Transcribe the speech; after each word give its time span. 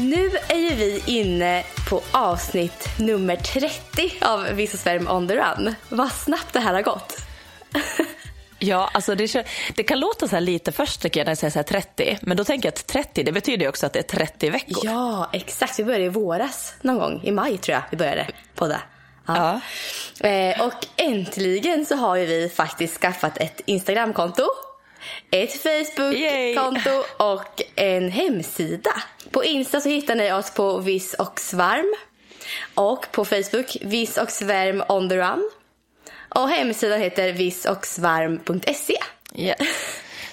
Nu 0.00 0.30
är 0.48 0.56
ju 0.56 0.74
vi 0.74 1.02
inne 1.06 1.64
på 1.88 2.02
avsnitt 2.12 2.88
nummer 2.98 3.36
30 3.36 4.12
av 4.20 4.42
Vissa 4.42 4.76
Svärm 4.76 5.08
on 5.08 5.28
the 5.28 5.36
run. 5.36 5.74
Vad 5.88 6.12
snabbt 6.12 6.52
det 6.52 6.60
här 6.60 6.74
har 6.74 6.82
gått. 6.82 7.16
Ja, 8.62 8.90
alltså 8.94 9.14
det, 9.14 9.46
det 9.74 9.82
kan 9.82 10.00
låta 10.00 10.28
så 10.28 10.36
här 10.36 10.40
lite 10.40 10.72
först 10.72 11.00
tycker 11.02 11.20
jag 11.20 11.24
när 11.24 11.30
jag 11.30 11.38
säger 11.38 11.50
så 11.50 11.58
här 11.58 11.64
30. 11.64 12.18
Men 12.22 12.36
då 12.36 12.44
tänker 12.44 12.66
jag 12.66 12.72
att 12.72 12.86
30, 12.86 13.22
det 13.22 13.32
betyder 13.32 13.62
ju 13.62 13.68
också 13.68 13.86
att 13.86 13.92
det 13.92 13.98
är 13.98 14.18
30 14.18 14.50
veckor. 14.50 14.84
Ja, 14.84 15.30
exakt. 15.32 15.78
Vi 15.78 15.84
började 15.84 16.04
i 16.04 16.08
våras 16.08 16.74
någon 16.80 16.98
gång. 16.98 17.20
I 17.24 17.30
maj 17.30 17.58
tror 17.58 17.74
jag 17.74 17.82
vi 17.90 17.96
började 17.96 18.26
podda. 18.54 18.80
Ja. 19.26 19.60
Eh, 20.20 20.66
och 20.66 20.86
äntligen 20.96 21.86
så 21.86 21.96
har 21.96 22.16
ju 22.16 22.26
vi 22.26 22.48
faktiskt 22.48 23.00
skaffat 23.00 23.36
ett 23.36 23.60
Instagramkonto, 23.66 24.44
ett 25.30 25.62
Facebook-konto 25.62 27.04
och 27.16 27.62
en 27.76 28.10
hemsida. 28.10 29.02
På 29.30 29.44
Insta 29.44 29.80
så 29.80 29.88
hittar 29.88 30.14
ni 30.14 30.32
oss 30.32 30.54
på 30.54 30.78
Viss 30.78 31.14
och 31.14 31.40
Svarm. 31.40 31.94
Och 32.74 33.06
på 33.12 33.24
Facebook 33.24 33.76
Viss 33.80 34.18
och 34.18 34.30
Svärm 34.30 34.82
on 34.88 35.08
the 35.08 35.16
run. 35.16 35.50
Och 36.28 36.48
hemsidan 36.48 37.00
heter 37.00 37.32
vissochsvarm.se. 37.32 38.96
Ja. 39.34 39.54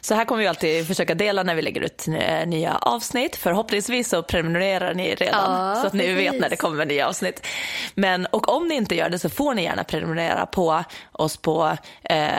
Så 0.01 0.15
här 0.15 0.25
kommer 0.25 0.41
vi 0.41 0.47
alltid 0.47 0.87
försöka 0.87 1.15
dela 1.15 1.43
när 1.43 1.55
vi 1.55 1.61
lägger 1.61 1.81
ut 1.81 2.07
eh, 2.07 2.47
nya 2.47 2.77
avsnitt. 2.77 3.35
Förhoppningsvis 3.35 4.09
så 4.09 4.23
prenumererar 4.23 4.93
ni 4.93 5.15
redan 5.15 5.67
Ja, 5.67 5.75
så 5.75 5.87
att 5.87 5.93
ni 5.93 5.99
precis. 6.03 6.17
vet 6.17 6.41
när 6.41 6.49
det 6.49 6.55
kommer 6.55 6.85
nya 6.85 7.07
avsnitt. 7.07 7.47
Men, 7.95 8.25
och 8.25 8.49
om 8.49 8.67
ni 8.67 8.75
inte 8.75 8.95
gör 8.95 9.09
det 9.09 9.19
så 9.19 9.29
får 9.29 9.53
ni 9.53 9.63
gärna 9.63 9.83
prenumerera 9.83 10.45
på 10.45 10.83
oss 11.11 11.37
på 11.37 11.77
eh, 12.03 12.29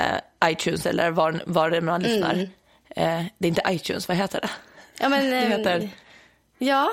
iTunes 0.45 0.87
eller 0.87 1.11
var, 1.11 1.42
var 1.47 1.70
det 1.70 1.81
man 1.81 2.03
lyssnar. 2.03 2.33
Mm. 2.33 2.48
Eh, 2.97 3.25
det 3.39 3.47
är 3.47 3.48
inte 3.48 3.62
iTunes, 3.69 4.09
vad 4.09 4.17
heter 4.17 4.41
det? 4.41 4.50
Ja, 5.00 5.09
men... 5.09 5.31
Det 5.31 5.56
heter... 5.56 5.91
Ja. 6.59 6.91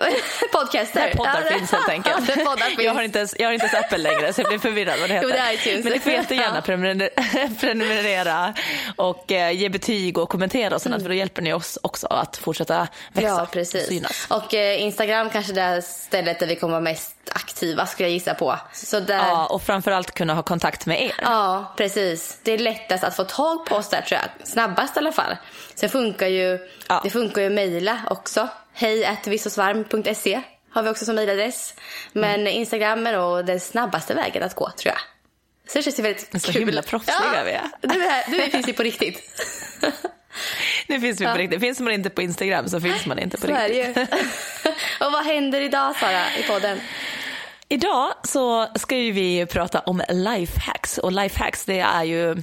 Podcaster. 0.52 1.00
Där 1.00 1.14
poddar 1.14 1.46
Ja, 1.50 1.56
finns 1.58 1.72
helt 1.72 1.88
enkelt. 1.88 2.28
Ja, 2.28 2.44
poddar 2.44 2.66
finns. 2.66 2.80
Jag 2.82 2.94
har 2.94 3.02
inte 3.02 3.18
ens, 3.18 3.34
jag 3.38 3.48
har 3.48 3.52
inte 3.52 3.66
ens 3.66 3.84
Apple 3.84 3.98
längre 3.98 4.32
så 4.32 4.40
jag 4.40 4.48
blir 4.48 4.58
förvirrad 4.58 5.00
vad 5.00 5.08
det 5.10 5.14
heter. 5.14 5.28
Jo, 5.28 5.34
det 5.34 5.38
är 5.38 5.52
iTunes. 5.52 5.84
Men 5.84 5.92
ni 5.92 5.98
får 6.00 6.12
jättegärna 6.12 6.62
prenumerera 7.60 8.54
och 8.96 9.32
eh, 9.32 9.50
ge 9.50 9.68
betyg 9.68 10.18
och 10.18 10.28
kommentera 10.28 10.74
och 10.74 10.82
sånt 10.82 10.90
Mm. 10.94 11.02
för 11.02 11.08
då 11.08 11.14
hjälper 11.14 11.42
ni 11.42 11.52
oss 11.52 11.78
också 11.82 12.06
att 12.06 12.36
fortsätta 12.36 12.88
växa 13.12 13.28
Ja, 13.28 13.42
och 13.42 13.50
precis. 13.50 13.86
synas. 13.86 14.26
Och 14.30 14.54
eh, 14.54 14.82
Instagram 14.82 15.30
kanske 15.30 15.52
det 15.52 15.60
är 15.60 15.80
stället 15.80 16.38
där 16.40 16.46
vi 16.46 16.56
kommer 16.56 16.70
vara 16.72 16.80
mest 16.80 17.14
aktiva 17.32 17.86
skulle 17.86 18.08
jag 18.08 18.12
gissa 18.12 18.34
på. 18.34 18.58
Så 18.72 19.00
där... 19.00 19.16
Ja, 19.18 19.46
och 19.46 19.62
framförallt 19.62 20.12
kunna 20.14 20.34
ha 20.34 20.42
kontakt 20.42 20.86
med 20.86 21.02
er. 21.02 21.12
Ja, 21.22 21.74
precis. 21.76 22.38
Det 22.42 22.52
är 22.52 22.58
lättast 22.58 23.04
att 23.04 23.16
få 23.16 23.24
tag 23.24 23.66
på 23.66 23.74
oss 23.76 23.88
där 23.88 24.00
tror 24.02 24.20
jag. 24.20 24.46
Snabbast 24.48 24.96
i 24.96 24.98
alla 24.98 25.12
fall. 25.12 25.36
Sen 25.74 25.88
funkar 25.88 26.26
ju, 26.26 26.58
Ja. 26.88 27.00
det 27.04 27.10
funkar 27.10 27.40
ju 27.42 27.46
att 27.46 27.52
mejla 27.52 27.98
också. 28.10 28.48
Hej 28.80 29.18
vissosvarm.se 29.26 30.40
har 30.70 30.82
vi 30.82 30.88
också 30.90 31.04
som 31.04 31.14
mejladress. 31.14 31.74
Men 32.12 32.40
Mm. 32.40 32.52
Instagram 32.52 33.06
är 33.06 33.12
nog 33.12 33.46
den 33.46 33.60
snabbaste 33.60 34.14
vägen 34.14 34.42
att 34.42 34.54
gå 34.54 34.70
tror 34.70 34.92
jag. 34.94 35.00
Så 35.72 35.78
det 35.78 35.82
känns 35.82 35.98
ju 35.98 36.02
väldigt 36.02 36.42
Så 36.42 36.52
kul. 36.52 36.60
himla 36.62 36.82
proffsiga 36.82 37.44
vi 37.44 37.50
är. 37.50 37.70
Du, 37.80 38.04
är, 38.04 38.30
du 38.30 38.50
finns 38.50 38.68
ju 38.68 38.72
på 38.72 38.82
riktigt. 38.82 39.22
Nu 40.86 41.00
finns 41.00 41.20
vi 41.20 41.24
på 41.26 41.34
riktigt. 41.34 41.60
Finns 41.60 41.80
man 41.80 41.92
inte 41.92 42.10
på 42.10 42.22
Instagram 42.22 42.68
så 42.68 42.80
finns 42.80 43.06
man 43.06 43.18
inte 43.18 43.36
på 43.36 43.46
Så 43.46 43.52
är 43.52 43.68
det 43.68 43.82
riktigt. 43.82 43.96
ju. 43.96 44.70
Och 45.06 45.12
vad 45.12 45.24
händer 45.24 45.60
idag 45.60 45.96
Sara 45.96 46.22
i 46.38 46.42
podden? 46.42 46.80
Idag 47.68 48.12
så 48.24 48.66
ska 48.76 48.96
ju 48.96 49.12
vi 49.12 49.46
prata 49.46 49.80
om 49.80 50.02
lifehacks 50.08 50.98
och 50.98 51.12
lifehacks 51.12 51.64
det 51.64 51.80
är 51.80 52.04
ju 52.04 52.42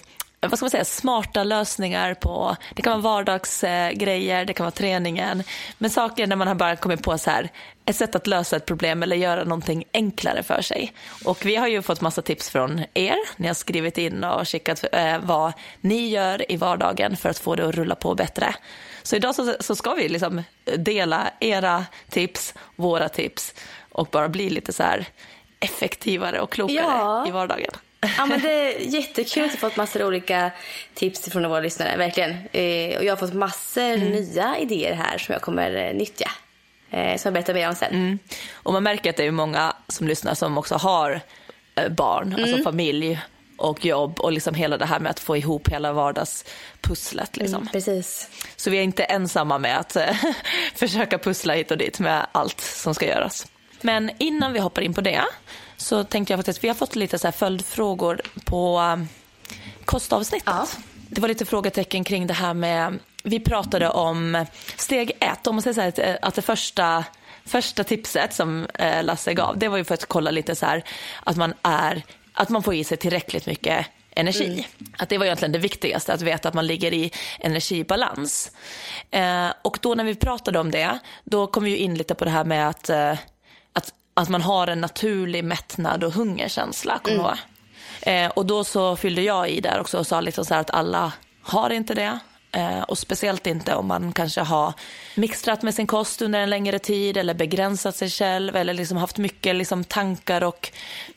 vad 0.50 0.60
ska 0.60 0.64
man 0.64 0.70
säga, 0.72 0.86
smarta 0.86 1.44
lösningar 1.44 2.14
på, 2.14 2.56
det 2.76 2.82
kan 2.82 3.02
vara 3.02 3.16
vardagsgrejer, 3.16 4.46
det 4.46 4.54
kan 4.54 4.64
vara 4.64 4.72
träningen, 4.72 5.44
men 5.78 5.90
saker 5.90 6.28
när 6.28 6.36
man 6.36 6.48
har 6.48 6.56
bara 6.56 6.76
kommit 6.76 7.04
på 7.04 7.18
så 7.18 7.30
här, 7.30 7.50
ett 7.86 7.96
sätt 7.96 8.16
att 8.16 8.28
lösa 8.28 8.56
ett 8.56 8.66
problem 8.66 9.04
eller 9.04 9.16
göra 9.16 9.44
någonting 9.44 9.84
enklare 9.94 10.44
för 10.44 10.62
sig. 10.62 10.94
Och 11.26 11.46
vi 11.46 11.56
har 11.56 11.68
ju 11.68 11.82
fått 11.82 12.02
massa 12.02 12.22
tips 12.22 12.50
från 12.50 12.84
er, 12.94 13.16
ni 13.38 13.48
har 13.48 13.54
skrivit 13.54 13.98
in 13.98 14.24
och 14.24 14.48
skickat 14.50 14.86
eh, 14.92 15.20
vad 15.20 15.54
ni 15.82 16.08
gör 16.10 16.52
i 16.52 16.58
vardagen 16.58 17.18
för 17.18 17.30
att 17.30 17.40
få 17.40 17.56
det 17.56 17.68
att 17.68 17.76
rulla 17.76 17.96
på 17.96 18.16
bättre. 18.16 18.56
Så 19.04 19.16
idag 19.16 19.36
så, 19.36 19.56
så 19.60 19.76
ska 19.76 19.94
vi 19.94 20.10
liksom 20.10 20.44
dela 20.78 21.30
era 21.40 21.86
tips, 22.10 22.54
våra 22.76 23.10
tips 23.10 23.54
och 23.92 24.08
bara 24.12 24.30
bli 24.30 24.50
lite 24.50 24.74
så 24.74 24.84
här 24.84 25.06
effektivare 25.60 26.40
och 26.42 26.52
klokare 26.52 26.78
Ja. 26.78 27.28
i 27.28 27.32
vardagen. 27.32 27.72
Ja, 28.18 28.26
men 28.26 28.42
det 28.42 28.52
är 28.52 28.80
jättekul 28.80 29.44
att 29.46 29.52
ha 29.52 29.58
fått 29.58 29.76
massor 29.76 30.02
av 30.02 30.08
olika 30.08 30.52
tips 30.94 31.30
från 31.32 31.50
våra 31.50 31.60
lyssnare, 31.60 31.98
verkligen. 31.98 32.32
Eh, 32.32 32.98
och 32.98 33.04
jag 33.04 33.12
har 33.12 33.18
fått 33.18 33.34
massor 33.34 33.82
Mm. 33.82 34.10
nya 34.10 34.58
idéer 34.58 34.94
här 34.94 35.18
som 35.18 35.34
jag 35.34 35.42
kommer 35.42 35.76
eh, 35.76 35.94
nyttja. 35.94 36.32
Eh, 36.92 37.18
som 37.18 37.22
jag 37.30 37.34
berättar 37.34 37.54
mer 37.54 37.70
om 37.70 37.76
sen. 37.76 37.94
Mm. 37.94 38.20
Och 38.54 38.74
man 38.74 38.84
märker 38.84 39.10
att 39.10 39.18
det 39.18 39.24
är 39.26 39.32
många 39.32 39.74
som 39.88 40.08
lyssnar 40.08 40.34
som 40.34 40.58
också 40.58 40.76
har 40.76 41.22
barn, 41.90 42.28
Mm. 42.34 42.44
alltså 42.44 42.64
familj 42.64 43.20
och 43.58 43.86
jobb 43.86 44.20
och 44.20 44.32
liksom 44.32 44.54
hela 44.56 44.78
det 44.78 44.86
här 44.86 45.00
med 45.00 45.10
att 45.10 45.20
få 45.20 45.38
ihop 45.38 45.70
hela 45.70 45.94
vardagspusslet. 45.94 47.38
Liksom. 47.38 47.56
Mm, 47.62 47.68
precis. 47.72 48.30
Så 48.56 48.70
vi 48.70 48.78
är 48.78 48.82
inte 48.82 49.04
ensamma 49.04 49.58
med 49.58 49.78
att 49.80 49.98
försöka 50.76 51.18
pussla 51.18 51.54
hit 51.54 51.72
och 51.72 51.78
dit 51.78 52.00
med 52.00 52.28
allt 52.32 52.62
som 52.62 52.96
ska 52.96 53.06
göras. 53.08 53.48
Men 53.82 54.12
innan 54.18 54.54
vi 54.54 54.60
hoppar 54.60 54.82
in 54.82 54.94
på 54.94 55.02
det 55.02 55.22
så 55.78 56.04
tänkte 56.04 56.34
jag 56.34 56.38
faktiskt, 56.38 56.64
vi 56.64 56.68
har 56.68 56.76
fått 56.76 56.96
lite 56.96 57.20
så 57.20 57.28
här 57.28 57.32
följdfrågor 57.32 58.22
på 58.46 58.80
um, 58.80 59.08
kostavsnittet. 59.86 60.48
Ja. 60.48 60.68
Det 61.10 61.22
var 61.22 61.28
lite 61.28 61.46
frågetecken 61.46 62.04
kring 62.04 62.28
det 62.28 62.34
här 62.34 62.54
med, 62.54 63.00
vi 63.24 63.40
pratade 63.40 63.90
om 63.90 64.46
steg 64.78 65.12
ett, 65.20 65.48
om 65.48 65.56
man 65.56 65.62
säger 65.62 65.74
så 65.74 65.82
här, 65.82 65.88
att, 65.88 66.00
eh, 66.00 66.16
att 66.22 66.36
det 66.36 66.42
första 66.42 67.06
Första 67.48 67.84
tipset 67.84 68.34
som 68.34 68.68
eh, 68.74 69.04
Lasse 69.04 69.34
gav, 69.34 69.58
det 69.58 69.68
var 69.68 69.78
ju 69.78 69.84
för 69.84 69.94
att 69.94 70.06
kolla 70.06 70.32
lite 70.32 70.56
så 70.56 70.66
här 70.66 70.84
att 71.24 71.38
man 71.38 71.54
är, 71.62 72.04
att 72.34 72.50
man 72.50 72.64
får 72.64 72.74
i 72.74 72.84
sig 72.84 72.98
tillräckligt 72.98 73.46
mycket 73.46 73.86
energi. 74.12 74.68
Att 74.98 75.10
det 75.10 75.18
var 75.18 75.26
egentligen 75.26 75.52
det 75.52 75.60
viktigaste, 75.60 76.14
att 76.14 76.22
veta 76.22 76.48
att 76.48 76.54
man 76.54 76.68
ligger 76.68 76.94
i 76.94 77.12
energibalans. 77.40 78.52
Eh, 79.12 79.48
och 79.62 79.80
då 79.82 79.96
när 79.96 80.04
vi 80.04 80.16
pratade 80.16 80.60
om 80.60 80.72
det, 80.72 81.00
då 81.24 81.48
kom 81.48 81.64
vi 81.64 81.70
ju 81.70 81.78
in 81.78 81.96
lite 81.96 82.16
på 82.16 82.26
det 82.26 82.32
här 82.32 82.46
med 82.46 82.70
att, 82.70 82.90
eh, 82.90 83.14
att, 84.22 84.30
man 84.30 84.42
har 84.42 84.68
en 84.68 84.82
naturlig 84.82 85.44
mättnad 85.44 86.04
och 86.04 86.14
hungerkänsla, 86.14 87.00
kommer 87.04 87.18
ihåg? 87.18 87.38
Eh, 88.02 88.30
och 88.30 88.46
då 88.46 88.64
så 88.64 88.96
fyllde 88.96 89.22
jag 89.22 89.50
i 89.50 89.62
där 89.62 89.80
också 89.80 89.98
och 89.98 90.08
sa 90.08 90.22
liksom 90.22 90.46
så 90.46 90.54
här 90.54 90.62
att 90.62 90.72
alla 90.72 91.14
har 91.42 91.70
inte 91.70 91.94
det. 91.94 92.20
Eh, 92.52 92.82
och 92.82 92.98
speciellt 92.98 93.48
inte 93.48 93.76
om 93.76 93.88
man 93.88 94.14
kanske 94.14 94.42
har 94.42 94.74
mixtrat 95.16 95.62
med 95.62 95.74
sin 95.76 95.88
kost 95.88 96.22
under 96.22 96.40
en 96.40 96.50
längre 96.50 96.80
tid 96.80 97.18
eller 97.18 97.34
begränsat 97.34 97.96
sig 97.96 98.10
själv 98.10 98.56
eller 98.56 98.74
liksom 98.74 98.98
haft 98.98 99.18
mycket 99.18 99.56
liksom 99.56 99.84
tankar 99.84 100.44
och 100.44 100.72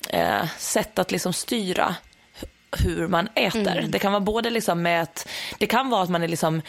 eh, 0.08 0.46
sätt 0.58 0.98
att 0.98 1.10
liksom 1.10 1.32
styra 1.32 1.94
hu- 2.40 2.84
hur 2.84 3.08
man 3.08 3.28
äter. 3.34 3.86
Det 3.88 3.98
kan 3.98 4.12
vara 4.12 4.20
både 4.20 4.50
liksom 4.50 4.82
med 4.82 5.02
att, 5.02 5.28
det 5.58 5.66
kan 5.66 5.90
vara 5.90 6.02
att 6.02 6.10
man 6.10 6.22
är 6.22 6.28
liksom 6.28 6.62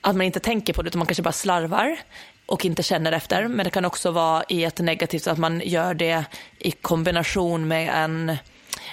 att 0.00 0.16
man 0.16 0.26
inte 0.26 0.40
tänker 0.40 0.72
på 0.72 0.82
det 0.82 0.88
utan 0.88 0.98
man 0.98 1.06
kanske 1.06 1.22
bara 1.22 1.32
slarvar 1.32 1.98
och 2.46 2.64
inte 2.64 2.82
känner 2.82 3.12
efter. 3.12 3.48
Men 3.48 3.64
det 3.64 3.70
kan 3.70 3.84
också 3.84 4.10
vara 4.10 4.44
i 4.48 4.64
ett 4.64 4.78
negativt 4.78 5.26
att 5.26 5.38
man 5.38 5.62
gör 5.64 5.94
det 5.94 6.24
i 6.58 6.70
kombination 6.70 7.68
med 7.68 8.04
en 8.04 8.36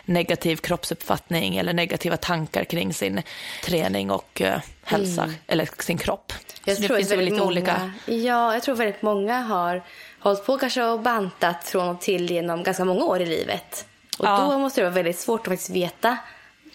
negativ 0.06 0.56
kroppsuppfattning 0.56 1.58
eller 1.58 1.74
negativa 1.74 2.18
tankar 2.18 2.64
kring 2.64 2.94
sin 2.94 3.22
träning 3.64 4.12
och 4.12 4.42
eh, 4.42 4.60
hälsa 4.84 5.34
eller 5.48 5.70
sin 5.80 5.98
kropp. 5.98 6.34
Jag 6.66 6.76
Så 6.76 6.82
det 6.82 6.88
tror 6.88 6.98
finns 6.98 7.12
väldigt 7.12 7.26
lite 7.26 7.38
många, 7.38 7.48
olika. 7.48 7.92
Ja, 8.06 8.54
jag 8.54 8.64
tror 8.64 8.76
väldigt 8.76 9.02
många 9.02 9.42
har 9.42 9.84
hållit 10.20 10.46
på 10.46 10.58
kanske 10.58 10.84
och 10.84 11.00
bantat 11.00 11.68
från 11.68 11.90
och 11.90 12.02
till 12.02 12.32
genom 12.32 12.64
ganska 12.64 12.86
många 12.86 13.04
år 13.06 13.22
i 13.22 13.26
livet. 13.26 13.86
Och 14.18 14.26
Ja. 14.26 14.48
då 14.52 14.58
måste 14.60 14.82
det 14.82 14.86
vara 14.86 14.96
väldigt 14.96 15.20
svårt 15.20 15.40
att 15.42 15.46
faktiskt 15.52 15.70
veta 15.70 16.18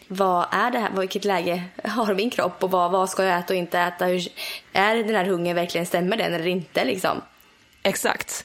vad 0.09 0.47
är 0.51 0.71
det 0.71 0.79
här, 0.79 0.91
vilket 0.91 1.25
läge 1.25 1.65
har 1.85 2.15
min 2.15 2.31
kropp 2.31 2.65
och 2.65 2.71
vad, 2.71 2.91
vad 2.91 3.11
ska 3.11 3.25
jag 3.25 3.39
äta 3.39 3.53
och 3.53 3.59
inte 3.59 3.79
äta? 3.79 4.05
Hur, 4.07 4.29
är 4.73 4.97
den 4.97 5.15
här 5.15 5.25
hungern 5.25 5.57
verkligen, 5.57 5.87
stämmer 5.87 6.17
den 6.17 6.35
eller 6.35 6.47
inte 6.47 6.85
liksom? 6.85 7.23
Exakt. 7.83 8.45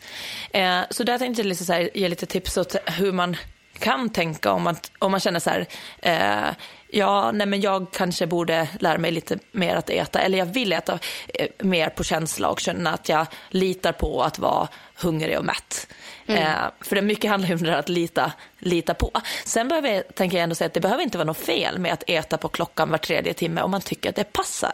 Eh, 0.52 0.82
så 0.90 1.04
där 1.04 1.18
tänkte 1.18 1.42
jag 1.42 1.48
liksom 1.48 1.66
så 1.66 1.74
här, 1.74 1.90
ge 1.94 2.08
lite 2.08 2.26
tips 2.26 2.58
åt 2.58 2.76
hur 2.86 3.12
man 3.12 3.36
kan 3.80 4.10
tänka 4.10 4.52
om 4.52 4.64
man, 4.64 4.76
om 5.00 5.12
man 5.12 5.20
känner 5.20 5.40
så 5.40 5.50
här, 5.50 5.66
eh, 6.02 6.54
ja, 6.94 7.32
nej 7.32 7.48
men 7.48 7.62
jag 7.62 7.92
kanske 7.92 8.28
borde 8.28 8.68
lära 8.80 8.98
mig 8.98 9.12
lite 9.12 9.40
mer 9.52 9.76
att 9.76 9.90
äta, 9.90 10.20
eller 10.20 10.38
jag 10.38 10.46
vill 10.46 10.74
äta 10.74 11.00
eh, 11.34 11.48
mer 11.60 11.90
på 11.90 12.04
känsla 12.04 12.50
och 12.50 12.60
känna 12.60 12.90
att 12.90 13.10
jag 13.10 13.26
litar 13.50 13.92
på 13.92 14.24
att 14.24 14.40
vara 14.40 14.68
hungrig 14.96 15.38
och 15.38 15.46
mätt. 15.46 15.88
Mm. 16.26 16.44
Eh, 16.44 16.58
för 16.82 16.96
det 16.96 17.02
mycket 17.02 17.32
handlar 17.32 17.50
ju 17.50 17.56
om 17.56 17.64
det 17.64 17.78
att 17.78 17.90
lita, 17.90 18.32
lita 18.60 18.94
på. 18.94 19.12
Sen 19.46 19.68
behöver, 19.68 20.02
tänker 20.02 20.38
jag 20.38 20.44
ändå 20.44 20.56
säga 20.56 20.66
att 20.66 20.74
det 20.74 20.80
behöver 20.80 21.04
inte 21.04 21.18
vara 21.18 21.26
något 21.26 21.38
fel 21.38 21.80
med 21.80 21.94
att 21.94 22.04
äta 22.08 22.38
på 22.38 22.48
klockan 22.48 22.90
var 22.90 22.98
tredje 22.98 23.34
timme 23.34 23.62
om 23.62 23.72
man 23.72 23.82
tycker 23.82 24.10
att 24.10 24.16
det 24.16 24.34
passar. 24.34 24.74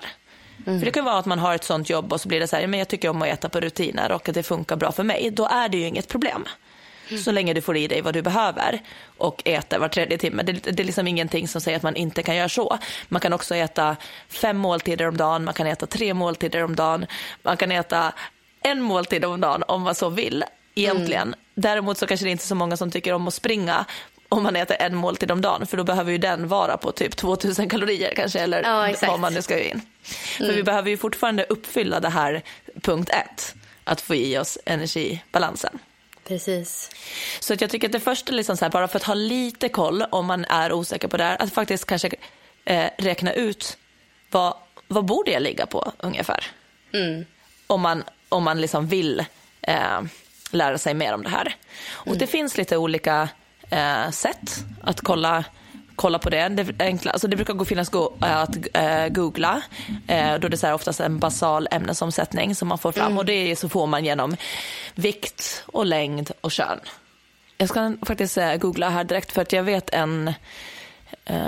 Mm. 0.67 0.79
För 0.79 0.85
det 0.85 0.91
kan 0.91 1.05
vara 1.05 1.17
att 1.17 1.25
man 1.25 1.39
har 1.39 1.55
ett 1.55 1.63
sånt 1.63 1.89
jobb 1.89 2.13
och 2.13 2.21
så 2.21 2.27
blir 2.27 2.39
det 2.39 2.47
så 2.47 2.55
här, 2.55 2.67
men 2.67 2.79
jag 2.79 2.87
tycker 2.87 3.09
om 3.09 3.21
att 3.21 3.27
äta 3.27 3.49
på 3.49 3.59
rutiner 3.59 4.11
och 4.11 4.29
att 4.29 4.35
det 4.35 4.43
funkar 4.43 4.75
bra 4.75 4.91
för 4.91 5.03
mig. 5.03 5.31
Då 5.31 5.45
är 5.45 5.69
det 5.69 5.77
ju 5.77 5.87
inget 5.87 6.07
problem. 6.07 6.45
Mm. 7.09 7.23
Så 7.23 7.31
länge 7.31 7.53
du 7.53 7.61
får 7.61 7.77
i 7.77 7.87
dig 7.87 8.01
vad 8.01 8.13
du 8.13 8.21
behöver 8.21 8.79
och 9.17 9.41
äter 9.45 9.79
var 9.79 9.87
tredje 9.87 10.17
timme. 10.17 10.43
Det, 10.43 10.51
det, 10.51 10.83
är 10.83 10.85
liksom 10.85 11.07
ingenting 11.07 11.47
som 11.47 11.61
säger 11.61 11.77
att 11.77 11.83
man 11.83 11.95
inte 11.95 12.23
kan 12.23 12.35
göra 12.35 12.49
så. 12.49 12.77
Man 13.07 13.21
kan 13.21 13.33
också 13.33 13.55
äta 13.55 13.95
fem 14.29 14.57
måltider 14.57 15.07
om 15.07 15.17
dagen, 15.17 15.43
man 15.43 15.53
kan 15.53 15.67
äta 15.67 15.85
tre 15.85 16.13
måltider 16.13 16.63
om 16.63 16.75
dagen, 16.75 17.05
man 17.43 17.57
kan 17.57 17.71
äta 17.71 18.13
en 18.61 18.81
måltid 18.81 19.25
om 19.25 19.41
dagen 19.41 19.63
om 19.67 19.81
man 19.81 19.95
så 19.95 20.09
vill 20.09 20.43
egentligen. 20.75 21.27
Mm. 21.27 21.39
Däremot 21.55 21.97
så 21.97 22.07
kanske 22.07 22.25
det 22.25 22.31
inte 22.31 22.43
är 22.43 22.47
så 22.47 22.55
många 22.55 22.77
som 22.77 22.91
tycker 22.91 23.13
om 23.13 23.27
att 23.27 23.33
springa 23.33 23.85
om 24.29 24.43
man 24.43 24.55
äter 24.55 24.77
en 24.79 24.95
måltid 24.95 25.31
om 25.31 25.41
dagen 25.41 25.67
för 25.67 25.77
då 25.77 25.83
behöver 25.83 26.11
ju 26.11 26.17
den 26.17 26.47
vara 26.47 26.77
på 26.77 26.91
typ 26.91 27.15
2000 27.15 27.69
kalorier 27.69 28.13
kanske 28.15 28.39
eller 28.39 28.63
ja, 28.63 28.93
vad 29.07 29.19
man 29.19 29.33
nu 29.33 29.41
ska 29.41 29.59
in. 29.59 29.71
Mm. 29.71 29.81
För 30.37 30.53
vi 30.53 30.63
behöver 30.63 30.89
ju 30.89 30.97
fortfarande 30.97 31.43
uppfylla 31.43 31.99
det 31.99 32.09
här 32.09 32.41
punkt 32.81 33.09
ett, 33.09 33.55
att 33.83 34.01
få 34.01 34.15
i 34.15 34.37
oss 34.37 34.57
energibalansen. 34.65 35.79
Precis. 36.29 36.89
Så 37.39 37.53
att 37.53 37.61
jag 37.61 37.69
tycker 37.69 37.87
att 37.87 37.91
det 37.91 37.99
första, 37.99 38.31
liksom 38.31 38.57
så 38.57 38.65
här, 38.65 38.71
bara 38.71 38.87
för 38.87 38.97
att 38.97 39.03
ha 39.03 39.13
lite 39.13 39.69
koll 39.69 40.05
om 40.09 40.25
man 40.25 40.45
är 40.45 40.71
osäker 40.71 41.07
på 41.07 41.17
det 41.17 41.23
här, 41.23 41.41
att 41.41 41.53
faktiskt 41.53 41.85
kanske 41.85 42.09
eh, 42.65 42.85
räkna 42.97 43.33
ut 43.33 43.77
vad, 44.31 44.53
vad 44.87 45.05
borde 45.05 45.31
jag 45.31 45.41
ligga 45.41 45.65
på 45.65 45.91
ungefär? 45.97 46.45
Mm. 46.93 47.25
Om 47.67 47.81
man, 47.81 48.03
om 48.29 48.43
man 48.43 48.61
liksom 48.61 48.87
vill 48.87 49.25
eh, 49.61 50.01
lära 50.51 50.77
sig 50.77 50.93
mer 50.93 51.13
om 51.13 51.23
det 51.23 51.29
här. 51.29 51.55
Och 51.89 52.07
mm. 52.07 52.19
det 52.19 52.27
finns 52.27 52.57
lite 52.57 52.77
olika 52.77 53.29
eh, 53.69 54.09
sätt 54.11 54.65
att 54.83 55.01
kolla 55.01 55.43
kolla 55.99 56.19
på 56.19 56.29
det. 56.29 56.49
Det, 56.49 56.73
enkla, 56.79 57.11
alltså 57.11 57.27
det 57.27 57.35
brukar 57.35 57.53
gå, 57.53 57.65
finnas 57.65 57.89
go, 57.89 58.13
att 58.19 58.57
äh, 58.73 59.07
googla. 59.07 59.61
Äh, 60.07 60.39
då 60.39 60.47
det 60.47 60.63
är 60.63 60.73
oftast 60.73 60.99
en 60.99 61.19
basal 61.19 61.67
ämnesomsättning 61.71 62.55
som 62.55 62.67
man 62.67 62.77
får 62.77 62.91
fram. 62.91 63.05
Mm. 63.05 63.17
Och 63.17 63.25
det 63.25 63.55
så 63.55 63.69
får 63.69 63.87
man 63.87 64.05
genom 64.05 64.35
vikt 64.95 65.63
och 65.65 65.85
längd 65.85 66.31
och 66.41 66.51
kön. 66.51 66.79
Jag 67.57 67.69
ska 67.69 67.93
faktiskt 68.01 68.37
äh, 68.37 68.55
googla 68.55 68.89
här 68.89 69.03
direkt 69.03 69.31
för 69.31 69.41
att 69.41 69.53
jag 69.53 69.63
vet 69.63 69.89
en, 69.89 70.33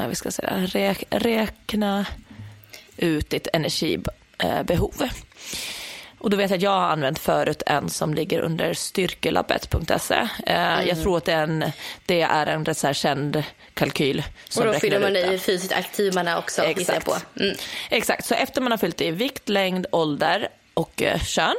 vi 0.10 0.16
ska 0.16 0.32
säga, 0.32 0.58
räk, 0.58 1.04
räkna 1.10 2.06
ut 2.98 3.30
ditt 3.30 3.48
energibehov. 3.54 5.10
Och 6.22 6.30
då 6.30 6.38
vet 6.38 6.50
jag 6.50 6.58
att 6.58 6.64
jag 6.64 6.72
har 6.72 6.88
använt 6.88 7.20
förut 7.20 7.64
en 7.66 7.90
som 7.90 8.14
ligger 8.14 8.40
under 8.40 8.74
styrkelabbet.se. 8.74 10.28
Mm. 10.46 10.88
Jag 10.88 11.02
tror 11.02 11.18
att 11.18 11.26
det 11.26 11.32
är 11.32 11.44
en, 11.44 11.72
det 12.06 12.22
är 12.22 12.48
en 12.48 12.66
rätt 12.66 12.78
så 12.78 12.94
känd 12.94 13.44
kalkyl. 13.74 14.24
Och 14.58 14.66
då 14.66 14.74
fyller 14.74 15.00
man 15.00 15.16
i 15.16 15.38
fysiskt 15.38 15.74
aktiv 15.74 16.14
man 16.14 16.28
är 16.28 16.38
också, 16.38 16.64
Exakt. 16.64 17.06
på. 17.06 17.16
Mm. 17.40 17.56
Exakt, 17.90 18.26
så 18.26 18.34
efter 18.36 18.62
man 18.62 18.72
har 18.72 18.78
fyllt 18.78 19.02
i 19.02 19.12
vikt, 19.12 19.50
längd, 19.50 19.86
ålder 19.92 20.50
och 20.74 21.02
eh, 21.02 21.20
kön 21.20 21.56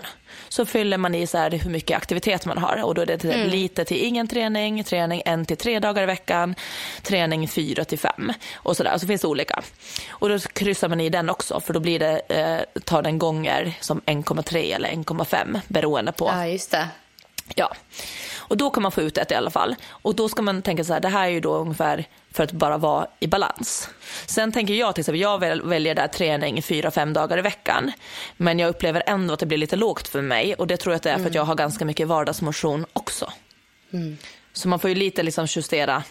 så 0.49 0.67
fyller 0.67 0.99
man 0.99 1.15
i 1.15 1.27
så 1.27 1.39
här 1.39 1.51
hur 1.51 1.71
mycket 1.71 1.97
aktivitet 1.97 2.47
man 2.47 2.59
har. 2.59 2.85
Och 2.85 2.95
då 2.95 3.03
är 3.03 3.07
det 3.07 3.25
mm. 3.25 3.49
lite 3.49 3.85
till 3.85 4.05
ingen 4.05 4.29
träning, 4.29 4.85
träning 4.85 5.23
en 5.25 5.47
till 5.47 5.57
tre 5.57 5.79
dagar 5.79 6.03
i 6.03 6.07
veckan, 6.07 6.55
träning 7.03 7.49
fyra 7.49 7.85
till 7.85 7.99
fem 7.99 8.33
och 8.55 8.77
så 8.77 8.83
där. 8.83 8.99
Så 8.99 9.07
finns 9.07 9.23
det 9.23 9.29
olika. 9.29 9.63
Och 10.11 10.29
då 10.29 10.39
kryssar 10.39 10.89
man 10.89 11.01
i 11.01 11.09
den 11.09 11.31
också 11.31 11.61
för 11.61 11.73
då 11.73 11.81
blir 11.81 11.99
det, 11.99 12.21
eh, 12.29 12.81
tar 12.81 13.03
den 13.03 13.19
gånger 13.19 13.75
som 13.81 14.01
1,3 14.07 14.73
eller 14.73 14.89
1,5 14.89 15.61
beroende 15.69 16.13
på. 16.13 16.29
Ja, 16.33 16.47
just 16.47 16.71
det. 16.71 16.89
Ja. 17.55 17.75
Och 18.37 18.57
då 18.57 18.71
kan 18.71 18.83
man 18.83 18.93
få 18.93 19.03
ut 19.03 19.19
ett 19.19 19.31
i 19.31 19.35
alla 19.35 19.51
fall. 19.51 19.75
Och 19.89 20.15
då 20.15 20.29
ska 20.29 20.43
man 20.43 20.63
tänka 20.63 20.85
så 20.85 20.93
här, 20.93 21.01
det 21.01 21.09
här 21.09 21.25
är 21.25 21.31
ju 21.31 21.41
då 21.41 21.55
ungefär 21.55 22.05
för 22.31 22.45
att 22.45 22.53
bara 22.53 22.79
vara 22.79 23.07
i 23.21 23.27
balans. 23.27 23.89
Sen 24.27 24.53
tänker 24.53 24.75
jag 24.75 24.95
till 24.95 25.03
exempel, 25.03 25.21
jag 25.21 25.39
väljer 25.65 25.95
där 25.95 26.09
träning 26.09 26.63
fyra, 26.63 26.91
fem 26.91 27.13
dagar 27.13 27.39
i 27.39 27.43
veckan. 27.43 27.93
Men 28.37 28.59
jag 28.59 28.69
upplever 28.69 29.03
ändå 29.07 29.35
att 29.35 29.41
det 29.41 29.47
blir 29.47 29.59
lite 29.59 29.77
lågt 29.77 30.09
för 30.09 30.23
mig 30.23 30.55
och 30.55 30.67
det 30.67 30.77
tror 30.77 30.93
jag 30.93 30.97
att 30.97 31.03
det 31.03 31.11
är 31.11 31.19
för 31.19 31.27
att 31.27 31.35
jag 31.35 31.45
har 31.45 31.55
ganska 31.55 31.85
mycket 31.85 32.09
vardagsmotion 32.09 32.87
också. 32.93 33.33
Mm. 33.93 34.19
Så 34.53 34.69
man 34.69 34.79
får 34.79 34.91
ju 34.91 34.97
lite 34.97 35.23
liksom 35.23 35.47
justera 35.49 36.03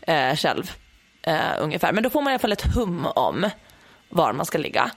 eh, 0.00 0.36
själv 0.36 0.70
eh, 1.22 1.40
ungefär. 1.58 1.92
Men 1.92 2.02
då 2.02 2.10
får 2.10 2.22
man 2.22 2.30
i 2.30 2.34
alla 2.34 2.38
fall 2.38 2.52
ett 2.52 2.74
hum 2.74 3.06
om 3.06 3.50
var 4.08 4.32
man 4.32 4.46
ska 4.46 4.58
ligga. 4.58 4.90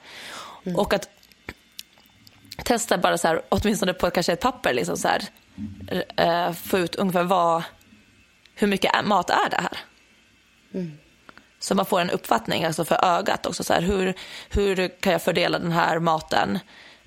Mm. 0.66 0.80
Och 0.80 0.94
att 0.94 1.10
testa 2.64 2.98
bara 2.98 3.18
så 3.18 3.28
här, 3.28 3.42
åtminstone 3.50 3.94
på 3.94 4.10
kanske 4.10 4.34
ett 4.34 4.42
papper, 4.42 4.74
liksom 4.74 4.98
så 4.98 5.08
här, 5.08 5.24
eh, 6.16 6.54
få 6.54 6.80
ut 6.80 6.96
ungefär 6.96 7.24
vad, 7.24 7.64
hur 8.56 8.68
mycket 8.68 9.06
mat 9.06 9.30
är 9.30 9.50
det 9.50 9.62
här. 9.62 9.78
Mm. 10.74 10.98
Så 11.60 11.76
man 11.76 11.86
får 11.86 12.02
en 12.02 12.10
uppfattning 12.10 12.66
alltså 12.66 12.86
för 12.86 13.06
ögat 13.06 13.46
också. 13.46 13.64
Så 13.64 13.74
här, 13.74 13.82
hur, 13.82 14.14
hur 14.50 15.02
kan 15.02 15.12
jag 15.12 15.22
fördela 15.22 15.60
den 15.60 15.72
här 15.72 16.00
maten 16.00 16.60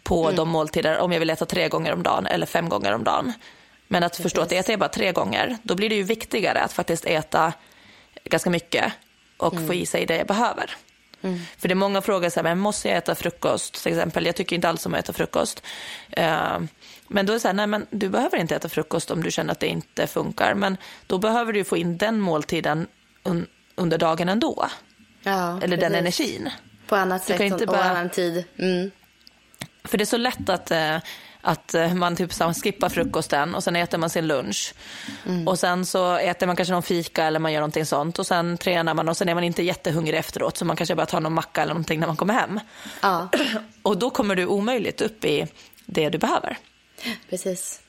på 0.03 0.25
mm. 0.25 0.37
de 0.37 0.49
måltider 0.49 0.99
om 0.99 1.13
jag 1.13 1.19
vill 1.21 1.31
äta 1.31 1.47
tre 1.47 1.69
gånger 1.69 1.93
om 1.93 2.03
dagen 2.03 2.27
eller 2.27 2.47
fem 2.47 2.69
gånger 2.69 2.93
om 2.93 3.05
dagen. 3.05 3.33
Men 3.89 4.03
att 4.03 4.17
förstå 4.17 4.41
att 4.41 4.53
äta 4.53 4.77
bara 4.77 4.89
tre 4.89 5.13
gånger, 5.13 5.57
då 5.63 5.75
blir 5.75 5.89
det 5.89 5.95
ju 5.95 6.03
viktigare 6.03 6.61
att 6.61 6.73
faktiskt 6.73 7.05
äta 7.05 7.53
ganska 8.25 8.51
mycket 8.51 8.93
och 9.37 9.53
mm. 9.53 9.67
få 9.67 9.75
i 9.75 9.87
sig 9.87 10.07
det 10.07 10.17
jag 10.17 10.27
behöver. 10.27 10.77
Mm. 11.23 11.41
För 11.59 11.69
det 11.69 11.73
är 11.73 11.77
många 11.77 12.03
frågor 12.03 12.29
så 12.29 12.41
här, 12.41 12.43
men 12.43 12.59
måste 12.59 12.89
jag 12.89 12.97
äta 12.97 13.15
frukost 13.15 13.83
till 13.83 13.93
exempel? 13.93 14.27
Jag 14.27 14.37
tycker 14.37 14.57
inte 14.57 14.69
alls 14.69 14.87
om 14.87 14.95
att 14.95 15.01
äta 15.01 15.13
frukost. 15.13 15.63
Uh, 16.19 16.59
men 17.13 17.27
då 17.27 17.33
är 17.33 17.35
det 17.35 17.41
så 17.41 17.49
här, 17.49 17.55
nej 17.55 17.67
men 17.67 17.87
du 17.91 18.09
behöver 18.09 18.39
inte 18.39 18.57
äta 18.57 18.69
frukost 18.69 19.11
om 19.11 19.23
du 19.23 19.31
känner 19.31 19.53
att 19.53 19.61
det 19.61 19.67
inte 19.67 20.07
funkar. 20.07 20.55
Men 20.55 20.77
då 21.07 21.19
behöver 21.19 21.53
du 21.53 21.65
få 21.65 21.77
in 21.77 21.99
den 21.99 22.21
måltiden 22.21 22.87
un 23.23 23.47
under 23.75 23.99
dagen 23.99 24.29
ändå. 24.29 24.69
Ja, 25.23 25.57
Eller 25.57 25.61
precis. 25.61 25.81
den 25.81 25.95
energin. 25.95 26.51
På 26.87 26.97
annat 26.97 27.25
sätt 27.25 27.41
inte 27.41 27.65
och 27.65 27.85
annan 27.85 28.11
tid. 28.11 28.45
Mm. 28.59 28.91
För 29.85 29.99
det 29.99 30.05
är 30.05 30.07
så 30.07 30.17
lätt 30.17 30.49
att, 30.49 30.71
eh, 30.71 30.97
att 31.41 31.75
eh, 31.75 31.95
man 31.95 32.17
typ 32.17 32.33
skippar 32.63 32.89
frukosten 32.89 33.55
och 33.55 33.65
sen 33.65 33.77
äter 33.77 33.99
man 33.99 34.11
sin 34.11 34.27
lunch. 34.27 34.75
Mm. 35.27 35.49
Och 35.49 35.59
sen 35.59 35.87
så 35.87 36.17
äter 36.17 36.47
man 36.47 36.57
kanske 36.57 36.73
någon 36.73 36.83
fika 36.83 37.25
eller 37.25 37.39
man 37.39 37.53
gör 37.53 37.61
någonting 37.61 37.87
sånt. 37.87 38.19
Och 38.19 38.27
sen 38.27 38.59
tränar 38.59 38.95
man 38.95 39.09
och 39.09 39.17
sen 39.17 39.29
är 39.29 39.35
man 39.35 39.45
inte 39.45 39.63
jättehungrig 39.63 40.19
efteråt. 40.19 40.57
Så 40.57 40.65
man 40.65 40.77
kanske 40.77 40.95
bara 40.95 41.07
tar 41.07 41.21
någon 41.21 41.33
macka 41.33 41.63
eller 41.63 41.75
någonting 41.75 42.01
när 42.01 42.07
man 42.07 42.17
kommer 42.17 42.35
hem. 42.35 42.61
Ja. 43.01 43.29
Och 43.83 43.99
då 43.99 44.11
kommer 44.11 44.37
du 44.37 44.47
omöjligt 44.47 45.01
upp 45.01 45.25
i 45.25 45.47
det 45.87 46.11
du 46.11 46.19
behöver. 46.19 46.59
Precis. 47.31 47.81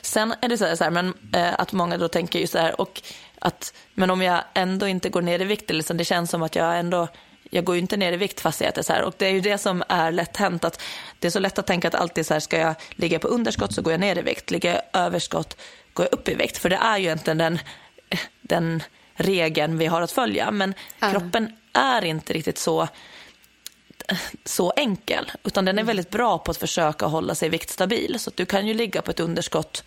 Sen 0.00 0.34
är 0.40 0.48
det 0.48 0.58
så 0.58 0.64
här, 0.64 0.76
så 0.76 0.84
här 0.84 0.90
men, 0.90 1.14
äh, 1.34 1.60
att 1.60 1.72
många 1.72 1.96
då 1.96 2.08
tänker 2.08 2.38
ju 2.38 2.46
så 2.46 2.58
här, 2.58 2.80
och 2.80 3.02
att, 3.38 3.74
men 3.94 4.10
om 4.10 4.22
jag 4.22 4.44
ändå 4.54 4.88
inte 4.88 5.08
går 5.08 5.22
ner 5.22 5.40
i 5.40 5.44
vikt, 5.44 5.70
liksom, 5.70 5.96
det 5.96 6.04
känns 6.04 6.30
som 6.30 6.42
att 6.42 6.56
jag 6.56 6.78
ändå 6.78 7.08
jag 7.50 7.64
går 7.64 7.74
ju 7.74 7.80
inte 7.80 7.96
ner 7.96 8.12
i 8.12 8.16
vikt 8.16 8.40
fast 8.40 8.60
jag 8.60 8.68
äter 8.68 8.82
så 8.82 8.92
här. 8.92 9.02
Och 9.02 9.14
det 9.18 9.26
är 9.26 9.30
ju 9.30 9.40
det 9.40 9.58
som 9.58 9.82
är 9.88 10.12
lätt 10.12 10.36
hänt. 10.36 10.64
Att 10.64 10.82
det 11.18 11.26
är 11.26 11.30
så 11.30 11.38
lätt 11.38 11.58
att 11.58 11.66
tänka 11.66 11.88
att 11.88 11.94
alltid 11.94 12.26
så 12.26 12.34
här, 12.34 12.40
ska 12.40 12.58
jag 12.58 12.74
ligga 12.90 13.18
på 13.18 13.28
underskott 13.28 13.74
så 13.74 13.82
går 13.82 13.92
jag 13.92 14.00
ner 14.00 14.18
i 14.18 14.22
vikt. 14.22 14.50
Ligger 14.50 14.74
jag 14.74 14.82
överskott 15.02 15.56
går 15.92 16.06
jag 16.10 16.18
upp 16.18 16.28
i 16.28 16.34
vikt. 16.34 16.58
För 16.58 16.68
det 16.68 16.76
är 16.76 16.98
ju 16.98 17.04
egentligen 17.04 17.38
den, 17.38 17.58
den 18.40 18.82
regeln 19.14 19.78
vi 19.78 19.86
har 19.86 20.02
att 20.02 20.12
följa. 20.12 20.50
Men 20.50 20.74
mm. 21.00 21.12
kroppen 21.12 21.56
är 21.72 22.04
inte 22.04 22.32
riktigt 22.32 22.58
så, 22.58 22.88
så 24.44 24.72
enkel. 24.76 25.32
Utan 25.44 25.64
den 25.64 25.78
är 25.78 25.84
väldigt 25.84 26.10
bra 26.10 26.38
på 26.38 26.50
att 26.50 26.56
försöka 26.56 27.06
hålla 27.06 27.34
sig 27.34 27.48
viktstabil. 27.48 28.16
Så 28.18 28.30
du 28.34 28.46
kan 28.46 28.66
ju 28.66 28.74
ligga 28.74 29.02
på 29.02 29.10
ett 29.10 29.20
underskott 29.20 29.84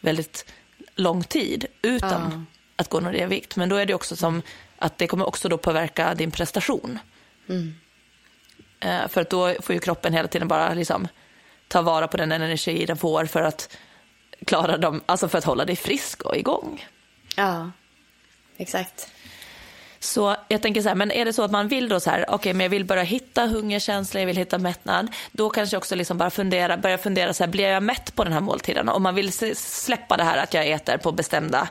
väldigt 0.00 0.46
lång 0.94 1.24
tid 1.24 1.66
utan 1.82 2.26
mm 2.26 2.46
att 2.82 2.88
gå 2.88 3.00
ner 3.00 3.14
i 3.14 3.26
vikt. 3.26 3.56
Men 3.56 3.68
då 3.68 3.76
är 3.76 3.86
det 3.86 3.94
också 3.94 4.16
som 4.16 4.42
att 4.78 4.98
det 4.98 5.06
kommer 5.06 5.26
också 5.26 5.48
då 5.48 5.58
påverka 5.58 6.14
din 6.14 6.30
prestation. 6.30 6.98
Mm. 7.48 7.74
Eh, 8.80 9.08
för 9.08 9.20
att 9.20 9.30
då 9.30 9.54
får 9.60 9.74
ju 9.74 9.80
kroppen 9.80 10.12
hela 10.12 10.28
tiden 10.28 10.48
bara 10.48 10.74
liksom 10.74 11.08
ta 11.68 11.82
vara 11.82 12.08
på 12.08 12.16
den 12.16 12.32
energi 12.32 12.86
den 12.86 12.96
får 12.96 13.26
för 13.26 13.42
att 13.42 13.76
klara 14.46 14.76
dem, 14.76 15.02
alltså 15.06 15.28
för 15.28 15.38
att 15.38 15.44
hålla 15.44 15.64
dig 15.64 15.76
frisk 15.76 16.22
och 16.22 16.36
igång. 16.36 16.86
Ja, 17.36 17.70
exakt. 18.56 19.08
Så 20.02 20.36
jag 20.48 20.62
tänker 20.62 20.82
så 20.82 20.88
här, 20.88 20.96
men 20.96 21.10
är 21.10 21.24
det 21.24 21.32
så 21.32 21.42
att 21.42 21.50
man 21.50 21.68
vill 21.68 21.88
då 21.88 22.00
så 22.00 22.10
här, 22.10 22.24
okej, 22.28 22.34
okay, 22.34 22.54
men 22.54 22.64
jag 22.64 22.70
vill 22.70 22.84
börja 22.84 23.02
hitta 23.02 23.46
hungerkänsla, 23.46 24.20
jag 24.20 24.26
vill 24.26 24.36
hitta 24.36 24.58
mättnad, 24.58 25.08
då 25.32 25.50
kanske 25.50 25.76
också 25.76 25.94
liksom 25.94 26.18
bara 26.18 26.30
fundera, 26.30 26.76
börja 26.76 26.98
fundera 26.98 27.34
så 27.34 27.44
här, 27.44 27.50
blir 27.50 27.68
jag 27.68 27.82
mätt 27.82 28.14
på 28.14 28.24
den 28.24 28.32
här 28.32 28.40
måltiden? 28.40 28.88
Om 28.88 29.02
man 29.02 29.14
vill 29.14 29.32
släppa 29.56 30.16
det 30.16 30.24
här 30.24 30.38
att 30.38 30.54
jag 30.54 30.66
äter 30.70 30.96
på 30.96 31.12
bestämda 31.12 31.68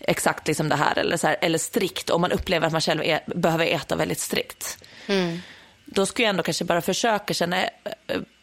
exakt 0.00 0.48
liksom 0.48 0.68
det 0.68 0.76
här 0.76 0.98
eller, 0.98 1.16
så 1.16 1.26
här, 1.26 1.36
eller 1.40 1.58
strikt 1.58 2.10
om 2.10 2.20
man 2.20 2.32
upplever 2.32 2.66
att 2.66 2.72
man 2.72 2.80
själv 2.80 3.02
är, 3.02 3.20
behöver 3.26 3.66
äta 3.66 3.96
väldigt 3.96 4.20
strikt. 4.20 4.84
Mm. 5.06 5.38
Då 5.84 6.06
skulle 6.06 6.24
jag 6.26 6.30
ändå 6.30 6.42
kanske 6.42 6.64
bara 6.64 6.80
försöka 6.80 7.34
känna, 7.34 7.62
eh, 7.64 7.68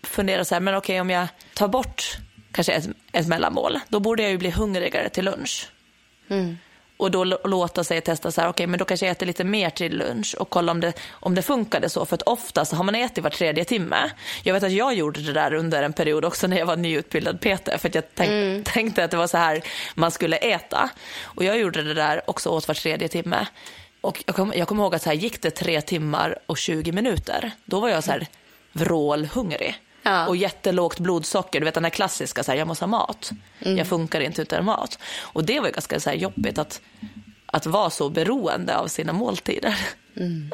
fundera 0.04 0.46
så 0.46 0.56
här, 0.56 0.60
men 0.60 0.76
okej 0.76 1.02
om 1.02 1.10
jag 1.10 1.28
tar 1.54 1.68
bort 1.68 2.18
kanske 2.52 2.74
ett, 2.74 2.90
ett 3.12 3.28
mellanmål, 3.28 3.80
då 3.90 4.00
borde 4.00 4.24
jag 4.24 4.32
ju 4.32 4.38
bli 4.38 4.50
hungrigare 4.50 5.10
till 5.10 5.26
lunch. 5.26 5.70
Mm. 6.30 6.58
Och 6.98 7.12
då 7.12 7.24
låta 7.24 7.84
sig 7.84 8.02
testa 8.02 8.32
så 8.32 8.42
här, 8.42 8.48
okej 8.48 8.54
okay, 8.54 8.68
men 8.68 8.80
då 8.80 8.86
kanske 8.86 9.06
jag 9.06 9.12
äter 9.12 9.26
lite 9.26 9.44
mer 9.44 9.70
till 9.70 9.98
lunch 9.98 10.36
och 10.40 10.50
kolla 10.50 10.72
om 10.72 10.80
det, 10.80 10.94
om 11.10 11.36
det 11.36 11.42
funkade 11.42 11.90
så. 11.90 12.06
För 12.06 12.16
att 12.16 12.22
oftast 12.22 12.74
har 12.74 12.84
man 12.84 12.96
ätit 12.96 13.24
var 13.24 13.30
tredje 13.30 13.66
timme. 13.66 14.12
Jag 14.44 14.54
vet 14.54 14.64
att 14.64 14.72
jag 14.72 14.94
gjorde 14.94 15.22
det 15.22 15.34
där 15.34 15.54
under 15.54 15.84
en 15.84 15.94
period 15.94 16.26
också 16.26 16.48
när 16.48 16.58
jag 16.58 16.66
var 16.66 16.76
nyutbildad 16.76 17.40
PT. 17.40 17.82
För 17.82 17.90
att 17.90 17.96
jag 17.96 18.04
tänk, 18.16 18.30
mm. 18.30 18.64
tänkte 18.64 19.04
att 19.04 19.12
det 19.12 19.18
var 19.18 19.28
så 19.28 19.38
här 19.38 19.62
man 19.96 20.12
skulle 20.12 20.38
äta. 20.38 20.90
Och 21.24 21.44
jag 21.44 21.60
gjorde 21.60 21.84
det 21.84 21.94
där 21.94 22.30
också 22.30 22.50
åt 22.50 22.68
var 22.68 22.76
tredje 22.76 23.08
timme. 23.08 23.48
Och 24.02 24.24
jag 24.26 24.36
kommer 24.36 24.66
kom 24.66 24.80
ihåg 24.80 24.96
att 24.96 25.02
så 25.02 25.10
här, 25.10 25.18
gick 25.18 25.42
det 25.42 25.52
tre 25.52 25.82
timmar 25.82 26.40
och 26.46 26.58
20 26.58 26.92
minuter, 26.92 27.52
då 27.66 27.80
var 27.80 27.90
jag 27.90 28.04
så 28.04 28.12
här 28.12 28.28
vrålhungrig. 28.74 29.76
Ja. 30.08 30.28
Och 30.28 30.36
jättelågt 30.36 31.00
blodsocker, 31.00 31.60
du 31.60 31.66
vet 31.66 31.74
den 31.74 31.84
här 31.84 31.92
klassiska, 31.92 32.44
så 32.44 32.52
här, 32.52 32.60
jag 32.60 32.68
måste 32.68 32.86
ha 32.86 32.88
mat. 32.88 33.32
Mm. 33.60 33.78
Jag 33.78 33.88
funkar 33.88 34.20
inte 34.20 34.42
utan 34.42 34.66
mat. 34.66 35.00
Och 35.20 35.46
det 35.46 35.60
var 35.60 35.68
ju 35.68 35.74
ganska 35.74 36.00
så 36.00 36.10
här, 36.10 36.18
jobbigt 36.18 36.58
att, 36.58 36.82
att 37.46 37.66
vara 37.66 37.90
så 37.90 38.10
beroende 38.10 38.78
av 38.78 38.88
sina 38.88 39.14
måltider. 39.14 39.78
Mm. 40.18 40.52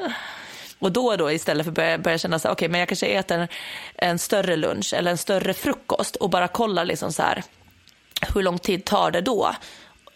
Och 0.80 0.92
då 0.92 1.06
och 1.06 1.18
då 1.18 1.32
istället 1.32 1.66
för 1.66 1.72
att 1.72 1.76
börja, 1.76 1.98
börja 1.98 2.18
känna 2.18 2.40
så 2.40 2.48
här, 2.48 2.56
okej 2.56 2.66
okay, 2.66 2.72
men 2.72 2.80
jag 2.80 2.90
kanske 2.90 3.08
äter 3.08 3.38
en, 3.38 3.48
en, 3.96 4.20
större 4.20 4.56
lunch 4.56 4.94
eller 4.94 5.12
en 5.12 5.18
större 5.18 5.54
frukost 5.54 6.16
och 6.16 6.30
bara 6.30 6.48
kollar 6.48 6.86
liksom 6.86 7.14
så 7.14 7.22
här, 7.22 7.44
hur 8.34 8.44
lång 8.44 8.60
tid 8.60 8.86
tar 8.86 9.12
det 9.12 9.22
då 9.22 9.56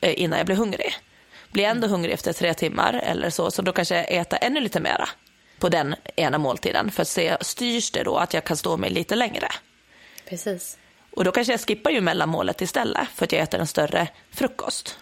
eh, 0.02 0.22
innan 0.22 0.38
jag 0.38 0.46
blir 0.46 0.56
hungrig? 0.56 0.94
Blir 1.52 1.64
jag 1.64 1.72
ändå 1.72 1.88
hungrig 1.88 2.14
efter 2.14 2.34
tre 2.34 2.54
timmar 2.54 2.94
eller 3.04 3.30
så, 3.30 3.52
så 3.52 3.62
då 3.62 3.72
kanske 3.72 3.96
jag 3.96 4.12
äter 4.12 4.40
ännu 4.42 4.60
lite 4.60 4.80
mera 4.80 5.10
på 5.60 5.70
den 5.70 5.96
ena 6.16 6.38
måltiden 6.38 6.92
för 6.92 7.02
att 7.02 7.08
se, 7.08 7.38
styrs 7.42 7.92
det 7.92 8.04
då 8.04 8.18
att 8.18 8.34
jag 8.34 8.44
kan 8.44 8.58
stå 8.58 8.78
mig 8.78 8.90
lite 8.90 9.16
längre? 9.16 9.48
Precis. 10.30 10.78
Och 11.12 11.24
då 11.24 11.32
kanske 11.32 11.54
jag 11.54 11.62
skippar 11.62 11.92
ju 11.92 12.02
mellanmålet 12.02 12.62
istället 12.62 13.08
för 13.16 13.26
att 13.26 13.32
jag 13.32 13.42
äter 13.42 13.60
en 13.60 13.68
större 13.68 14.08
frukost. 14.32 15.00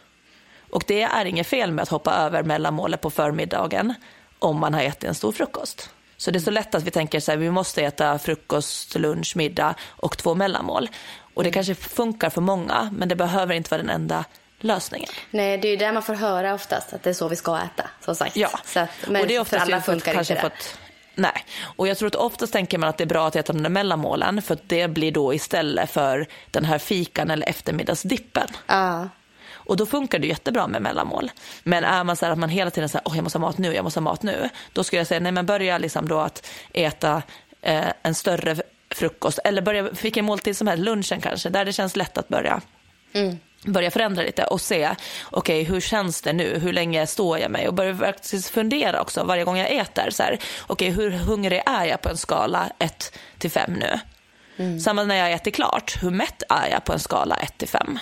Och 0.70 0.84
det 0.88 1.02
är 1.02 1.26
inget 1.26 1.48
fel 1.48 1.72
med 1.72 1.84
att 1.84 1.90
hoppa 1.90 2.14
över 2.14 2.44
mellanmålet 2.44 3.02
på 3.02 3.10
förmiddagen 3.10 3.94
om 4.40 4.60
man 4.60 4.74
har 4.74 4.82
ätit 4.82 5.04
en 5.04 5.16
stor 5.16 5.32
frukost. 5.32 5.90
Så 6.18 6.32
det 6.32 6.38
är 6.38 6.42
så 6.42 6.52
lätt 6.52 6.76
att 6.76 6.84
vi 6.84 6.92
tänker 6.92 7.20
så 7.20 7.32
här, 7.32 7.38
vi 7.38 7.52
måste 7.52 7.82
äta 7.82 8.20
frukost, 8.20 8.96
lunch, 8.96 9.38
middag 9.38 9.76
och 9.82 10.18
två 10.18 10.36
mellanmål. 10.36 10.90
Och 11.36 11.44
det 11.44 11.52
kanske 11.52 11.76
funkar 11.76 12.30
för 12.30 12.42
många, 12.42 12.90
men 12.94 13.10
det 13.10 13.16
behöver 13.16 13.54
inte 13.54 13.70
vara 13.70 13.82
den 13.82 13.90
enda 13.90 14.26
lösningen. 14.60 15.10
Nej, 15.32 15.58
det 15.58 15.68
är 15.68 15.70
ju 15.70 15.76
där 15.76 15.94
man 15.94 16.04
får 16.04 16.14
höra 16.14 16.54
oftast 16.54 16.94
att 16.94 17.04
det 17.04 17.10
är 17.10 17.14
så 17.14 17.28
vi 17.28 17.36
ska 17.36 17.58
äta, 17.58 17.90
som 18.06 18.16
sagt. 18.16 18.36
Ja, 18.36 18.60
så 18.66 18.80
att, 18.80 18.90
men 19.08 19.22
och 19.22 19.28
det 19.28 19.36
är 19.36 19.40
oftast 19.40 19.66
för 19.66 19.72
alla 19.72 19.82
funkar 19.82 20.20
inte 20.20 20.34
det. 20.34 20.42
Fått, 20.42 20.78
nej, 21.16 21.46
och 21.76 21.88
jag 21.88 21.98
tror 21.98 22.08
att 22.08 22.16
oftast 22.16 22.54
tänker 22.54 22.78
man 22.78 22.90
att 22.90 22.98
det 22.98 23.04
är 23.04 23.08
bra 23.08 23.28
att 23.28 23.36
äta 23.36 23.54
de 23.54 23.64
där 23.64 23.70
mellanmålen 23.70 24.42
för 24.42 24.54
att 24.54 24.70
det 24.70 24.88
blir 24.88 25.12
då 25.12 25.34
istället 25.34 25.92
för 25.92 26.28
den 26.52 26.66
här 26.66 26.78
fikan 26.78 27.32
eller 27.32 27.50
eftermiddagsdippen. 27.50 28.48
Ja. 28.68 29.10
Och 29.54 29.78
då 29.78 29.86
funkar 29.86 30.20
det 30.20 30.28
jättebra 30.28 30.68
med 30.68 30.82
mellanmål. 30.82 31.32
Men 31.64 31.84
är 31.84 32.04
man 32.04 32.16
så 32.16 32.26
här 32.26 32.32
att 32.32 32.40
man 32.40 32.50
hela 32.50 32.72
tiden 32.72 32.90
säger, 32.90 33.06
oh, 33.06 33.16
jag 33.16 33.24
måste 33.24 33.38
ha 33.38 33.48
mat 33.48 33.58
nu, 33.58 33.74
jag 33.74 33.84
måste 33.84 34.00
ha 34.00 34.04
mat 34.04 34.24
nu. 34.24 34.50
Då 34.74 34.84
skulle 34.84 35.00
jag 35.00 35.08
säga, 35.08 35.20
nej 35.20 35.32
men 35.32 35.46
börja 35.46 35.78
liksom 35.78 36.08
då 36.08 36.20
att 36.20 36.48
äta 36.74 37.22
eh, 37.62 37.86
en 38.02 38.16
större 38.16 38.56
frukost 38.90 39.40
eller 39.44 39.62
börja 39.62 39.82
vilken 39.82 40.26
måltid 40.26 40.58
som 40.58 40.68
helst, 40.68 40.84
lunchen 40.84 41.22
kanske, 41.22 41.50
där 41.50 41.66
det 41.66 41.74
känns 41.74 41.96
lätt 41.96 42.18
att 42.18 42.28
börja. 42.28 42.62
Mm 43.14 43.38
börja 43.66 43.92
förändra 43.92 44.24
lite 44.24 44.44
och 44.44 44.62
se, 44.62 44.90
okej 45.32 45.62
okay, 45.62 45.74
hur 45.74 45.82
känns 45.82 46.22
det 46.22 46.34
nu, 46.34 46.60
hur 46.60 46.74
länge 46.74 47.08
står 47.08 47.40
jag 47.40 47.52
mig 47.52 47.68
och 47.68 47.74
börja 47.74 47.96
faktiskt 47.96 48.50
fundera 48.50 49.02
också 49.02 49.24
varje 49.24 49.44
gång 49.44 49.58
jag 49.58 49.72
äter, 49.72 50.10
så 50.10 50.24
här, 50.24 50.40
okej 50.68 50.92
okay, 50.92 51.04
hur 51.04 51.12
hungrig 51.12 51.62
är 51.66 51.86
jag 51.86 52.02
på 52.02 52.10
en 52.10 52.18
skala 52.18 52.70
1 52.80 53.18
till 53.38 53.52
5 53.52 53.74
nu? 53.74 54.00
Mm. 54.58 54.80
Samma 54.80 55.04
när 55.04 55.16
jag 55.16 55.32
äter 55.32 55.52
klart, 55.52 56.04
hur 56.04 56.12
mätt 56.12 56.44
är 56.50 56.70
jag 56.70 56.84
på 56.84 56.94
en 56.94 57.00
skala 57.00 57.36
1 57.36 57.58
till 57.58 57.68
5? 57.68 58.00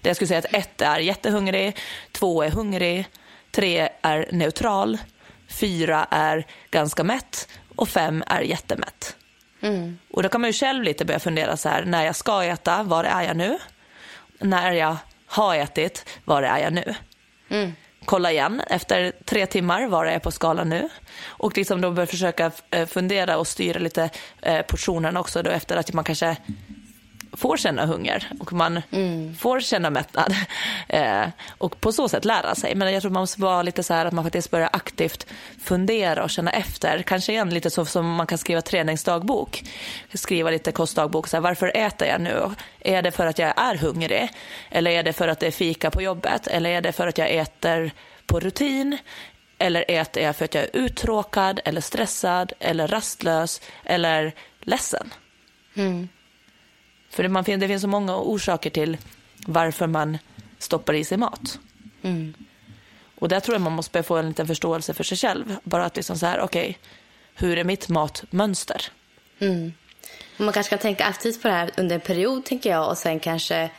Det 0.00 0.08
jag 0.08 0.16
skulle 0.16 0.28
säga 0.28 0.38
att 0.38 0.54
1 0.54 0.82
är 0.82 0.98
jättehungrig, 0.98 1.76
2 2.12 2.42
är 2.42 2.50
hungrig, 2.50 3.06
3 3.50 3.88
är 4.02 4.28
neutral, 4.32 4.98
4 5.48 6.06
är 6.10 6.46
ganska 6.70 7.04
mätt 7.04 7.48
och 7.76 7.88
5 7.88 8.24
är 8.26 8.40
jättemätt. 8.40 9.16
Mm. 9.60 9.98
Och 10.10 10.22
då 10.22 10.28
kan 10.28 10.40
man 10.40 10.48
ju 10.50 10.54
själv 10.54 10.82
lite 10.82 11.04
börja 11.04 11.20
fundera 11.20 11.56
så 11.56 11.68
här, 11.68 11.84
när 11.84 12.04
jag 12.04 12.16
ska 12.16 12.44
äta, 12.44 12.82
var 12.82 13.04
är 13.04 13.22
jag 13.22 13.36
nu? 13.36 13.58
När 14.40 14.72
jag 14.72 14.96
har 15.26 15.56
ätit, 15.56 16.06
var 16.24 16.42
är 16.42 16.58
jag 16.58 16.72
nu? 16.72 16.94
Mm. 17.48 17.72
Kolla 18.04 18.32
igen 18.32 18.62
efter 18.70 19.12
tre 19.24 19.46
timmar, 19.46 19.86
var 19.86 20.06
är 20.06 20.12
jag 20.12 20.22
på 20.22 20.30
skalan 20.30 20.68
nu? 20.68 20.88
Och 21.26 21.56
liksom 21.56 21.80
då 21.80 21.90
börja 21.90 22.06
försöka 22.06 22.50
eh, 22.70 22.86
fundera 22.86 23.38
och 23.38 23.46
styra 23.46 23.78
lite 23.78 24.10
eh, 24.42 24.62
portionen 24.62 25.16
också 25.16 25.42
då 25.42 25.50
efter 25.50 25.76
att 25.76 25.92
man 25.92 26.04
kanske 26.04 26.36
får 27.36 27.56
känna 27.56 27.86
hunger 27.86 28.30
och 28.40 28.52
man 28.52 28.82
mm. 28.90 29.36
får 29.36 29.60
känna 29.60 29.90
mättnad 29.90 30.34
eh, 30.88 31.24
och 31.58 31.80
på 31.80 31.92
så 31.92 32.08
sätt 32.08 32.24
lära 32.24 32.54
sig. 32.54 32.74
Men 32.74 32.92
jag 32.92 33.02
tror 33.02 33.12
man 33.12 33.22
måste 33.22 33.40
vara 33.40 33.62
lite 33.62 33.82
så 33.82 33.94
här 33.94 34.06
att 34.06 34.12
man 34.12 34.24
faktiskt 34.24 34.50
börjar 34.50 34.70
aktivt 34.72 35.26
fundera 35.62 36.24
och 36.24 36.30
känna 36.30 36.50
efter. 36.50 37.02
Kanske 37.02 37.32
igen 37.32 37.50
lite 37.50 37.70
så 37.70 37.84
som 37.84 38.14
man 38.14 38.26
kan 38.26 38.38
skriva 38.38 38.62
träningsdagbok. 38.62 39.62
Skriva 40.14 40.50
lite 40.50 40.72
kostdagbok. 40.72 41.28
Så 41.28 41.36
här, 41.36 41.42
varför 41.42 41.76
äter 41.76 42.08
jag 42.08 42.20
nu? 42.20 42.50
Är 42.80 43.02
det 43.02 43.10
för 43.10 43.26
att 43.26 43.38
jag 43.38 43.54
är 43.56 43.74
hungrig? 43.74 44.28
Eller 44.70 44.90
är 44.90 45.02
det 45.02 45.12
för 45.12 45.28
att 45.28 45.40
det 45.40 45.46
är 45.46 45.50
fika 45.50 45.90
på 45.90 46.02
jobbet? 46.02 46.46
Eller 46.46 46.70
är 46.70 46.80
det 46.80 46.92
för 46.92 47.06
att 47.06 47.18
jag 47.18 47.30
äter 47.30 47.90
på 48.26 48.40
rutin? 48.40 48.98
Eller 49.58 49.84
äter 49.88 50.22
jag 50.22 50.36
för 50.36 50.44
att 50.44 50.54
jag 50.54 50.64
är 50.64 50.70
uttråkad 50.72 51.60
eller 51.64 51.80
stressad 51.80 52.52
eller 52.60 52.88
rastlös 52.88 53.60
eller 53.84 54.34
ledsen? 54.60 55.14
Mm. 55.74 56.08
För 57.16 57.22
det, 57.22 57.28
man, 57.28 57.44
det 57.44 57.68
finns 57.68 57.82
så 57.82 57.88
många 57.88 58.16
orsaker 58.16 58.70
till 58.70 58.96
varför 59.46 59.86
man 59.86 60.18
stoppar 60.58 60.94
i 60.94 61.04
sig 61.04 61.18
mat. 61.18 61.58
Mm. 62.02 62.34
Och 63.18 63.28
där 63.28 63.40
tror 63.40 63.54
jag 63.54 63.62
man 63.62 63.72
måste 63.72 64.02
få 64.02 64.16
en 64.16 64.28
liten 64.28 64.46
förståelse 64.46 64.94
för 64.94 65.04
sig 65.04 65.18
själv. 65.18 65.56
Bara 65.62 65.84
att 65.84 65.96
liksom 65.96 66.18
så 66.18 66.26
här, 66.26 66.40
okej, 66.40 66.60
okay, 66.60 66.74
hur 67.34 67.58
är 67.58 67.64
mitt 67.64 67.88
matmönster? 67.88 68.82
Mm. 69.38 69.72
Man 70.36 70.52
kanske 70.52 70.70
kan 70.70 70.78
tänka 70.78 71.04
aktivt 71.04 71.42
på 71.42 71.48
det 71.48 71.54
här 71.54 71.70
under 71.76 71.94
en 71.94 72.00
period, 72.00 72.44
tänker 72.44 72.70
jag, 72.70 72.88
och 72.88 72.98
sen 72.98 73.20
kanske 73.20 73.70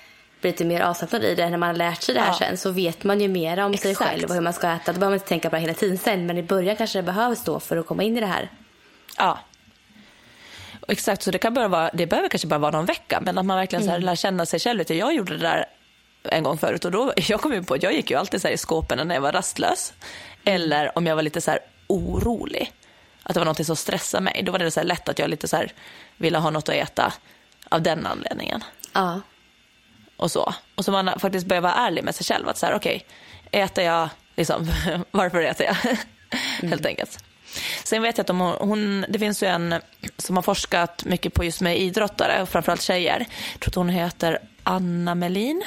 bli 0.42 0.52
lite 0.52 0.66
mer 0.66 0.82
avslappnad 0.82 1.24
i 1.24 1.36
det. 1.36 1.50
När 1.50 1.58
man 1.58 1.70
har 1.70 1.76
lärt 1.76 2.02
sig 2.02 2.16
det 2.16 2.22
här 2.22 2.28
ja. 2.28 2.38
sen 2.48 2.58
så 2.58 2.72
vet 2.72 3.04
man 3.04 3.22
ju 3.22 3.28
mer 3.28 3.60
om 3.60 3.74
Exakt. 3.74 3.84
sig 3.84 3.96
själv 3.96 4.30
och 4.30 4.34
hur 4.34 4.42
man 4.42 4.54
ska 4.54 4.72
äta. 4.72 4.94
Då 4.94 5.00
behöver 5.00 5.06
man 5.06 5.14
inte 5.14 5.28
tänka 5.28 5.50
på 5.50 5.56
det 5.56 5.62
hela 5.62 5.74
tiden 5.74 5.98
sen, 5.98 6.26
men 6.26 6.38
i 6.38 6.44
början 6.44 6.76
kanske 6.76 7.00
det 7.00 7.04
behövs 7.04 7.44
då 7.44 7.60
för 7.60 7.78
att 7.78 7.86
komma 7.86 8.04
in 8.04 8.18
i 8.18 8.20
det 8.20 8.26
här. 8.26 8.52
Ja, 9.18 9.40
Exakt, 10.88 11.24
så 11.24 11.32
det, 11.32 11.38
kan 11.38 11.54
bara 11.54 11.68
vara, 11.68 11.90
det 11.94 12.08
behöver 12.08 12.30
kanske 12.30 12.48
bara 12.48 12.60
vara 12.60 12.72
någon 12.72 12.86
vecka, 12.86 13.20
men 13.22 13.38
att 13.38 13.46
man 13.46 13.58
verkligen 13.58 13.84
så 13.84 13.90
här, 13.90 13.98
mm. 13.98 14.06
lär 14.06 14.16
känna 14.16 14.46
sig 14.46 14.60
själv 14.60 14.78
lite. 14.78 14.96
Jag 14.96 15.14
gjorde 15.14 15.38
det 15.38 15.44
där 15.44 15.66
en 16.24 16.44
gång 16.44 16.58
förut 16.58 16.86
och 16.86 16.92
då, 16.92 17.14
jag 17.30 17.42
kom 17.42 17.54
ju 17.54 17.64
på 17.64 17.74
att 17.74 17.84
jag 17.84 17.94
gick 17.94 18.12
ju 18.12 18.18
alltid 18.18 18.42
så 18.42 18.48
i 18.48 18.58
skåpen 18.58 19.08
när 19.08 19.16
jag 19.16 19.22
var 19.22 19.32
rastlös. 19.32 19.94
Eller 20.44 20.98
om 20.98 21.06
jag 21.06 21.16
var 21.16 21.24
lite 21.24 21.42
så 21.42 21.58
orolig, 21.88 22.72
att 23.24 23.34
det 23.34 23.40
var 23.40 23.46
något 23.46 23.66
som 23.66 23.76
stressade 23.76 24.24
mig. 24.24 24.44
Då 24.46 24.52
var 24.52 24.60
det 24.60 24.72
så 24.72 24.84
lätt 24.84 25.10
att 25.10 25.20
jag 25.20 25.30
lite 25.30 25.48
så 25.48 25.64
ville 26.18 26.38
ha 26.38 26.50
något 26.50 26.70
att 26.70 26.76
äta 26.76 27.14
av 27.70 27.82
den 27.82 28.06
anledningen. 28.06 28.64
Ja. 28.94 29.22
Och 30.18 30.32
så. 30.32 30.54
Och 30.76 30.86
så 30.86 30.92
man 30.92 31.20
faktiskt 31.20 31.48
börjar 31.48 31.62
vara 31.62 31.74
ärlig 31.74 32.04
med 32.04 32.16
sig 32.16 32.26
själv. 32.26 32.50
Att 32.50 32.58
så 32.58 32.66
här, 32.66 32.76
okej, 32.76 33.06
okay, 33.48 33.62
äter 33.62 33.84
jag, 33.84 34.10
liksom, 34.36 34.68
varför 35.12 35.42
äter 35.42 35.66
jag? 35.66 35.78
Mm. 36.60 36.72
Helt 36.72 36.86
enkelt. 36.86 37.24
Sen 37.84 38.02
vet 38.02 38.18
jag 38.18 38.24
att 38.24 38.28
de, 38.28 38.40
hon, 38.60 39.06
det 39.10 39.20
finns 39.20 39.44
ju 39.44 39.48
en 39.48 39.76
som 40.18 40.36
har 40.36 40.44
forskat 40.44 41.06
mycket 41.06 41.34
på 41.34 41.44
just 41.44 41.62
med 41.62 41.80
idrottare 41.80 42.42
och 42.42 42.50
framförallt 42.50 42.82
tjejer. 42.82 43.26
Jag 43.54 43.60
tror 43.60 43.72
att 43.72 43.76
hon 43.76 43.90
heter 43.90 44.40
Anna 44.64 45.16
Melin. 45.16 45.64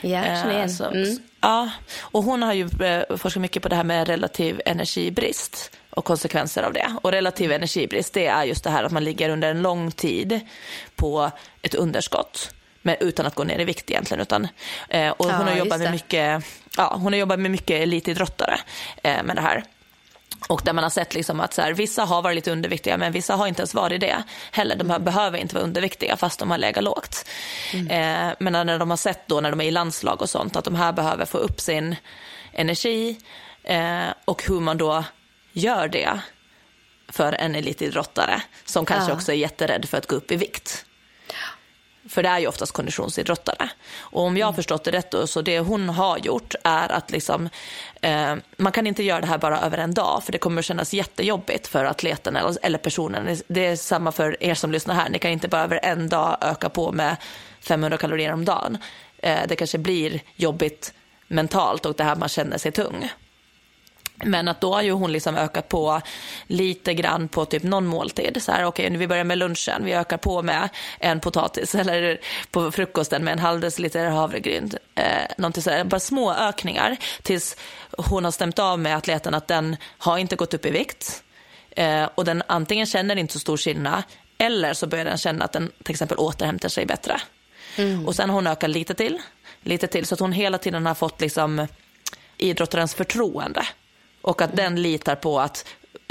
Ja, 0.00 0.24
eh, 0.24 0.66
så, 0.66 0.84
mm. 0.84 1.18
Ja, 1.40 1.70
och 2.00 2.22
hon 2.22 2.42
har 2.42 2.52
ju 2.52 2.68
eh, 2.80 3.16
forskat 3.16 3.40
mycket 3.40 3.62
på 3.62 3.68
det 3.68 3.76
här 3.76 3.84
med 3.84 4.08
relativ 4.08 4.60
energibrist 4.66 5.70
och 5.90 6.04
konsekvenser 6.04 6.62
av 6.62 6.72
det. 6.72 6.96
Och 7.02 7.12
relativ 7.12 7.52
energibrist, 7.52 8.14
det 8.14 8.26
är 8.26 8.44
just 8.44 8.64
det 8.64 8.70
här 8.70 8.84
att 8.84 8.92
man 8.92 9.04
ligger 9.04 9.28
under 9.28 9.50
en 9.50 9.62
lång 9.62 9.90
tid 9.90 10.40
på 10.96 11.30
ett 11.62 11.74
underskott. 11.74 12.54
Men 12.82 12.96
utan 13.00 13.26
att 13.26 13.34
gå 13.34 13.44
ner 13.44 13.58
i 13.58 13.64
vikt 13.64 13.90
egentligen. 13.90 14.20
Utan, 14.20 14.48
eh, 14.88 15.10
och 15.10 15.24
hon, 15.24 15.46
ja, 15.46 15.52
har 15.52 15.58
jobbat 15.58 15.80
med 15.80 15.90
mycket, 15.90 16.44
ja, 16.76 16.94
hon 16.94 17.12
har 17.12 17.20
jobbat 17.20 17.40
med 17.40 17.50
mycket 17.50 17.80
elitidrottare 17.80 18.58
eh, 19.02 19.22
med 19.22 19.36
det 19.36 19.42
här. 19.42 19.64
Och 20.48 20.62
där 20.64 20.72
man 20.72 20.84
har 20.84 20.90
sett 20.90 21.14
liksom 21.14 21.40
att 21.40 21.54
så 21.54 21.62
här, 21.62 21.72
vissa 21.72 22.04
har 22.04 22.22
varit 22.22 22.34
lite 22.34 22.52
underviktiga 22.52 22.96
men 22.96 23.12
vissa 23.12 23.34
har 23.34 23.46
inte 23.46 23.60
ens 23.60 23.74
varit 23.74 24.00
det 24.00 24.22
heller. 24.50 24.76
De 24.76 25.04
behöver 25.04 25.38
inte 25.38 25.54
vara 25.54 25.64
underviktiga 25.64 26.16
fast 26.16 26.38
de 26.38 26.50
har 26.50 26.58
legat 26.58 26.84
lågt. 26.84 27.28
Mm. 27.72 27.86
Eh, 28.28 28.34
men 28.38 28.52
när 28.66 28.78
de 28.78 28.90
har 28.90 28.96
sett 28.96 29.28
då 29.28 29.40
när 29.40 29.50
de 29.50 29.60
är 29.60 29.64
i 29.64 29.70
landslag 29.70 30.22
och 30.22 30.30
sånt 30.30 30.56
att 30.56 30.64
de 30.64 30.74
här 30.74 30.92
behöver 30.92 31.24
få 31.24 31.38
upp 31.38 31.60
sin 31.60 31.96
energi 32.52 33.18
eh, 33.64 34.08
och 34.24 34.42
hur 34.48 34.60
man 34.60 34.78
då 34.78 35.04
gör 35.52 35.88
det 35.88 36.20
för 37.08 37.32
en 37.32 37.54
elitidrottare 37.54 38.42
som 38.64 38.86
kanske 38.86 39.10
ja. 39.10 39.16
också 39.16 39.32
är 39.32 39.36
jätterädd 39.36 39.88
för 39.88 39.98
att 39.98 40.06
gå 40.06 40.16
upp 40.16 40.32
i 40.32 40.36
vikt. 40.36 40.84
För 42.12 42.22
det 42.22 42.28
är 42.28 42.38
ju 42.38 42.46
oftast 42.46 42.72
konditionsidrottare. 42.72 43.70
Och 43.98 44.22
om 44.22 44.36
jag 44.36 44.46
har 44.46 44.52
förstått 44.52 44.84
det 44.84 44.90
rätt 44.90 45.10
då, 45.10 45.26
så 45.26 45.42
det 45.42 45.58
hon 45.58 45.88
har 45.88 46.18
gjort 46.18 46.54
är 46.64 46.92
att 46.92 47.10
liksom, 47.10 47.48
eh, 48.00 48.34
man 48.56 48.72
kan 48.72 48.86
inte 48.86 49.02
göra 49.02 49.20
det 49.20 49.26
här 49.26 49.38
bara 49.38 49.60
över 49.60 49.78
en 49.78 49.94
dag 49.94 50.22
för 50.24 50.32
det 50.32 50.38
kommer 50.38 50.62
kännas 50.62 50.94
jättejobbigt 50.94 51.66
för 51.66 51.84
atleten 51.84 52.36
eller, 52.36 52.56
eller 52.62 52.78
personen. 52.78 53.36
Det 53.48 53.66
är 53.66 53.76
samma 53.76 54.12
för 54.12 54.42
er 54.42 54.54
som 54.54 54.72
lyssnar 54.72 54.94
här, 54.94 55.08
ni 55.08 55.18
kan 55.18 55.30
inte 55.30 55.48
bara 55.48 55.62
över 55.62 55.80
en 55.82 56.08
dag 56.08 56.36
öka 56.40 56.68
på 56.68 56.92
med 56.92 57.16
500 57.60 57.98
kalorier 57.98 58.32
om 58.32 58.44
dagen. 58.44 58.78
Eh, 59.18 59.40
det 59.48 59.56
kanske 59.56 59.78
blir 59.78 60.20
jobbigt 60.36 60.94
mentalt 61.28 61.86
och 61.86 61.94
det 61.94 62.04
här 62.04 62.16
man 62.16 62.28
känner 62.28 62.58
sig 62.58 62.72
tung. 62.72 63.10
Men 64.24 64.48
att 64.48 64.60
då 64.60 64.74
har 64.74 64.82
ju 64.82 64.92
hon 64.92 65.12
liksom 65.12 65.36
ökat 65.36 65.68
på 65.68 66.00
lite 66.46 66.94
grann 66.94 67.28
på 67.28 67.44
typ 67.44 67.62
någon 67.62 67.86
måltid. 67.86 68.42
Så 68.42 68.52
här, 68.52 68.64
okej, 68.64 68.86
okay, 68.86 68.98
vi 68.98 69.06
börjar 69.06 69.24
med 69.24 69.38
lunchen, 69.38 69.84
vi 69.84 69.92
ökar 69.92 70.16
på 70.16 70.42
med 70.42 70.68
en 70.98 71.20
potatis 71.20 71.74
eller 71.74 72.20
på 72.50 72.72
frukosten 72.72 73.24
med 73.24 73.32
en 73.32 73.38
halv 73.38 73.60
deciliter 73.60 74.10
havregryn. 74.10 74.70
Eh, 74.94 75.04
någonting 75.38 75.62
sådär. 75.62 75.84
Bara 75.84 76.00
små 76.00 76.34
ökningar 76.34 76.96
tills 77.22 77.56
hon 77.98 78.24
har 78.24 78.30
stämt 78.30 78.58
av 78.58 78.78
med 78.78 78.96
atleten 78.96 79.34
att 79.34 79.48
den 79.48 79.76
har 79.98 80.18
inte 80.18 80.36
gått 80.36 80.54
upp 80.54 80.66
i 80.66 80.70
vikt 80.70 81.22
eh, 81.70 82.08
och 82.14 82.24
den 82.24 82.42
antingen 82.46 82.86
känner 82.86 83.16
inte 83.16 83.32
så 83.32 83.38
stor 83.38 83.56
skillnad 83.56 84.02
eller 84.38 84.74
så 84.74 84.86
börjar 84.86 85.04
den 85.04 85.18
känna 85.18 85.44
att 85.44 85.52
den 85.52 85.70
till 85.82 85.92
exempel 85.92 86.18
återhämtar 86.18 86.68
sig 86.68 86.86
bättre. 86.86 87.20
Mm. 87.76 88.06
Och 88.06 88.14
sen 88.14 88.30
har 88.30 88.34
hon 88.34 88.46
ökat 88.46 88.70
lite 88.70 88.94
till, 88.94 89.18
lite 89.62 89.86
till 89.86 90.06
så 90.06 90.14
att 90.14 90.20
hon 90.20 90.32
hela 90.32 90.58
tiden 90.58 90.86
har 90.86 90.94
fått 90.94 91.20
liksom 91.20 91.66
idrottarens 92.38 92.94
förtroende 92.94 93.66
och 94.22 94.42
att 94.42 94.56
den 94.56 94.82
litar 94.82 95.14
på 95.14 95.40
att 95.40 95.66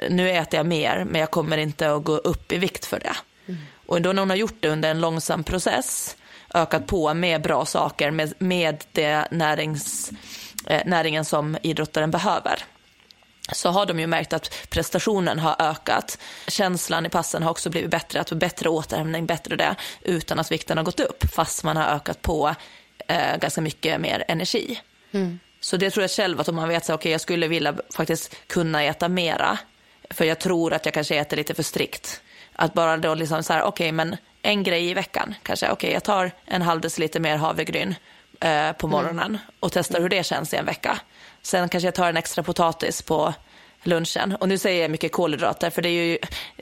nu 0.10 0.30
äter 0.30 0.58
jag 0.58 0.65
mer 0.65 1.06
men 1.10 1.22
jag 1.22 1.32
kommer 1.32 1.58
inte 1.58 1.94
att 1.94 2.03
gå 2.03 2.18
upp 2.18 2.51
i 2.51 2.58
vikt 2.58 2.86
för 2.86 3.00
det. 3.00 3.15
Mm. 3.48 3.62
Och 3.86 4.01
då 4.01 4.13
när 4.13 4.22
hon 4.22 4.30
har 4.30 4.38
gjort 4.38 4.58
det 4.60 4.70
under 4.70 4.91
en 4.91 5.01
långsam 5.01 5.44
process, 5.44 6.18
ökat 6.53 6.88
på 6.88 7.13
med 7.13 7.41
bra 7.41 7.65
saker, 7.65 8.12
med, 8.12 8.34
med 8.38 8.84
det 8.91 9.27
närings, 9.32 10.12
eh, 10.68 10.82
näringen 10.86 11.25
som 11.25 11.58
idrottaren 11.62 12.12
behöver 12.12 12.63
så 13.51 13.70
har 13.70 13.86
de 13.86 14.00
ju 14.00 14.08
märkt 14.08 14.34
att 14.34 14.68
prestationen 14.70 15.39
har 15.39 15.56
ökat. 15.60 16.18
Känslan 16.48 17.06
i 17.06 17.10
passen 17.10 17.44
har 17.44 17.51
också 17.51 17.70
blivit 17.70 17.91
bättre, 17.91 18.22
att 18.22 18.32
bättre 18.32 18.70
återhämtning, 18.70 19.25
bättre 19.25 19.56
det, 19.56 19.75
utan 20.01 20.39
att 20.39 20.51
vikten 20.51 20.77
har 20.77 20.84
gått 20.84 21.00
upp, 21.00 21.24
fast 21.34 21.63
man 21.63 21.77
har 21.77 21.84
ökat 21.84 22.22
på 22.22 22.56
eh, 23.08 23.38
ganska 23.38 23.62
mycket 23.62 24.01
mer 24.01 24.24
energi. 24.27 24.82
Mm. 25.12 25.39
Så 25.62 25.77
det 25.77 25.91
tror 25.91 26.03
jag 26.03 26.12
själv 26.12 26.39
att 26.39 26.50
om 26.50 26.56
man 26.56 26.70
vet 26.70 26.84
att 26.84 26.89
okay, 26.89 27.12
jag 27.12 27.22
skulle 27.22 27.48
vilja 27.48 27.75
faktiskt 27.96 28.48
kunna 28.48 28.84
äta 28.84 29.10
mera, 29.10 29.58
för 30.10 30.25
jag 30.25 30.39
tror 30.39 30.74
att 30.74 30.86
jag 30.86 30.94
kanske 30.94 31.15
äter 31.15 31.38
lite 31.38 31.53
för 31.53 31.63
strikt. 31.63 32.22
Att 32.53 32.74
bara 32.74 32.98
då 32.98 33.15
liksom 33.15 33.44
så 33.44 33.53
här, 33.53 33.62
okej 33.62 33.86
okay, 33.86 33.91
men 33.91 34.18
en 34.41 34.63
grej 34.63 34.89
i 34.89 34.94
veckan 34.94 35.36
kanske, 35.44 35.65
okej 35.65 35.74
okay, 35.74 35.94
jag 35.94 36.03
tar 36.03 36.32
en 36.46 36.62
halv 36.62 36.82
deciliter 36.82 37.20
mer 37.20 37.36
havregryn 37.36 37.96
eh, 38.39 38.72
på 38.72 38.88
morgonen 38.88 39.25
mm. 39.25 39.38
och 39.60 39.72
testar 39.72 40.01
hur 40.01 40.10
det 40.10 40.25
känns 40.25 40.53
i 40.53 40.58
en 40.58 40.65
vecka. 40.65 41.00
Sen 41.41 41.70
kanske 41.70 41.88
jag 41.88 41.96
tar 41.96 42.10
en 42.10 42.18
extra 42.18 42.44
potatis 42.44 43.01
på 43.01 43.34
lunchen. 43.84 44.36
Och 44.36 44.50
nu 44.50 44.58
säger 44.58 44.82
jag 44.82 44.91
mycket 44.91 45.12
kolhydrater, 45.12 45.70
för 45.70 45.82
det 45.82 45.89
är 45.89 46.03
ju 46.03 46.18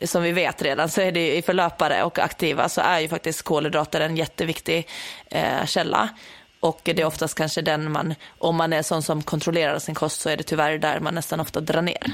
som 0.07 0.23
vi 0.23 0.31
vet 0.31 0.61
redan 0.61 0.89
så 0.89 1.01
är 1.01 1.11
det 1.11 1.35
ju 1.35 1.41
för 1.41 1.53
löpare 1.53 2.03
och 2.03 2.19
aktiva 2.19 2.69
så 2.69 2.81
är 2.81 2.99
ju 2.99 3.09
faktiskt 3.09 3.41
kolhydrater 3.41 4.01
en 4.01 4.17
jätteviktig 4.17 4.87
eh, 5.25 5.65
källa. 5.65 6.09
Och 6.59 6.81
det 6.83 6.99
är 6.99 7.05
oftast 7.05 7.35
kanske 7.35 7.61
den 7.61 7.91
man, 7.91 8.15
om 8.37 8.55
man 8.55 8.73
är 8.73 8.81
sån 8.81 9.03
som 9.03 9.23
kontrollerar 9.23 9.79
sin 9.79 9.95
kost 9.95 10.21
så 10.21 10.29
är 10.29 10.37
det 10.37 10.43
tyvärr 10.43 10.77
där 10.77 10.99
man 10.99 11.15
nästan 11.15 11.39
ofta 11.39 11.61
drar 11.61 11.81
ner. 11.81 12.11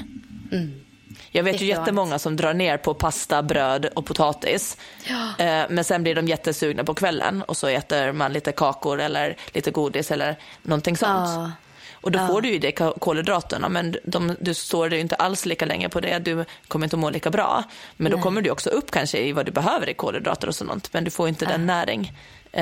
Mm. 0.52 0.86
Jag 1.30 1.42
vet 1.42 1.60
ju 1.60 1.66
jättemånga 1.66 2.18
som 2.18 2.36
drar 2.36 2.54
ner 2.54 2.76
på 2.76 2.94
pasta, 2.94 3.42
bröd 3.42 3.86
och 3.94 4.06
potatis. 4.06 4.76
Ja. 5.04 5.44
Eh, 5.44 5.66
men 5.70 5.84
sen 5.84 6.02
blir 6.02 6.14
de 6.14 6.28
jättesugna 6.28 6.84
på 6.84 6.94
kvällen 6.94 7.42
och 7.42 7.56
så 7.56 7.66
äter 7.66 8.12
man 8.12 8.32
lite 8.32 8.52
kakor 8.52 9.00
eller 9.00 9.36
lite 9.52 9.70
godis 9.70 10.10
eller 10.10 10.36
någonting 10.62 10.96
sånt. 10.96 11.28
Ja. 11.28 11.50
Och 11.92 12.10
då 12.10 12.18
ja. 12.18 12.26
får 12.26 12.40
du 12.40 12.48
ju 12.48 12.58
det 12.58 12.72
kolhydraterna 12.72 13.68
men 13.68 13.96
de, 14.04 14.36
du 14.40 14.54
står 14.54 14.94
ju 14.94 15.00
inte 15.00 15.14
alls 15.14 15.46
lika 15.46 15.66
länge 15.66 15.88
på 15.88 16.00
det. 16.00 16.18
Du 16.18 16.44
kommer 16.68 16.86
inte 16.86 16.96
att 16.96 17.00
må 17.00 17.10
lika 17.10 17.30
bra. 17.30 17.64
Men 17.96 18.10
Nej. 18.10 18.18
då 18.18 18.22
kommer 18.22 18.42
du 18.42 18.50
också 18.50 18.70
upp 18.70 18.90
kanske 18.90 19.18
i 19.18 19.32
vad 19.32 19.46
du 19.46 19.52
behöver 19.52 19.88
i 19.88 19.94
kolhydrater 19.94 20.48
och 20.48 20.54
sånt. 20.54 20.92
Men 20.92 21.04
du 21.04 21.10
får 21.10 21.28
inte 21.28 21.46
den 21.46 21.66
näring 21.66 22.12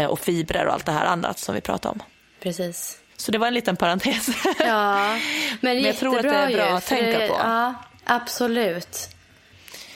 och 0.08 0.20
fibrer 0.20 0.66
och 0.66 0.72
allt 0.72 0.86
det 0.86 0.92
här 0.92 1.06
annat 1.06 1.38
som 1.38 1.54
vi 1.54 1.60
pratade 1.60 1.92
om. 1.92 2.02
Precis. 2.42 2.98
Så 3.16 3.32
det 3.32 3.38
var 3.38 3.46
en 3.46 3.54
liten 3.54 3.76
parentes. 3.76 4.28
Ja, 4.58 5.08
men, 5.08 5.20
men 5.60 5.82
jag 5.82 5.96
tror 5.96 6.16
att 6.16 6.22
det 6.22 6.28
är 6.28 6.52
bra 6.52 6.68
ju, 6.68 6.74
att 6.76 6.86
tänka 6.86 7.18
på. 7.18 7.34
Ja, 7.38 7.74
absolut. 8.04 9.08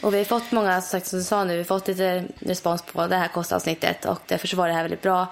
Och 0.00 0.14
vi 0.14 0.18
har 0.18 0.24
fått 0.24 0.52
många, 0.52 0.80
sagt, 0.80 1.06
som 1.06 1.18
du 1.18 1.24
sa 1.24 1.44
nu, 1.44 1.52
vi 1.52 1.58
har 1.58 1.64
fått 1.64 1.88
lite 1.88 2.24
respons 2.38 2.82
på 2.82 3.06
det 3.06 3.16
här 3.16 3.28
kostavsnittet 3.28 4.04
och 4.04 4.22
därför 4.26 4.56
var 4.56 4.68
det 4.68 4.74
här 4.74 4.82
väldigt 4.82 5.02
bra. 5.02 5.26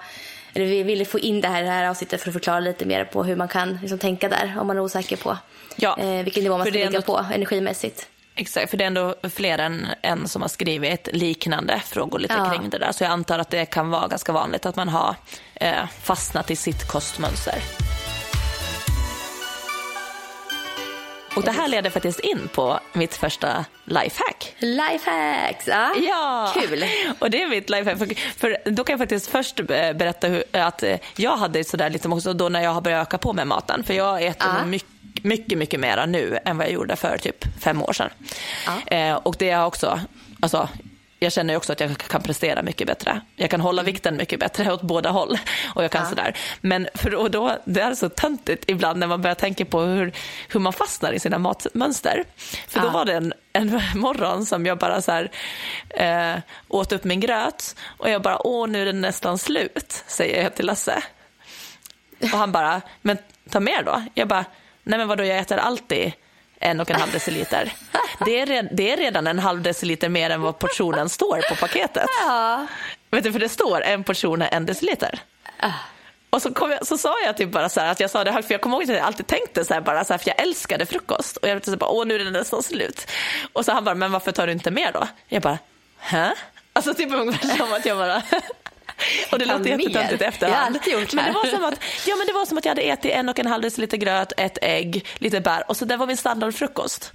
Eller 0.53 0.65
vi 0.65 0.83
ville 0.83 1.05
få 1.05 1.19
in 1.19 1.41
det 1.41 1.47
här 1.47 1.61
i 1.61 1.65
det 1.65 1.71
här 1.71 1.89
avsnittet 1.89 2.21
för 2.21 2.29
att 2.29 2.33
förklara 2.33 2.59
lite 2.59 2.85
mer 2.85 3.05
på 3.05 3.23
hur 3.23 3.35
man 3.35 3.47
kan 3.47 3.77
liksom, 3.81 3.99
tänka 3.99 4.29
där 4.29 4.57
om 4.59 4.67
man 4.67 4.77
är 4.77 4.81
osäker 4.81 5.17
på 5.17 5.37
ja, 5.75 5.97
eh, 5.99 6.23
vilken 6.23 6.43
nivå 6.43 6.57
man 6.57 6.65
ska 6.65 6.73
ligga 6.73 6.85
ändå... 6.85 7.01
på 7.01 7.25
energimässigt. 7.33 8.07
Exakt, 8.37 8.69
för 8.69 8.77
det 8.77 8.83
är 8.83 8.87
ändå 8.87 9.15
fler 9.29 9.57
än 9.57 9.87
en 10.01 10.27
som 10.27 10.41
har 10.41 10.49
skrivit 10.49 11.09
liknande 11.13 11.81
frågor 11.85 12.19
lite 12.19 12.33
ja. 12.33 12.49
kring 12.49 12.69
det 12.69 12.77
där. 12.77 12.91
Så 12.91 13.03
jag 13.03 13.11
antar 13.11 13.39
att 13.39 13.49
det 13.49 13.65
kan 13.65 13.89
vara 13.89 14.07
ganska 14.07 14.31
vanligt 14.31 14.65
att 14.65 14.75
man 14.75 14.89
har 14.89 15.15
eh, 15.55 15.87
fastnat 16.01 16.51
i 16.51 16.55
sitt 16.55 16.87
kostmönster. 16.87 17.55
Och 21.35 21.43
det 21.43 21.51
här 21.51 21.67
leder 21.67 21.89
faktiskt 21.89 22.19
in 22.19 22.49
på 22.53 22.79
mitt 22.93 23.15
första 23.15 23.65
lifehack. 23.85 24.55
Lifehacks, 24.59 25.67
ja. 25.67 25.93
ja. 26.09 26.53
Kul. 26.53 26.85
Och 27.19 27.29
det 27.29 27.43
är 27.43 27.47
mitt 27.47 27.69
lifehack. 27.69 27.97
För, 27.97 28.39
för 28.39 28.71
då 28.71 28.83
kan 28.83 28.93
jag 28.93 28.99
faktiskt 28.99 29.27
först 29.27 29.55
berätta 29.65 30.27
hur, 30.27 30.43
att 30.51 30.83
jag 31.15 31.37
hade 31.37 31.63
sådär 31.63 31.89
lite 31.89 32.09
också 32.09 32.33
då 32.33 32.49
när 32.49 32.61
jag 32.61 32.71
har 32.71 32.81
börjat 32.81 33.07
öka 33.07 33.17
på 33.17 33.33
med 33.33 33.47
maten. 33.47 33.83
För 33.83 33.93
jag 33.93 34.23
äter 34.23 34.47
ja. 34.59 34.65
mycket 34.65 34.96
mycket, 35.23 35.57
mycket 35.57 35.79
mera 35.79 36.05
nu 36.05 36.39
än 36.45 36.57
vad 36.57 36.65
jag 36.65 36.73
gjorde 36.73 36.95
för 36.95 37.17
typ 37.17 37.45
fem 37.59 37.83
år 37.83 37.93
sedan. 37.93 38.09
Ja. 38.65 38.97
Eh, 38.97 39.15
och 39.15 39.35
det 39.39 39.49
är 39.49 39.65
också, 39.65 39.99
alltså, 40.39 40.69
jag 41.19 41.31
känner 41.31 41.55
också 41.55 41.73
att 41.73 41.79
jag 41.79 41.97
kan 41.97 42.21
prestera 42.21 42.61
mycket 42.61 42.87
bättre. 42.87 43.21
Jag 43.35 43.49
kan 43.49 43.61
hålla 43.61 43.81
mm. 43.81 43.93
vikten 43.93 44.17
mycket 44.17 44.39
bättre 44.39 44.73
åt 44.73 44.81
båda 44.81 45.09
håll. 45.09 45.37
Och 45.75 45.83
jag 45.83 45.91
kan 45.91 46.03
ja. 46.03 46.09
sådär. 46.09 46.37
Men 46.61 46.87
för 46.93 47.29
då, 47.29 47.57
det 47.65 47.81
är 47.81 47.93
så 47.93 48.09
töntigt 48.09 48.63
ibland 48.67 48.99
när 48.99 49.07
man 49.07 49.21
börjar 49.21 49.35
tänka 49.35 49.65
på 49.65 49.81
hur, 49.81 50.11
hur 50.49 50.59
man 50.59 50.73
fastnar 50.73 51.13
i 51.13 51.19
sina 51.19 51.37
matmönster. 51.37 52.23
För 52.67 52.79
ja. 52.79 52.85
då 52.85 52.89
var 52.89 53.05
det 53.05 53.13
en, 53.13 53.33
en 53.53 53.81
morgon 53.95 54.45
som 54.45 54.65
jag 54.65 54.77
bara 54.77 55.01
så 55.01 55.11
här, 55.11 55.31
eh, 55.89 56.41
åt 56.67 56.91
upp 56.91 57.03
min 57.03 57.19
gröt 57.19 57.75
och 57.97 58.09
jag 58.09 58.21
bara, 58.21 58.47
åh 58.47 58.67
nu 58.67 58.81
är 58.81 58.85
den 58.85 59.01
nästan 59.01 59.37
slut, 59.37 60.03
säger 60.07 60.43
jag 60.43 60.55
till 60.55 60.65
Lasse. 60.65 61.03
Och 62.21 62.39
han 62.39 62.51
bara, 62.51 62.81
men 63.01 63.17
ta 63.49 63.59
mer 63.59 63.83
då. 63.83 64.03
Jag 64.13 64.27
bara, 64.27 64.45
nej 64.87 64.99
men 64.99 65.07
vadå 65.07 65.23
jag 65.23 65.37
äter 65.37 65.57
alltid 65.57 66.13
en 66.59 66.79
och 66.79 66.91
en 66.91 66.99
halv 66.99 67.11
deciliter. 67.11 67.73
Det 68.25 68.39
är, 68.39 68.69
det 68.71 68.91
är 68.91 68.97
redan 68.97 69.27
en 69.27 69.39
halv 69.39 69.61
deciliter 69.61 70.09
mer 70.09 70.29
än 70.29 70.41
vad 70.41 70.59
portionen 70.59 71.09
står 71.09 71.49
på 71.49 71.55
paketet. 71.55 72.09
Ja. 72.25 72.67
Vet 73.11 73.23
du, 73.23 73.31
för 73.31 73.39
det 73.39 73.49
står 73.49 73.81
en 73.81 74.03
portion 74.03 74.41
är 74.41 74.49
en 74.51 74.65
deciliter. 74.65 75.19
Uh. 75.63 75.75
Och 76.29 76.41
så, 76.41 76.51
jag, 76.59 76.87
så 76.87 76.97
sa 76.97 77.15
jag 77.25 77.37
typ 77.37 77.51
bara 77.51 77.69
så 77.69 77.79
här, 77.79 77.91
att 77.91 77.99
jag 77.99 78.09
sa 78.09 78.23
det 78.23 78.31
högt, 78.31 78.47
för 78.47 78.53
jag 78.53 78.61
kommer 78.61 78.77
ihåg 78.77 78.83
att 78.83 78.89
jag 78.89 78.99
alltid 78.99 79.27
tänkte 79.27 79.65
så 79.65 79.73
här 79.73 79.81
bara 79.81 80.03
så 80.03 80.13
här, 80.13 80.17
för 80.17 80.27
jag 80.27 80.41
älskade 80.41 80.85
frukost. 80.85 81.37
Och 81.37 81.47
jag 81.47 81.53
tänkte 81.53 81.71
så 81.71 81.77
bara, 81.77 81.89
åh 81.89 82.05
nu 82.05 82.15
är 82.15 82.19
den 82.19 82.33
nästan 82.33 82.63
slut. 82.63 83.07
Och 83.53 83.65
så 83.65 83.71
han 83.71 83.83
bara, 83.83 83.95
men 83.95 84.11
varför 84.11 84.31
tar 84.31 84.47
du 84.47 84.53
inte 84.53 84.71
mer 84.71 84.91
då? 84.91 85.07
Jag 85.27 85.41
bara, 85.41 85.57
hä? 85.97 86.33
Alltså 86.73 86.93
typ 86.93 87.11
ungefär 87.11 87.47
som 87.47 87.73
att 87.73 87.85
jag 87.85 87.97
bara, 87.97 88.21
och 89.31 89.39
det 89.39 89.45
låter 89.45 89.69
jättetöntigt 89.69 90.21
efterhand. 90.21 90.55
Jag 90.55 90.59
har 90.59 90.65
alltid 90.65 90.93
gjort 90.93 91.13
men 91.13 91.25
det 91.25 91.31
var 91.31 91.45
som 91.45 91.63
att, 91.63 91.79
ja, 92.07 92.15
men 92.15 92.27
det 92.27 92.33
var 92.33 92.45
som 92.45 92.57
att 92.57 92.65
jag 92.65 92.71
hade 92.71 92.81
ätit 92.81 93.11
en 93.11 93.29
och 93.29 93.39
en 93.39 93.47
halv 93.47 93.61
deciliter 93.63 93.97
gröt, 93.97 94.33
ett 94.37 94.57
ägg, 94.61 95.05
lite 95.17 95.41
bär 95.41 95.63
och 95.67 95.77
så 95.77 95.85
det 95.85 95.97
var 95.97 96.07
min 96.07 96.17
standardfrukost. 96.17 97.13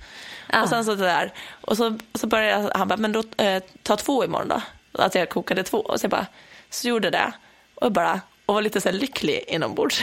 Ah. 0.49 0.63
Och 0.63 0.69
sen 0.69 0.85
så 0.85 0.95
det 0.95 1.05
där. 1.05 1.33
Och 1.61 1.77
så, 1.77 1.99
så 2.15 2.27
började 2.27 2.73
han 2.75 2.89
bara, 2.89 2.97
men 2.97 3.13
då 3.13 3.23
eh, 3.37 3.63
ta 3.83 3.97
två 3.97 4.25
imorgon 4.25 4.49
då. 4.49 4.63
Att 5.03 5.15
jag 5.15 5.29
kokade 5.29 5.63
två. 5.63 5.79
Och 5.79 6.01
så 6.01 6.05
jag 6.05 6.11
bara, 6.11 6.27
så 6.71 6.89
gjorde 6.89 7.11
det. 7.11 7.33
Och 7.75 7.93
bara, 7.93 8.21
och 8.47 8.55
var 8.55 8.63
lite 8.63 8.81
så 8.81 8.91
lycklig 8.91 9.45
inombords. 9.49 10.03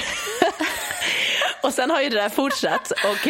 och 1.64 1.74
sen 1.74 1.90
har 1.90 2.02
ju 2.02 2.10
det 2.10 2.16
där 2.16 2.30
fortsatt. 2.30 2.92
Och, 2.92 3.28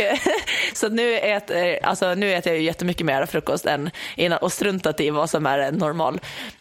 så 0.74 0.90
nu 0.90 1.18
äter, 1.18 1.86
alltså, 1.86 2.14
nu 2.16 2.34
äter 2.34 2.52
jag 2.52 2.60
ju 2.60 2.66
jättemycket 2.66 3.06
mer 3.06 3.26
frukost 3.26 3.66
än 3.66 3.92
innan 4.16 4.38
och 4.38 4.54
struntat 4.54 5.00
i 5.00 5.10
vad 5.10 5.30
som 5.30 5.46
är 5.46 5.60
en 5.60 5.76
normal 5.76 6.20
Eh, 6.20 6.59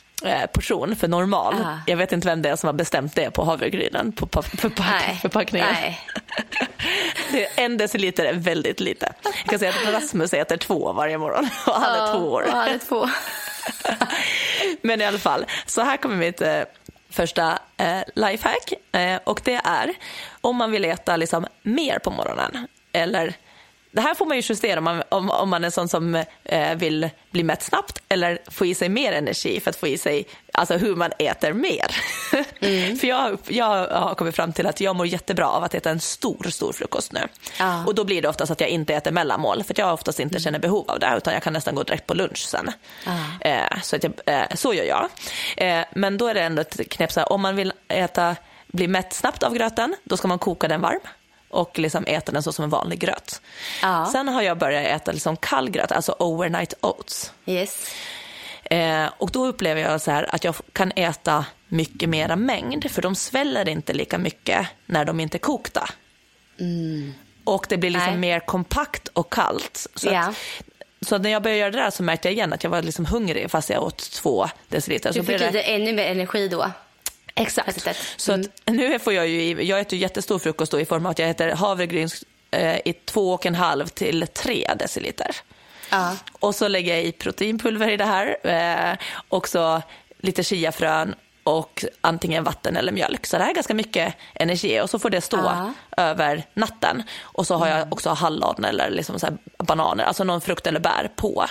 portion 0.53 0.97
för 0.97 1.09
normal. 1.09 1.55
Ah. 1.55 1.79
Jag 1.87 1.97
vet 1.97 2.13
inte 2.13 2.29
vem 2.29 2.43
det 2.43 2.49
är 2.49 2.57
som 2.57 2.67
har 2.67 2.75
bestämt 2.75 3.15
det 3.15 3.31
på 3.31 3.45
havregrynen 3.45 4.13
på 4.13 4.43
förpack 4.43 5.19
förpackningen. 5.23 5.69
Nej. 5.73 6.01
det 7.33 7.45
är 7.45 7.65
en 7.65 7.77
deciliter 7.77 8.25
är 8.25 8.33
väldigt 8.33 8.81
lite. 8.81 9.13
Jag 9.25 9.51
kan 9.51 9.59
säga 9.59 9.71
att 9.71 9.95
Rasmus 9.95 10.33
äter 10.33 10.57
två 10.57 10.93
varje 10.93 11.19
morgon 11.19 11.49
och 11.67 11.75
han 11.75 11.95
är 11.95 12.13
två 12.13 12.29
år. 12.29 12.45
han 12.51 12.69
är 12.69 12.79
två. 12.79 13.09
Men 14.83 15.01
i 15.01 15.05
alla 15.05 15.19
fall, 15.19 15.47
så 15.67 15.83
här 15.83 15.97
kommer 15.97 16.17
mitt 16.17 16.41
eh, 16.41 16.61
första 17.11 17.59
eh, 17.77 18.01
lifehack 18.15 18.73
eh, 18.93 19.21
och 19.25 19.41
det 19.45 19.61
är 19.65 19.95
om 20.41 20.57
man 20.57 20.71
vill 20.71 20.85
äta 20.85 21.17
liksom 21.17 21.47
mer 21.63 21.99
på 21.99 22.11
morgonen 22.11 22.69
eller 22.93 23.37
det 23.91 24.01
här 24.01 24.15
får 24.15 24.27
man 24.27 24.37
ju 24.37 24.43
justera 24.49 24.79
om 24.79 24.85
man, 24.85 25.03
om, 25.09 25.31
om 25.31 25.49
man 25.49 25.65
är 25.65 25.71
sån 25.71 25.89
som 25.89 26.15
eh, 26.45 26.75
vill 26.75 27.11
bli 27.31 27.43
mätt 27.43 27.63
snabbt 27.63 28.03
eller 28.09 28.39
få 28.51 28.67
i 28.67 28.75
sig 28.75 28.89
mer 28.89 29.13
energi 29.13 29.61
för 29.61 29.71
att 29.71 29.77
få 29.77 29.87
i 29.87 29.99
sig 29.99 30.27
alltså 30.53 30.77
hur 30.77 30.97
man 30.97 31.13
äter 31.19 31.53
mer. 31.53 31.97
Mm. 32.61 32.97
för 32.97 33.07
jag, 33.07 33.39
jag 33.49 33.87
har 33.89 34.15
kommit 34.15 34.37
fram 34.37 34.53
till 34.53 34.67
att 34.67 34.81
jag 34.81 34.97
mår 34.97 35.07
jättebra 35.07 35.49
av 35.49 35.65
att 35.65 35.75
äta 35.75 35.91
en 35.91 36.01
stor, 36.01 36.51
stor 36.51 36.73
frukost 36.73 37.13
nu. 37.13 37.21
Ah. 37.59 37.85
Och 37.85 37.95
då 37.95 38.05
blir 38.05 38.23
det 38.23 38.29
oftast 38.29 38.53
att 38.53 38.61
jag 38.61 38.71
inte 38.71 38.95
äter 38.95 39.11
mellanmål 39.11 39.65
för 39.65 39.75
att 39.75 39.79
jag 39.79 39.95
oftast 39.95 40.21
inte 40.21 40.33
mm. 40.33 40.41
känner 40.41 40.59
behov 40.59 40.91
av 40.91 40.99
det 40.99 41.15
utan 41.17 41.35
jag 41.35 41.43
kan 41.43 41.53
nästan 41.53 41.75
gå 41.75 41.83
direkt 41.83 42.07
på 42.07 42.15
lunch 42.15 42.39
sen. 42.39 42.71
Ah. 43.07 43.49
Eh, 43.49 43.81
så, 43.83 43.97
att 43.97 44.05
jag, 44.05 44.13
eh, 44.27 44.55
så 44.55 44.75
gör 44.75 44.85
jag. 44.85 45.09
Eh, 45.57 45.85
men 45.95 46.19
då 46.19 46.27
är 46.27 46.35
det 46.35 46.43
ändå 46.43 46.63
ett 46.63 46.91
knep 46.91 47.13
så 47.13 47.21
här, 47.21 47.33
om 47.33 47.41
man 47.41 47.57
vill 47.57 47.73
äta, 47.89 48.37
bli 48.67 48.89
mätt 48.89 49.13
snabbt 49.13 49.43
av 49.43 49.55
gröten, 49.55 49.97
då 50.05 50.17
ska 50.17 50.29
man 50.29 50.39
koka 50.39 50.69
den 50.69 50.81
varm 50.81 51.01
och 51.49 51.79
liksom 51.79 52.05
äta 52.07 52.33
den 52.33 52.43
så 52.43 52.53
som 52.53 52.65
en 52.65 52.71
vanlig 52.71 52.99
gröt. 52.99 53.41
Ja. 53.83 54.09
Sen 54.13 54.29
har 54.29 54.43
jag 54.43 54.59
börjat 54.59 54.87
äta 54.87 55.13
liksom 55.13 55.37
kall 55.37 55.71
gröt, 55.71 55.93
alltså 55.93 56.17
overnight 56.19 56.75
oats. 56.81 57.33
Yes. 57.47 57.91
Eh, 58.65 59.07
och 59.19 59.31
då 59.31 59.47
upplever 59.47 59.81
jag 59.81 60.01
så 60.01 60.11
här 60.11 60.35
att 60.35 60.45
jag 60.45 60.55
kan 60.73 60.93
äta 60.97 61.45
mycket 61.69 62.09
mera 62.09 62.37
mängd, 62.37 62.91
för 62.91 63.03
de 63.03 63.15
sväller 63.15 63.69
inte 63.69 63.93
lika 63.93 64.19
mycket 64.19 64.67
när 64.87 65.05
de 65.05 65.21
inte 65.21 65.37
är 65.37 65.41
kokta. 65.41 65.89
Och 67.45 67.67
det 67.69 67.77
blir 67.77 67.91
liksom 67.91 68.11
Nej. 68.11 68.19
mer 68.19 68.41
kompakt 68.41 69.09
och 69.09 69.33
kallt. 69.33 69.87
Så, 69.95 70.09
Ja. 70.13 70.21
att, 70.21 70.37
så 71.01 71.19
när 71.19 71.31
jag 71.31 71.43
började 71.43 71.59
göra 71.61 71.71
det 71.71 71.79
där 71.79 71.91
så 71.91 72.03
märkte 72.03 72.29
jag 72.29 72.33
igen 72.33 72.53
att 72.53 72.65
jag 72.65 72.71
var 72.71 72.83
liksom 72.83 73.07
hungrig 73.07 73.51
fast 73.51 73.71
jag 73.71 73.83
åt 73.83 74.11
två 74.11 74.49
deciliter. 74.69 75.13
Du 75.13 75.25
fick 75.25 75.39
det... 75.39 75.51
dig 75.51 75.65
ännu 75.67 75.93
mer 75.93 76.07
energi 76.11 76.49
då. 76.49 76.71
Exakt. 77.39 77.75
Sättet. 77.75 77.97
Så 78.17 78.33
att 78.33 78.41
nu 78.67 78.99
får 78.99 79.13
jag 79.13 79.29
ju, 79.29 79.63
jag 79.63 79.81
äter 79.81 79.97
ju 79.97 80.03
jättestor 80.03 80.39
frukost 80.39 80.73
då 80.73 80.81
i 80.81 80.85
form 80.85 81.07
av 81.07 81.11
att 81.11 81.19
jag 81.19 81.31
äter 81.31 81.49
havregryn 81.51 82.09
eh, 82.51 82.77
i 82.85 82.93
två 83.05 83.33
och 83.33 83.47
en 83.47 83.55
halv 83.55 83.87
till 83.87 84.27
tre 84.27 84.71
deciliter. 84.79 85.37
Ja. 85.91 86.17
Och 86.33 86.55
så 86.55 86.69
lägger 86.69 86.95
jag 86.95 87.05
i 87.05 87.13
proteinpulver 87.13 87.89
i 87.91 87.97
det 87.97 88.05
här. 88.05 88.37
Eh, 88.47 88.97
och 89.29 89.49
så 89.49 89.83
lite 90.19 90.45
chiafrön 90.45 91.15
och 91.43 91.85
antingen 92.01 92.45
vatten 92.45 92.77
eller 92.77 92.93
mjölk. 92.93 93.27
Så 93.27 93.37
det 93.39 93.43
här 93.43 93.51
är 93.51 93.55
ganska 93.55 93.75
mycket 93.75 94.15
energi 94.35 94.81
och 94.81 94.91
så 94.91 94.99
får 94.99 95.11
det 95.11 95.21
stå 95.21 95.37
Ja. 95.37 95.73
över 95.97 96.43
natten. 96.55 97.03
Och 97.21 97.47
så 97.47 97.55
har 97.55 97.69
jag 97.69 97.93
också 97.93 98.11
hallon 98.11 98.65
eller 98.65 98.91
liksom 98.91 99.19
så 99.21 99.27
bananer, 99.59 100.05
alltså 100.05 100.25
någon 100.25 100.41
frukt 100.41 100.67
eller 100.67 100.81
bär 100.81 101.11
på. 101.17 101.45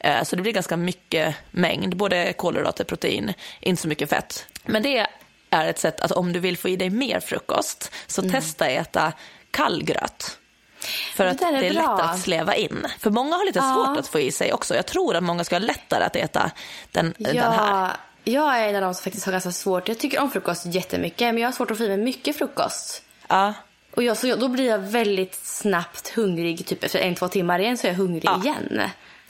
Eh, 0.00 0.22
så 0.22 0.36
det 0.36 0.42
blir 0.42 0.52
ganska 0.52 0.76
mycket 0.76 1.34
mängd, 1.50 1.96
både 1.96 2.32
kolhydrater, 2.32 2.84
protein, 2.84 3.32
inte 3.60 3.82
så 3.82 3.88
mycket 3.88 4.10
fett. 4.10 4.46
Men 4.64 4.82
det 4.82 5.06
är 5.52 5.66
ett 5.66 5.78
sätt 5.78 6.00
att 6.00 6.12
om 6.12 6.32
du 6.32 6.40
vill 6.40 6.56
få 6.58 6.68
i 6.68 6.76
dig 6.76 6.90
mer 6.90 7.20
frukost 7.20 7.92
så 8.06 8.22
testa 8.22 8.66
äta 8.66 9.12
kall 9.50 9.82
gröt. 9.82 10.38
För 11.14 11.26
att 11.26 11.38
Det 11.38 11.44
är 11.44 11.52
det 11.52 11.66
är 11.66 11.72
lätt 11.72 11.84
att 11.88 12.18
sleva 12.20 12.54
in. 12.54 12.86
För 12.98 13.10
många 13.10 13.36
har 13.36 13.44
lite 13.46 13.58
Ja. 13.58 13.74
svårt 13.74 13.98
att 13.98 14.08
få 14.08 14.20
i 14.20 14.32
sig 14.32 14.52
också. 14.52 14.74
Jag 14.74 14.86
tror 14.86 15.16
att 15.16 15.22
många 15.22 15.44
ska 15.44 15.54
ha 15.54 15.60
lättare 15.60 16.04
att 16.04 16.16
äta 16.16 16.50
den, 16.92 17.14
den 17.18 17.36
här. 17.36 17.68
Ja, 17.84 17.90
jag 18.24 18.58
är 18.60 18.68
en 18.68 18.76
av 18.76 18.82
de 18.82 18.94
som 18.94 19.02
faktiskt 19.04 19.24
har 19.26 19.32
ganska 19.32 19.52
svårt. 19.52 19.88
Jag 19.88 19.98
tycker 19.98 20.20
om 20.20 20.30
frukost 20.30 20.66
jättemycket, 20.66 21.34
men 21.34 21.38
jag 21.38 21.48
har 21.48 21.52
svårt 21.52 21.70
att 21.70 21.78
få 21.78 21.84
i 21.84 21.88
mig 21.88 21.96
mycket 21.96 22.38
frukost. 22.38 23.02
Ja. 23.28 23.54
Och 23.96 24.02
jag, 24.02 24.16
så 24.16 24.36
då 24.36 24.48
blir 24.48 24.66
jag 24.68 24.78
väldigt 24.78 25.34
snabbt 25.34 26.08
hungrig. 26.08 26.66
Typ 26.66 26.84
efter 26.84 26.98
en, 26.98 27.14
två 27.14 27.28
timmar 27.28 27.58
igen 27.58 27.78
så 27.78 27.86
är 27.86 27.90
jag 27.90 27.98
hungrig 27.98 28.24
Ja. 28.24 28.40
igen. 28.44 28.80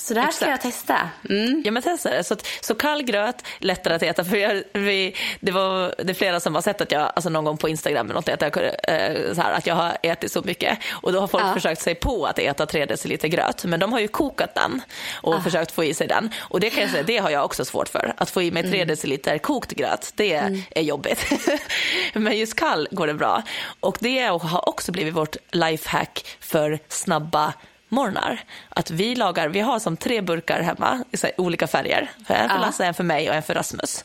Så 0.03 0.15
det 0.15 0.21
här 0.21 0.31
ska 0.31 0.51
jag 0.51 0.61
testa. 0.61 1.09
Mm. 1.31 1.63
Ja 1.65 1.71
men 1.73 1.83
testa 1.83 2.11
det. 2.11 2.25
Så, 2.25 2.37
så 2.61 2.75
kall 2.75 3.03
gröt, 3.03 3.45
lättare 3.59 3.95
att 3.95 4.03
äta. 4.03 4.25
För 4.25 4.37
jag, 4.37 4.63
vi, 4.73 5.17
det, 5.41 5.53
var, 5.53 5.95
det 5.99 6.11
är 6.13 6.15
flera 6.15 6.41
som 6.41 6.55
har 6.55 6.63
sett 6.63 6.81
att 6.81 6.93
jag, 6.93 7.13
alltså 7.17 7.31
någon 7.31 7.45
gång 7.45 7.57
på 7.57 7.69
Instagram 7.69 8.07
eller 8.07 8.15
något, 8.15 8.29
att 8.29 8.43
jag, 8.43 8.57
eh, 8.57 9.35
så 9.35 9.41
här, 9.43 9.53
att 9.53 9.67
jag 9.67 9.75
har 9.75 9.97
ätit 10.03 10.33
så 10.33 10.43
mycket. 10.43 10.79
Och 10.91 11.13
då 11.13 11.21
har 11.21 11.27
folk 11.27 11.45
Ja. 11.45 11.55
försökt 11.55 11.81
sig 11.83 11.95
på 11.95 12.27
att 12.27 12.39
äta 12.39 12.67
tre 12.67 12.87
deciliter 12.87 13.29
gröt. 13.29 13.65
Men 13.65 13.81
de 13.81 13.93
har 13.93 14.01
ju 14.01 14.09
kokat 14.09 14.55
den 14.55 14.83
och 15.15 15.35
Ah. 15.35 15.41
försökt 15.41 15.73
få 15.73 15.85
i 15.85 15.95
sig 15.95 16.07
den. 16.07 16.31
Och 16.39 16.61
det 16.61 16.71
kan 16.71 16.83
jag 16.83 16.91
säga, 16.91 17.03
det 17.03 17.19
har 17.19 17.31
jag 17.31 17.45
också 17.45 17.65
svårt 17.65 17.89
för. 17.89 18.15
Att 18.17 18.31
få 18.31 18.43
i 18.43 18.51
mig 18.51 18.63
tre 18.63 18.77
Mm. 18.77 18.89
deciliter 18.89 19.39
kokt 19.39 19.71
gröt, 19.73 20.13
det 20.17 20.35
är 20.71 20.83
jobbigt. 20.83 21.27
men 22.13 22.39
just 22.39 22.55
kall 22.57 22.89
går 22.91 23.07
det 23.07 23.15
bra. 23.15 23.43
Och 23.81 23.97
det 24.01 24.21
har 24.27 24.69
också 24.69 24.93
blivit 24.93 25.15
vårt 25.15 25.37
lifehack 25.51 26.27
för 26.41 26.79
snabba 26.89 27.53
morgnar. 27.93 28.41
Att 28.69 28.91
vi 28.91 29.15
lagar, 29.15 29.49
vi 29.49 29.61
har 29.61 29.79
som 29.79 29.97
tre 29.97 30.21
burkar 30.21 30.61
hemma 30.61 31.05
i 31.13 31.17
olika 31.37 31.67
färger. 31.67 32.11
För 32.27 32.35
en 32.35 32.49
för. 32.49 32.59
Lasse, 32.59 32.85
en 32.87 32.95
för 32.95 33.05
mig 33.05 33.29
och 33.29 33.35
en 33.35 33.43
för 33.43 33.55
Rasmus. 33.55 34.05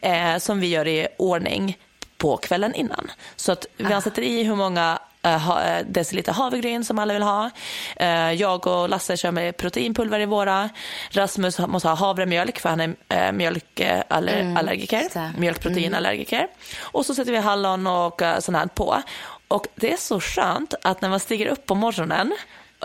Eh, 0.00 0.36
som 0.38 0.60
vi 0.60 0.66
gör 0.66 0.88
i 0.88 1.08
ordning 1.16 1.78
på 2.18 2.36
kvällen 2.36 2.74
innan. 2.74 3.10
Så 3.36 3.52
att 3.52 3.66
vi 3.76 4.00
sätter 4.00 4.22
i 4.22 4.42
hur 4.42 4.54
många 4.54 4.98
eh, 5.22 5.78
deciliter 5.86 6.32
havregryn 6.32 6.84
som 6.84 6.98
alla 6.98 7.14
vill 7.14 7.22
ha. 7.22 7.50
Eh, 7.96 8.32
jag 8.32 8.66
och 8.66 8.88
Lasse 8.88 9.16
kör 9.16 9.30
med 9.30 9.56
proteinpulver 9.56 10.20
i 10.20 10.26
våra. 10.26 10.70
Rasmus 11.10 11.58
måste 11.58 11.88
ha 11.88 11.94
havremjölk 11.94 12.58
för 12.58 12.68
han 12.68 12.94
är 13.08 13.32
mjölkallergiker. 13.32 15.00
just 15.00 15.14
det. 15.14 15.32
Mjölkproteinallergiker. 15.38 16.46
Och 16.80 17.06
så 17.06 17.14
sätter 17.14 17.32
vi 17.32 17.38
hallon 17.38 17.86
och 17.86 18.22
sånt 18.38 18.58
här 18.58 18.66
på. 18.66 19.02
Och 19.48 19.66
det 19.74 19.92
är 19.92 19.96
så 19.96 20.20
skönt 20.20 20.74
att 20.82 21.00
när 21.00 21.08
man 21.08 21.20
stiger 21.20 21.46
upp 21.46 21.66
på 21.66 21.74
morgonen 21.74 22.32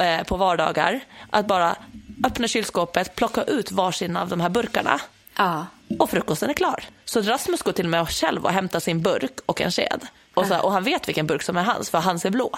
eh, 0.01 0.23
på 0.23 0.37
vardagar 0.37 0.99
att 1.29 1.47
bara 1.47 1.75
öppna 2.25 2.47
kylskåpet, 2.47 3.15
plocka 3.15 3.43
ut 3.43 3.71
varsin 3.71 4.17
av 4.17 4.29
de 4.29 4.41
här 4.41 4.49
burkarna 4.49 5.01
Ja. 5.37 5.65
och 5.99 6.09
frukosten 6.09 6.49
är 6.49 6.53
klar. 6.53 6.83
Så 7.05 7.21
Rasmus 7.21 7.61
går 7.61 7.71
till 7.71 7.85
och 7.85 7.91
med 7.91 8.09
själv 8.09 8.43
och 8.45 8.51
hämtar 8.51 8.79
sin 8.79 9.01
burk 9.01 9.33
och 9.45 9.61
en 9.61 9.71
sked. 9.71 10.07
Och, 10.33 10.45
så, 10.45 10.59
och 10.59 10.71
han 10.71 10.83
vet 10.83 11.07
vilken 11.07 11.27
burk 11.27 11.41
som 11.43 11.57
är 11.57 11.63
hans, 11.63 11.89
för 11.89 11.97
hans 11.99 12.25
är 12.25 12.29
blå. 12.29 12.51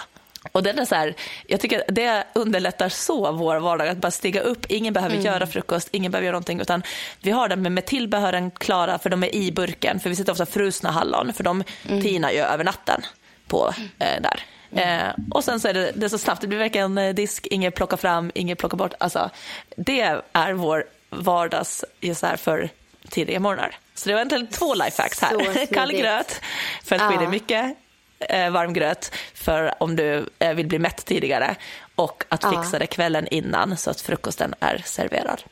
Och 0.52 0.62
den 0.62 0.78
är 0.78 0.84
så 0.84 0.94
här, 0.94 1.14
jag 1.46 1.60
tycker 1.60 1.82
det 1.88 2.24
underlättar 2.34 2.88
så 2.88 3.32
vår 3.32 3.56
vardag 3.56 3.88
att 3.88 3.98
bara 3.98 4.10
stiga 4.10 4.40
upp. 4.40 4.66
Ingen 4.68 4.94
behöver 4.94 5.16
göra 5.16 5.46
frukost, 5.46 5.88
ingen 5.92 6.12
behöver 6.12 6.26
göra 6.26 6.32
någonting. 6.32 6.60
Utan 6.60 6.82
vi 7.20 7.30
har 7.30 7.48
den 7.48 7.62
med, 7.62 7.72
med 7.72 7.86
tillbehören 7.86 8.50
klara, 8.50 8.98
för 8.98 9.10
de 9.10 9.24
är 9.24 9.34
i 9.34 9.52
burken. 9.52 10.00
För 10.00 10.10
vi 10.10 10.16
sätter 10.16 10.32
ofta 10.32 10.46
frusna 10.46 10.90
hallon, 10.90 11.32
för 11.32 11.44
de 11.44 11.64
tinar 11.82 12.30
ju 12.30 12.38
över 12.38 12.64
natten 12.64 13.02
på 13.46 13.72
eh, 13.98 14.22
där. 14.22 14.40
Eh, 14.72 15.08
och 15.30 15.44
sen 15.44 15.60
så 15.60 15.68
är 15.68 15.74
det, 15.74 15.92
det 15.94 16.06
är 16.06 16.08
så 16.08 16.18
snabbt, 16.18 16.40
det 16.40 16.46
blir 16.46 16.58
verkligen 16.58 16.98
eh, 16.98 17.14
disk, 17.14 17.46
inget 17.46 17.74
plocka 17.74 17.96
fram, 17.96 18.30
inget 18.34 18.58
plocka 18.58 18.76
bort. 18.76 18.94
Alltså, 19.00 19.30
det 19.76 20.00
är 20.32 20.52
vår 20.52 20.84
vardags 21.10 21.84
just 22.00 22.22
här 22.22 22.36
för 22.36 22.68
tidiga 23.08 23.40
morgnar. 23.40 23.76
Så 23.94 24.08
det 24.08 24.14
var 24.14 24.20
egentligen 24.20 24.46
två 24.46 24.74
lifehacks 24.74 25.20
här. 25.20 25.66
Kall 25.74 25.92
gröt 25.92 26.40
för 26.84 26.96
att 26.96 27.02
få 27.02 27.14
i 27.14 27.16
dig 27.16 27.28
mycket 27.28 27.76
eh, 28.18 28.50
varm 28.50 28.72
gröt 28.72 29.12
för 29.34 29.82
om 29.82 29.96
du 29.96 30.28
eh, 30.38 30.54
vill 30.54 30.66
bli 30.66 30.78
mätt 30.78 31.04
tidigare 31.04 31.54
och 31.94 32.24
att 32.28 32.42
Ja. 32.42 32.50
fixa 32.50 32.78
det 32.78 32.86
kvällen 32.86 33.26
innan 33.30 33.76
så 33.76 33.90
att 33.90 34.00
frukosten 34.00 34.54
är 34.60 34.82
serverad. 34.84 35.42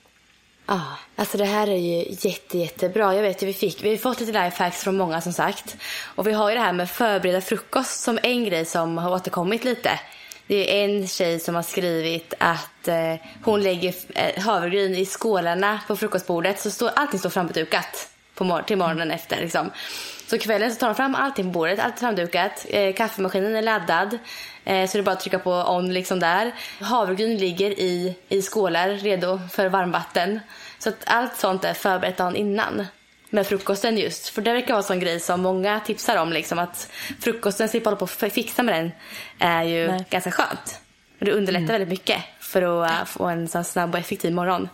Ja, 0.68 0.74
ah, 0.74 0.98
alltså 1.16 1.38
det 1.38 1.44
här 1.44 1.66
är 1.66 1.76
ju 1.76 2.04
jätte, 2.08 2.58
jättebra. 2.58 3.14
Jag 3.14 3.22
vet 3.22 3.42
ju, 3.42 3.46
vi, 3.46 3.52
fick, 3.52 3.84
vi 3.84 3.90
har 3.90 3.96
fått 3.96 4.20
lite 4.20 4.44
lifehacks 4.44 4.84
från 4.84 4.96
många 4.96 5.20
som 5.20 5.32
sagt. 5.32 5.76
Och 6.04 6.26
vi 6.26 6.32
har 6.32 6.48
ju 6.50 6.54
det 6.54 6.62
här 6.62 6.72
med 6.72 6.90
förbereda 6.90 7.40
frukost 7.40 8.00
som 8.02 8.18
en 8.22 8.44
grej 8.44 8.64
som 8.64 8.98
har 8.98 9.10
återkommit 9.10 9.64
lite. 9.64 9.90
Det 10.46 10.80
är 10.80 10.84
en 10.84 11.08
tjej 11.08 11.40
som 11.40 11.54
har 11.54 11.62
skrivit 11.62 12.34
att 12.38 12.88
eh, 12.88 13.14
hon 13.44 13.62
lägger 13.62 13.94
eh, 14.14 14.42
havregryn 14.42 14.94
i 14.94 15.06
skålarna 15.06 15.80
på 15.86 15.96
frukostbordet 15.96 16.60
så 16.60 16.70
står, 16.70 16.90
allting 16.96 17.20
står 17.20 17.30
framdukat 17.30 18.08
på 18.34 18.44
mor- 18.44 18.62
till 18.62 18.78
morgonen 18.78 19.10
efter. 19.10 19.40
Liksom. 19.40 19.70
Så 20.26 20.38
kvällen 20.38 20.72
så 20.72 20.78
tar 20.78 20.86
hon 20.86 20.96
fram 20.96 21.14
allting 21.14 21.44
på 21.44 21.50
bordet, 21.50 21.78
allt 21.78 22.00
framdukat. 22.00 22.66
Eh, 22.68 22.94
kaffemaskinen 22.94 23.56
är 23.56 23.62
laddad. 23.62 24.18
Eh, 24.66 24.88
så 24.88 24.98
det 24.98 25.00
är 25.00 25.02
bara 25.02 25.12
att 25.12 25.20
trycka 25.20 25.38
på 25.38 25.52
on 25.52 25.92
liksom 25.92 26.20
där. 26.20 26.52
Havregryn 26.80 27.36
ligger 27.36 27.70
i, 27.70 28.16
i 28.28 28.42
skålar 28.42 28.88
redo 28.88 29.40
för 29.52 29.68
varmvatten. 29.68 30.40
Så 30.78 30.88
att 30.88 31.04
allt 31.06 31.36
sånt 31.36 31.64
är 31.64 31.74
förberett 31.74 32.16
dagen 32.16 32.36
innan. 32.36 32.86
Med 33.30 33.46
frukosten 33.46 33.98
just. 33.98 34.28
För 34.28 34.42
det 34.42 34.52
verkar 34.52 34.68
vara 34.68 34.78
en 34.78 34.84
sån 34.84 35.00
grej 35.00 35.20
som 35.20 35.42
många 35.42 35.80
tipsar 35.80 36.16
om. 36.16 36.32
Liksom, 36.32 36.58
att 36.58 36.90
frukosten, 37.20 37.68
slippa 37.68 37.90
hålla 37.90 37.96
på 37.96 38.02
och 38.04 38.32
fixa 38.32 38.62
med 38.62 38.74
den, 38.74 38.92
är 39.38 39.62
ju 39.62 39.88
Nej. 39.88 40.04
ganska 40.10 40.30
skönt. 40.30 40.80
Och 41.18 41.24
det 41.24 41.32
underlättar 41.32 41.72
väldigt 41.72 41.88
mycket 41.88 42.20
för 42.40 42.62
att 42.62 42.90
äh, 42.90 43.04
få 43.04 43.24
en 43.24 43.48
sån 43.48 43.64
snabb 43.64 43.94
och 43.94 44.00
effektiv 44.00 44.32
morgon. 44.32 44.68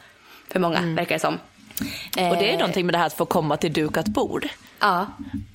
För 0.48 0.60
många, 0.60 0.80
verkar 0.80 1.14
det 1.14 1.18
som. 1.18 1.34
Och 1.34 2.36
det 2.36 2.48
är 2.48 2.52
Eh, 2.52 2.58
någonting 2.58 2.86
med 2.86 2.94
det 2.94 2.98
här 2.98 3.06
att 3.06 3.16
få 3.16 3.26
komma 3.26 3.56
till 3.56 3.72
dukat 3.72 4.06
bord. 4.06 4.48
Ja. 4.80 5.06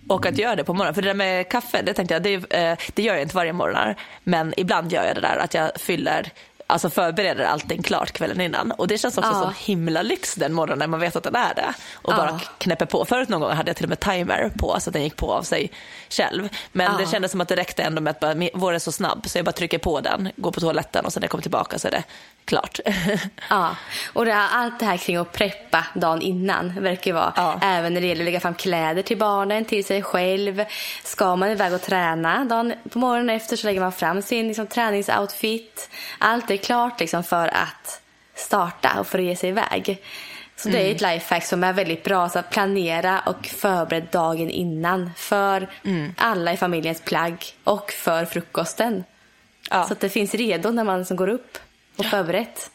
Och 0.10 0.26
att 0.26 0.38
göra 0.38 0.56
det 0.56 0.64
på 0.64 0.74
morgonen. 0.74 0.94
För 0.96 1.02
det 1.02 1.08
där 1.10 1.14
med 1.14 1.50
kaffe, 1.50 1.82
det 1.82 1.94
tänkte 1.94 2.14
jag, 2.14 2.24
det, 2.24 2.34
eh, 2.34 2.78
det 2.94 3.04
gör 3.04 3.14
jag 3.14 3.22
inte 3.22 3.36
varje 3.36 3.54
morgon. 3.54 3.96
Men 4.24 4.54
ibland 4.58 4.92
gör 4.94 5.04
jag 5.06 5.16
det 5.16 5.22
där 5.22 5.38
att 5.38 5.54
jag 5.54 5.72
fyller, 5.76 6.30
alltså 6.68 6.90
förbereder 6.90 7.44
allting 7.44 7.84
klart 7.84 8.12
kvällen 8.12 8.42
innan. 8.42 8.72
Och 8.72 8.88
det 8.88 8.98
känns 8.98 9.18
också 9.18 9.32
Ja. 9.32 9.42
som 9.42 9.54
himla 9.58 10.02
lyx 10.02 10.36
den 10.36 10.54
morgonen 10.54 10.80
när 10.80 10.88
man 10.88 11.00
vet 11.00 11.16
att 11.16 11.24
den 11.24 11.36
är 11.36 11.54
det. 11.56 11.74
Och 11.94 12.14
Ja. 12.14 12.18
bara 12.18 12.40
knäpper 12.58 12.86
på. 12.86 13.06
Förut 13.06 13.30
någon 13.30 13.42
gång 13.42 13.52
hade 13.52 13.70
jag 13.70 13.76
till 13.78 13.86
och 13.86 13.90
med 13.90 14.00
timer 14.00 14.52
på 14.60 14.80
så 14.80 14.90
att 14.90 14.94
den 14.94 15.04
gick 15.04 15.16
på 15.16 15.34
av 15.34 15.44
sig 15.44 15.72
själv. 16.10 16.50
Men 16.72 16.92
Ja. 16.92 16.98
det 16.98 17.12
kändes 17.12 17.32
som 17.32 17.42
att 17.42 17.48
det 17.48 17.56
räckte 17.56 17.84
ändå 17.84 18.02
med 18.02 18.12
att 18.12 18.20
bara, 18.20 18.36
vår 18.54 18.74
är 18.74 18.80
så 18.80 18.92
snabb 18.92 19.30
så 19.30 19.38
jag 19.38 19.46
bara 19.46 19.52
trycker 19.52 19.78
på 19.78 20.02
den, 20.02 20.30
går 20.36 20.52
på 20.52 20.60
toaletten 20.60 21.06
och 21.06 21.14
sen 21.14 21.22
när 21.22 21.26
jag 21.26 21.32
kommer 21.32 21.42
tillbaka 21.42 21.80
så 21.80 21.88
är 21.88 21.92
det 21.92 22.04
klart. 22.48 22.80
Ja, 23.50 23.76
och 24.14 24.26
det, 24.26 24.36
allt 24.36 24.80
det 24.80 24.86
här 24.86 24.98
kring 24.98 25.18
att 25.18 25.32
preppa 25.32 25.86
dagen 25.94 26.22
innan 26.22 26.84
verkar 26.84 27.12
ju 27.12 27.16
vara. 27.16 27.34
Ja. 27.36 27.60
Även 27.62 27.94
när 27.94 28.02
det 28.02 28.08
gäller 28.08 28.22
att 28.22 28.26
lägga 28.26 28.40
fram 28.40 28.56
kläder 28.56 29.02
till 29.02 29.18
barnen, 29.18 29.66
till 29.66 29.86
sig 29.86 30.04
själv. 30.04 30.66
Ska 31.04 31.36
man 31.36 31.50
iväg 31.50 31.74
och 31.74 31.82
träna 31.82 32.46
dagen 32.46 32.74
på 32.90 33.00
morgonen 33.00 33.36
efter 33.36 33.56
så 33.56 33.68
lägger 33.68 33.82
man 33.82 33.92
fram 33.92 34.22
sin 34.22 34.48
liksom, 34.48 34.68
träningsoutfit. 34.68 35.90
Allt 36.18 36.52
är 36.52 36.58
klart 36.58 37.00
liksom, 37.00 37.24
för 37.24 37.48
att 37.48 38.02
starta 38.36 39.00
och 39.00 39.08
för 39.08 39.20
att 39.20 39.26
ge 39.26 39.36
sig 39.36 39.50
iväg. 39.50 40.04
Så 40.56 40.70
det 40.70 40.88
är 40.88 40.92
ett 40.92 41.02
lifehack 41.02 41.46
som 41.46 41.64
är 41.64 41.74
väldigt 41.74 42.04
bra. 42.04 42.30
Så 42.30 42.40
att 42.40 42.50
planera 42.50 43.20
och 43.20 43.46
förbereda 43.46 44.08
dagen 44.12 44.50
innan 44.50 45.12
för 45.18 45.68
alla 46.18 46.54
i 46.54 46.58
familjens 46.58 47.02
plagg 47.02 47.46
och 47.64 47.92
för 47.92 48.26
frukosten. 48.26 49.04
Ja. 49.70 49.84
Så 49.84 49.94
att 49.94 50.00
det 50.00 50.10
finns 50.10 50.34
redo 50.34 50.72
när 50.72 50.84
man 50.84 51.06
som 51.06 51.18
går 51.18 51.28
upp 51.28 51.58
och 51.98 52.06
förberett. 52.06 52.72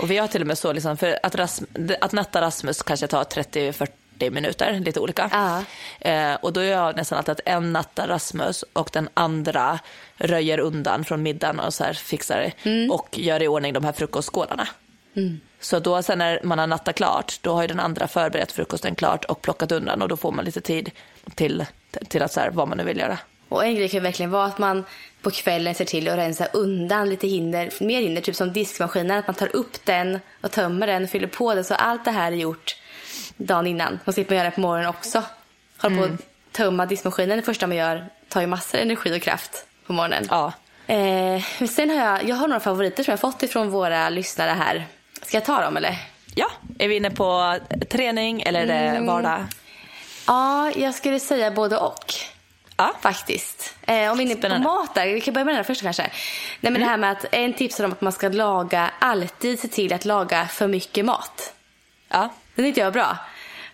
Och 0.00 0.10
vi 0.10 0.18
har 0.18 0.28
till 0.28 0.40
och 0.40 0.46
med 0.46 0.58
så, 0.58 0.72
liksom, 0.72 0.96
för 0.96 1.18
att, 1.22 1.34
Rasm- 1.34 1.94
att 2.00 2.12
natta 2.12 2.40
Rasmus 2.40 2.82
kanske 2.82 3.06
tar 3.06 3.24
30-40 3.24 3.72
40 4.18 4.30
minuter, 4.30 4.80
lite 4.80 5.00
olika. 5.00 5.30
Ja. 5.32 5.62
Eh, 6.10 6.34
och 6.34 6.52
då 6.52 6.62
gör 6.62 6.84
jag 6.86 6.96
nästan 6.96 7.18
alltid 7.18 7.32
att 7.32 7.40
en 7.44 7.72
nattar 7.72 8.08
Rasmus 8.08 8.64
och 8.72 8.90
den 8.92 9.08
andra 9.14 9.78
röjer 10.16 10.58
undan 10.58 11.04
från 11.04 11.22
middagen 11.22 11.60
och 11.60 11.74
så 11.74 11.84
här 11.84 11.92
fixar 11.92 12.52
Mm. 12.62 12.90
och 12.90 13.18
gör 13.18 13.42
i 13.42 13.48
ordning 13.48 13.72
de 13.72 13.84
här 13.84 13.92
frukostskålarna. 13.92 14.68
Så 15.60 15.78
då 15.78 16.02
sen 16.02 16.18
när 16.18 16.40
man 16.42 16.58
har 16.58 16.66
nattat 16.66 16.94
klart, 16.96 17.38
då 17.42 17.54
har 17.54 17.62
ju 17.62 17.68
den 17.68 17.80
andra 17.80 18.08
förberett 18.08 18.52
frukosten 18.52 18.94
klart 18.94 19.24
och 19.24 19.42
plockat 19.42 19.72
undan 19.72 20.02
och 20.02 20.08
då 20.08 20.16
får 20.16 20.32
man 20.32 20.44
lite 20.44 20.60
tid 20.60 20.90
till, 21.34 21.64
till 22.08 22.22
att 22.22 22.32
så 22.32 22.40
här, 22.40 22.50
vad 22.50 22.68
man 22.68 22.78
nu 22.78 22.84
vill 22.84 22.98
göra. 22.98 23.18
Och 23.48 23.64
en 23.64 23.74
grej 23.74 23.88
kan 23.88 24.02
verkligen 24.02 24.30
vara 24.30 24.44
att 24.46 24.58
man 24.58 24.84
på 25.22 25.30
kvällen 25.30 25.74
ser 25.74 25.84
till 25.84 26.08
att 26.08 26.18
rensa 26.18 26.46
undan 26.46 27.08
lite 27.08 27.26
hinder, 27.26 27.70
mer 27.80 28.00
hinder, 28.00 28.22
typ 28.22 28.36
som 28.36 28.52
diskmaskinen, 28.52 29.18
att 29.18 29.26
man 29.26 29.34
tar 29.36 29.56
upp 29.56 29.84
den 29.84 30.20
och 30.42 30.52
tömmer 30.52 30.86
den, 30.86 31.08
fyller 31.08 31.26
på 31.28 31.54
den. 31.54 31.64
Så 31.64 31.74
allt 31.74 32.04
det 32.04 32.10
här 32.10 32.32
är 32.32 32.36
gjort 32.36 32.76
dagen 33.36 33.66
innan. 33.66 33.98
Man 34.04 34.12
slipper 34.12 34.34
göra 34.34 34.44
det 34.44 34.50
på 34.50 34.60
morgonen 34.60 34.88
också. 34.88 35.22
Hålla 35.78 35.96
på 35.96 36.04
att 36.04 36.10
tömma 36.52 36.86
diskmaskinen 36.86 37.36
det 37.36 37.42
första 37.42 37.66
man 37.66 37.76
gör 37.76 38.06
tar 38.28 38.40
ju 38.40 38.46
massor 38.46 38.78
energi 38.78 39.18
och 39.18 39.22
kraft 39.22 39.66
på 39.86 39.92
morgonen. 39.92 40.26
Ja. 40.30 40.52
Eh, 40.86 41.42
men 41.58 41.68
sen 41.68 41.90
har 41.90 41.96
jag, 41.96 42.24
jag 42.28 42.36
har 42.36 42.48
några 42.48 42.60
favoriter 42.60 43.04
som 43.04 43.10
jag 43.12 43.20
fått 43.20 43.42
ifrån 43.42 43.70
våra 43.70 44.08
lyssnare 44.08 44.50
här. 44.50 44.86
Ska 45.22 45.36
jag 45.36 45.44
ta 45.44 45.60
dem 45.60 45.76
eller? 45.76 45.96
ja, 46.34 46.46
är 46.78 46.88
vi 46.88 46.96
inne 46.96 47.10
på 47.10 47.58
träning 47.90 48.42
eller 48.42 48.60
är 48.60 48.66
det 48.66 48.74
Mm. 48.74 49.06
vardag? 49.06 49.44
Ja, 50.26 50.70
jag 50.76 50.94
skulle 50.94 51.20
säga 51.20 51.50
både 51.50 51.76
och. 51.78 52.14
Ja. 52.76 52.94
Faktiskt. 53.00 53.74
Eh, 53.86 54.10
om 54.12 54.18
vi 54.18 54.24
är 54.24 54.30
inne 54.30 54.48
på 54.48 54.58
mat 54.62 54.94
där, 54.94 55.06
vi 55.06 55.20
kan 55.20 55.34
börja 55.34 55.44
med 55.44 55.52
den 55.52 55.56
här 55.56 55.64
första 55.64 55.84
kanske. 55.84 56.10
Nej 56.60 56.72
men 56.72 56.80
det 56.80 56.86
här 56.86 56.96
med 56.96 57.12
att 57.12 57.24
en 57.32 57.52
tips 57.52 57.80
är 57.80 57.84
om 57.84 57.92
att 57.92 58.00
man 58.00 58.12
ska 58.12 58.28
laga, 58.28 58.90
alltid 58.98 59.60
se 59.60 59.68
till 59.68 59.92
att 59.92 60.04
laga 60.04 60.46
för 60.46 60.66
mycket 60.68 61.04
mat. 61.04 61.52
Ja. 62.08 62.28
Det 62.54 62.62
tyckte 62.62 62.80
jag 62.80 62.86
var 62.86 62.92
bra. 62.92 63.18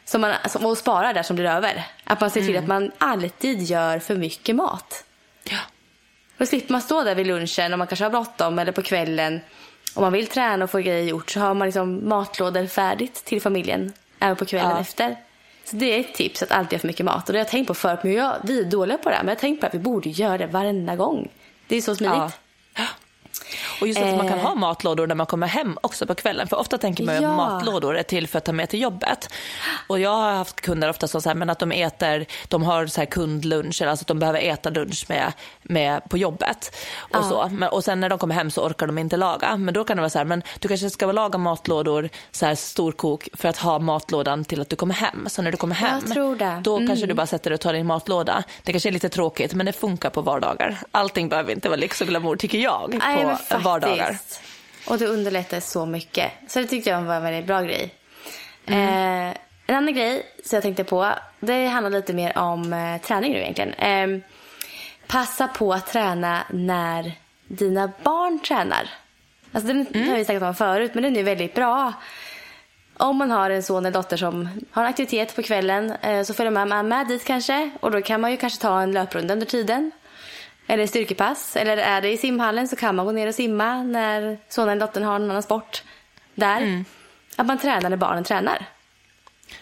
Som 0.05 0.21
man, 0.21 0.35
som, 0.49 0.67
och 0.67 0.79
spara 0.79 1.13
där 1.13 1.23
som 1.23 1.37
blir 1.37 1.47
över. 1.47 1.85
Att 2.05 2.21
man 2.21 2.31
ser 2.31 2.41
till 2.41 2.57
att 2.57 2.67
man 2.67 2.93
alltid 2.99 3.63
gör 3.63 3.99
för 3.99 4.15
mycket 4.17 4.57
mat. 4.57 5.05
ja. 5.45 5.59
Då 6.37 6.47
slipper 6.47 6.73
man 6.73 6.83
stå 6.83 7.03
där 7.05 7.15
vid 7.15 7.27
lunchen 7.27 7.73
om 7.73 7.79
man 7.79 7.87
kanske 7.89 8.05
har 8.05 8.11
bråttom 8.11 8.59
eller 8.59 8.73
på 8.73 8.83
kvällen. 8.83 9.41
Om 9.95 10.03
man 10.03 10.13
vill 10.13 10.27
träna 10.27 10.65
och 10.65 10.71
få 10.71 10.79
grejer 10.79 11.03
gjort 11.05 11.31
så 11.31 11.41
har 11.41 11.55
man 11.55 11.69
liksom 11.69 12.09
matlådor 12.09 12.67
färdigt 12.67 13.15
till 13.25 13.43
familjen 13.43 13.93
även 14.21 14.37
på 14.37 14.45
kvällen 14.45 14.71
Ja. 14.71 14.81
efter. 14.81 15.17
Det 15.73 15.95
är 15.97 16.01
ett 16.01 16.15
tips 16.15 16.43
att 16.43 16.51
alltid 16.51 16.73
göra 16.73 16.81
för 16.81 16.89
mycket 16.89 17.07
mat. 17.07 17.29
Och 17.29 17.33
det 17.33 17.39
har 17.39 17.45
jag 17.45 17.51
tänkt 17.51 17.69
på 17.69 17.75
förut, 17.75 17.99
men 18.03 18.13
jag, 18.13 18.37
vi 18.45 18.61
är 18.61 18.65
dåliga 18.65 18.99
på 18.99 19.09
det 19.09 19.15
här. 19.15 19.23
Men 19.23 19.29
jag 19.29 19.37
har 19.37 19.41
tänkt 19.41 19.61
på 19.61 19.67
att 19.67 19.75
vi 19.75 19.79
borde 19.79 20.09
göra 20.09 20.39
det 20.39 20.47
varenda 20.47 20.97
gång. 20.97 21.29
Det 21.67 21.77
är 21.77 21.81
så 21.81 21.95
smidigt. 21.95 22.39
Ja. 22.75 22.87
Och 23.81 23.87
just 23.89 24.01
att 24.01 24.17
man 24.17 24.29
kan 24.29 24.39
Eh. 24.39 24.45
ha 24.45 24.55
matlådor 24.55 25.07
när 25.07 25.15
man 25.15 25.27
kommer 25.27 25.47
hem 25.47 25.79
också 25.81 26.07
på 26.07 26.15
kvällen. 26.15 26.47
För 26.49 26.57
ofta 26.59 26.79
tänker 26.79 27.05
man 27.05 27.23
Ja. 27.23 27.31
att 27.31 27.37
matlådor 27.37 27.97
är 27.97 28.03
till 28.03 28.29
för 28.29 28.39
att 28.39 28.45
ta 28.45 28.53
med 28.53 28.69
till 28.69 28.81
jobbet. 28.83 29.29
Och 29.87 30.01
jag 30.01 30.11
har 30.11 30.33
haft 30.33 30.61
kunder 30.61 30.89
ofta 30.91 31.09
som 31.09 31.23
säger 31.23 31.51
att 31.51 31.59
de 31.59 31.73
äter, 31.73 32.27
de 32.49 32.63
har 32.63 32.87
så 32.87 33.01
här 33.01 33.07
kundlunch, 33.07 33.83
alltså 33.83 34.03
att 34.03 34.07
de 34.07 34.19
behöver 34.19 34.41
äta 34.41 34.71
lunch 34.71 35.05
med, 35.09 35.33
med 35.63 36.05
på 36.11 36.19
jobbet. 36.19 36.77
Och, 37.15 37.25
så. 37.25 37.49
Men, 37.51 37.69
och 37.69 37.85
sen 37.85 38.01
när 38.01 38.09
de 38.09 38.19
kommer 38.19 38.35
hem 38.35 38.51
så 38.51 38.63
orkar 38.67 38.87
de 38.87 38.99
inte 38.99 39.17
laga. 39.17 39.57
Men 39.57 39.75
då 39.75 39.85
kan 39.85 39.97
det 39.97 40.01
vara 40.01 40.11
så 40.11 40.19
här, 40.19 40.25
men 40.25 40.43
du 40.61 40.69
kanske 40.69 40.91
ska 40.91 41.13
laga 41.13 41.39
matlådor, 41.39 42.09
så 42.31 42.47
här 42.47 42.55
storkok, 42.55 43.29
för 43.35 43.49
att 43.49 43.57
ha 43.57 43.79
matlådan 43.79 44.45
till 44.45 44.61
att 44.61 44.69
du 44.69 44.77
kommer 44.77 44.95
hem. 44.95 45.27
Så 45.31 45.43
när 45.43 45.51
du 45.51 45.57
kommer 45.57 45.75
hem, 45.75 46.03
det. 46.39 46.61
då 46.65 46.79
kanske 46.87 47.07
du 47.07 47.15
bara 47.15 47.27
sätter 47.27 47.51
dig 47.51 47.55
och 47.55 47.61
tar 47.61 47.73
din 47.73 47.87
matlåda. 47.87 48.43
Det 48.63 48.73
kanske 48.73 48.89
är 48.89 48.93
lite 48.93 49.09
tråkigt, 49.09 49.55
men 49.55 49.67
det 49.67 49.73
funkar 49.73 50.11
på 50.11 50.21
vardagar. 50.21 50.79
Allting 50.91 51.29
behöver 51.29 51.53
inte 51.53 51.69
vara 51.69 51.77
lyx 51.77 52.01
och 52.01 52.07
glamour, 52.07 52.37
tycker 52.37 52.59
jag, 52.59 52.89
men 52.91 53.01
på 53.37 53.42
faktiskt. 53.43 53.65
vardagar. 53.65 54.19
Och 54.87 54.99
det 54.99 55.07
underlättar 55.07 55.61
så 55.61 55.87
mycket. 55.87 56.33
Så 56.49 56.61
det 56.61 56.67
tyckte 56.67 56.91
jag 56.91 57.03
var 57.03 57.15
en 57.15 57.23
väldigt 57.23 57.47
bra 57.47 57.63
grej. 57.63 57.95
Eh, 58.67 59.29
en 59.67 59.77
annan 59.77 59.95
grej 59.95 60.27
som 60.45 60.57
jag 60.57 60.63
tänkte 60.63 60.85
på, 60.85 61.13
det 61.41 61.67
handlar 61.67 61.91
lite 61.91 62.13
mer 62.13 62.39
om 62.39 62.73
eh, 62.73 63.01
träning 63.01 63.33
nu 63.33 63.39
egentligen. 63.39 63.75
Eh, 63.75 64.23
passa 65.07 65.49
på 65.49 65.73
att 65.73 65.87
träna 65.87 66.43
när 66.51 67.13
dina 67.47 67.93
barn 68.03 68.39
tränar. 68.39 68.91
Alltså 69.53 69.73
den 69.73 70.09
har 70.09 70.17
vi 70.17 70.25
snackat 70.25 70.43
om 70.43 70.55
förut, 70.55 70.95
men 70.95 71.03
den 71.03 71.17
är 71.17 71.23
väldigt 71.23 71.55
bra. 71.55 71.93
Om 72.97 73.17
man 73.17 73.31
har 73.31 73.51
en 73.51 73.63
son 73.63 73.87
eller 73.87 73.95
dotter 73.95 74.17
som 74.17 74.49
har 74.71 74.83
en 74.83 74.89
aktivitet 74.89 75.37
på 75.37 75.43
kvällen 75.43 75.91
eh, 75.91 76.23
så 76.23 76.35
följer 76.35 76.51
man 76.51 76.69
med, 76.69 76.85
med 76.85 77.09
dit 77.09 77.25
kanske. 77.25 77.71
Och 77.81 77.91
då 77.91 78.03
kan 78.03 78.21
man 78.21 78.31
ju 78.31 78.37
kanske 78.37 78.63
ta 78.63 78.81
en 78.81 78.93
löprunda 78.93 79.35
under 79.35 79.47
tiden. 79.47 79.91
Eller 80.73 80.87
styrkepass. 80.87 81.57
Eller 81.57 81.77
är 81.77 82.01
det 82.01 82.09
i 82.13 82.17
simhallen 82.17 82.69
så 82.69 82.77
kan 82.77 82.97
man 82.97 83.07
gå 83.07 83.13
ner 83.13 83.27
och 83.27 83.35
simma 83.35 83.83
när 83.83 84.39
sonen 84.49 84.69
eller 84.69 84.87
dottern 84.87 85.05
har 85.05 85.17
en 85.17 85.31
annan 85.31 85.43
sport 85.43 85.83
där. 86.35 86.85
Att 87.37 87.47
man 87.47 87.59
tränar 87.59 87.91
när 87.91 87.97
barnen 87.97 88.25
tränar. 88.25 88.67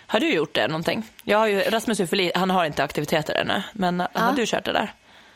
Har 0.07 0.21
du 0.21 0.33
gjort 0.35 0.55
det 0.55 0.69
någonting? 0.69 1.07
Jag 1.23 1.39
har 1.39 1.47
ju, 1.47 1.61
Rasmus 1.61 2.13
li- 2.13 2.33
han 2.35 2.51
har 2.51 2.65
inte 2.65 2.85
aktiviteter 2.85 3.35
ännu, 3.35 3.63
men 3.73 4.01
har 4.01 4.33
du 4.33 4.47
kört 4.47 4.65
det 4.65 4.73
där? 4.73 4.95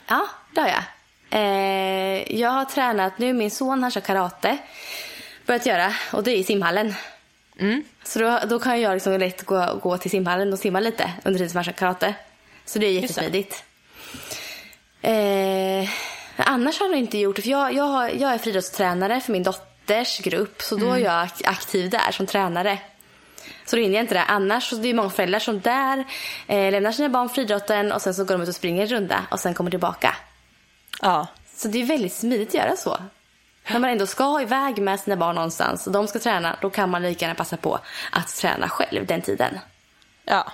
Ja, 0.09 0.27
det 0.55 0.61
har 0.61 0.69
jag. 0.69 0.83
Eh, 1.31 2.41
jag 2.41 2.51
har 2.51 2.65
tränat 2.65 3.19
nu, 3.19 3.33
min 3.33 3.51
son 3.51 3.83
han 3.83 3.91
kör 3.91 4.01
karate. 4.01 4.59
Börjat 5.47 5.67
göra 5.67 5.93
och 6.13 6.23
det 6.25 6.31
är 6.31 6.37
i 6.37 6.45
simhallen. 6.45 6.95
Så 8.05 8.19
då, 8.19 8.41
då 8.49 8.59
kan 8.59 8.81
jag 8.81 8.95
liksom 8.95 9.19
lätt 9.19 9.43
gå, 9.43 9.79
gå 9.83 9.99
till 9.99 10.11
simhallen 10.11 10.53
och 10.53 10.59
simma 10.59 10.81
lite 10.81 11.13
under 11.25 11.39
tiden 11.39 11.51
som 11.51 11.57
han 11.57 11.65
kör 11.65 11.73
karate. 11.73 12.15
Så 12.65 12.79
det 12.79 12.87
är 12.87 12.93
jättesmidigt. 12.93 13.65
Eh, 15.05 15.88
annars 16.37 16.81
har 16.81 16.87
jag 16.88 16.99
inte 16.99 17.19
gjort 17.19 17.37
det. 17.37 17.43
För 17.43 17.51
jag, 17.51 17.73
jag, 17.75 17.85
har, 17.85 18.09
jag 18.09 18.33
är 18.33 18.38
friidrottstränare 18.38 19.21
för 19.21 19.33
min 19.33 19.43
dotters 19.43 20.19
grupp. 20.19 20.62
Så 20.62 20.77
då 20.77 20.93
är 20.93 20.99
jag 20.99 21.12
ak- 21.27 21.43
aktiv 21.49 21.90
där 21.90 22.12
som 22.12 22.27
tränare. 22.27 22.79
Så 23.67 23.77
då 23.77 23.83
hinner 23.83 23.95
jag 23.95 24.03
inte 24.05 24.14
det. 24.14 24.23
Annars 24.23 24.64
så 24.71 24.77
det 24.77 24.88
är 24.88 24.95
många 24.95 25.11
föräldrar 25.11 25.38
som 25.38 25.61
där 25.61 26.05
eh, 26.47 26.71
lämnar 26.73 26.93
sina 26.93 27.09
barn 27.09 27.29
friidrotten 27.29 27.93
och 27.93 28.03
sen 28.03 28.14
så 28.14 28.25
går 28.25 28.35
de 28.35 28.43
ut 28.43 28.49
och 28.49 28.55
springer 28.55 28.83
en 28.83 28.88
runda 28.88 29.27
och 29.31 29.40
sen 29.40 29.55
kommer 29.55 29.71
tillbaka. 29.71 30.17
Ja. 31.03 31.27
Så 31.57 31.69
det 31.69 31.83
är 31.83 31.85
väldigt 31.87 32.12
smidigt 32.14 32.49
att 32.49 32.55
göra 32.55 32.77
så. 32.77 32.99
När 33.69 33.79
man 33.79 33.90
ändå 33.90 34.07
ska 34.07 34.40
iväg 34.43 34.79
med 34.79 35.01
sina 35.01 35.17
barn 35.17 35.35
någonstans 35.35 35.87
och 35.87 35.93
de 35.93 36.09
ska 36.09 36.19
träna, 36.19 36.57
då 36.61 36.71
kan 36.71 36.90
man 36.90 37.03
lika 37.03 37.25
gärna 37.25 37.35
passa 37.35 37.57
på 37.57 37.79
att 38.12 38.37
träna 38.37 38.69
själv 38.69 39.07
den 39.07 39.23
tiden. 39.23 39.59
Ja. 40.25 40.53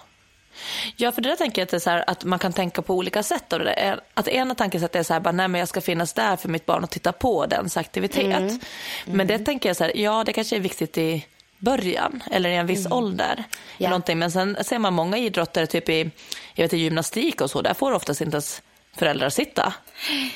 Ja, 0.97 1.13
för 1.13 1.23
det 1.23 1.29
där 1.29 1.37
tänker 1.37 1.61
jag 1.63 1.65
att, 1.67 1.71
det 1.71 1.77
är 1.77 1.79
så 1.79 1.91
här, 1.91 2.05
att 2.07 2.25
man 2.25 2.39
kan 2.39 2.53
tänka 2.53 2.83
på 2.83 2.95
olika 2.95 3.23
sätt. 3.23 3.53
Och 3.53 3.59
det 3.59 3.73
är, 3.73 4.01
att 4.15 4.29
ena 4.29 4.55
tankesättet 4.55 4.97
är 4.97 5.03
så 5.03 5.13
här, 5.13 5.21
bara, 5.21 5.33
nej, 5.33 5.49
men 5.49 5.59
jag 5.59 5.69
ska 5.69 5.81
finnas 5.81 6.13
där 6.13 6.37
för 6.37 6.49
mitt 6.49 6.67
barn 6.67 6.85
och 6.85 6.91
titta 6.91 7.13
på 7.13 7.47
dens 7.47 7.77
aktivitet. 7.77 8.61
Men 9.05 9.27
det 9.27 9.39
tänker 9.39 9.69
jag 9.69 9.77
så 9.77 9.85
här, 9.85 9.97
ja 9.97 10.25
det 10.25 10.33
kanske 10.33 10.57
är 10.57 10.61
viktigt 10.61 10.99
i 10.99 11.27
början 11.59 12.23
eller 12.31 12.51
i 12.51 12.57
en 12.57 12.67
viss 12.67 12.87
ålder. 12.91 13.45
Ja. 13.79 13.89
Någonting. 13.89 14.19
Men 14.19 14.31
sen 14.31 14.57
ser 14.65 14.79
man 14.79 14.93
många 14.95 15.17
idrottare, 15.19 15.67
typ 15.67 15.89
i 15.89 16.11
jag 16.55 16.65
vet, 16.65 16.73
i 16.73 16.77
gymnastik 16.79 17.41
och 17.41 17.51
så, 17.51 17.63
där 17.63 17.75
får 17.75 17.93
oftast 17.93 18.21
inte 18.21 18.35
ens 18.35 18.63
föräldrar 18.97 19.29
sitta 19.29 19.73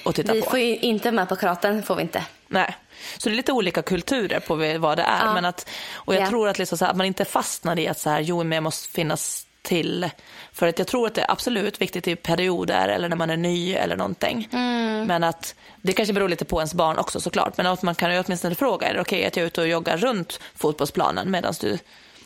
och 0.04 0.14
titta 0.14 0.32
Vi 0.32 0.42
på. 0.42 0.50
får 0.50 0.58
ju 0.58 0.76
inte 0.76 1.12
med 1.12 1.28
på 1.28 1.36
karaten, 1.36 1.82
får 1.82 1.96
vi 1.96 2.02
inte. 2.02 2.24
Nej. 2.48 2.76
Så 3.18 3.28
det 3.28 3.34
är 3.34 3.36
lite 3.36 3.52
olika 3.52 3.82
kulturer 3.82 4.40
på 4.40 4.54
vad 4.78 4.98
det 4.98 5.02
är. 5.02 5.24
Ja. 5.26 5.34
Men 5.34 5.44
att, 5.44 5.68
och 5.94 6.14
jag 6.14 6.22
Ja. 6.22 6.28
tror 6.28 6.48
att, 6.48 6.58
liksom 6.58 6.78
så 6.78 6.84
här, 6.84 6.92
att 6.92 6.96
man 6.96 7.06
inte 7.06 7.24
fastnar 7.24 7.78
i 7.78 7.88
att 7.88 7.98
så 7.98 8.10
här, 8.10 8.20
jo, 8.20 8.44
men 8.44 8.52
jag 8.56 8.62
måste 8.62 8.88
finnas 8.88 9.46
till. 9.64 10.10
För 10.52 10.66
att 10.68 10.78
jag 10.78 10.88
tror 10.88 11.06
att 11.06 11.14
det 11.14 11.20
är 11.20 11.30
absolut 11.30 11.80
viktigt 11.80 12.08
i 12.08 12.16
perioder 12.16 12.88
eller 12.88 13.08
när 13.08 13.16
man 13.16 13.30
är 13.30 13.36
ny 13.36 13.74
eller 13.74 13.96
någonting. 13.96 14.48
Mm. 14.52 15.06
Men 15.06 15.24
att 15.24 15.54
det 15.82 15.92
kanske 15.92 16.12
beror 16.12 16.28
lite 16.28 16.44
på 16.44 16.58
ens 16.60 16.74
barn 16.74 16.98
också 16.98 17.20
såklart. 17.20 17.56
Men 17.56 17.66
att 17.66 17.82
man 17.82 17.94
kan 17.94 18.12
ju 18.14 18.22
åtminstone 18.26 18.54
fråga, 18.54 18.86
är 18.88 18.94
det 18.94 19.00
okej 19.00 19.26
att 19.26 19.36
jag 19.36 19.42
är 19.42 19.46
ute 19.46 19.60
och 19.60 19.68
joggar 19.68 19.96
runt 19.96 20.40
fotbollsplanen 20.56 21.30
medan 21.30 21.54
du, 21.60 21.78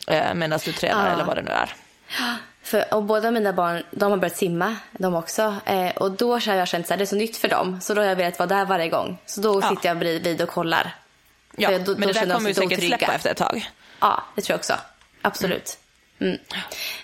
eh, 0.07 0.33
medans 0.33 0.63
du 0.63 0.71
tränar 0.73 1.07
Ja. 1.07 1.13
eller 1.13 1.23
vad 1.23 1.35
det 1.37 1.41
nu 1.41 1.51
är. 1.51 1.73
För, 2.63 2.93
och 2.93 3.03
båda 3.03 3.31
mina 3.31 3.53
barn 3.53 3.83
de 3.91 4.11
har 4.11 4.17
börjat 4.17 4.37
simma, 4.37 4.75
de 4.91 5.15
också. 5.15 5.55
Eh, 5.65 5.89
och 5.89 6.11
då 6.11 6.39
har 6.39 6.55
jag 6.55 6.67
känt 6.67 6.91
att 6.91 6.97
det 6.97 7.03
är 7.03 7.05
så 7.05 7.15
nytt 7.15 7.37
för 7.37 7.47
dem. 7.47 7.81
Så 7.81 7.93
då 7.93 8.01
har 8.01 8.07
jag 8.07 8.15
velat 8.15 8.39
vara 8.39 8.47
där 8.49 8.65
varje 8.65 8.89
gång. 8.89 9.17
Så 9.25 9.41
då 9.41 9.59
Ja. 9.63 9.69
sitter 9.69 9.89
jag 9.89 9.99
bridvid 9.99 10.41
och 10.41 10.49
kollar. 10.49 10.95
Ja, 11.57 11.69
då- 11.69 11.75
men 11.97 12.01
då 12.01 12.07
det 12.07 12.25
där 12.25 12.33
kommer 12.35 12.49
ju 12.49 12.53
säkert 12.53 12.71
otrygga. 12.77 12.97
släppa 12.97 13.13
efter 13.13 13.29
ett 13.31 13.37
tag. 13.37 13.69
Ja, 13.99 14.23
det 14.35 14.41
tror 14.41 14.53
jag 14.53 14.57
också. 14.59 14.73
Absolut. 15.21 15.51
Mm. 15.51 15.88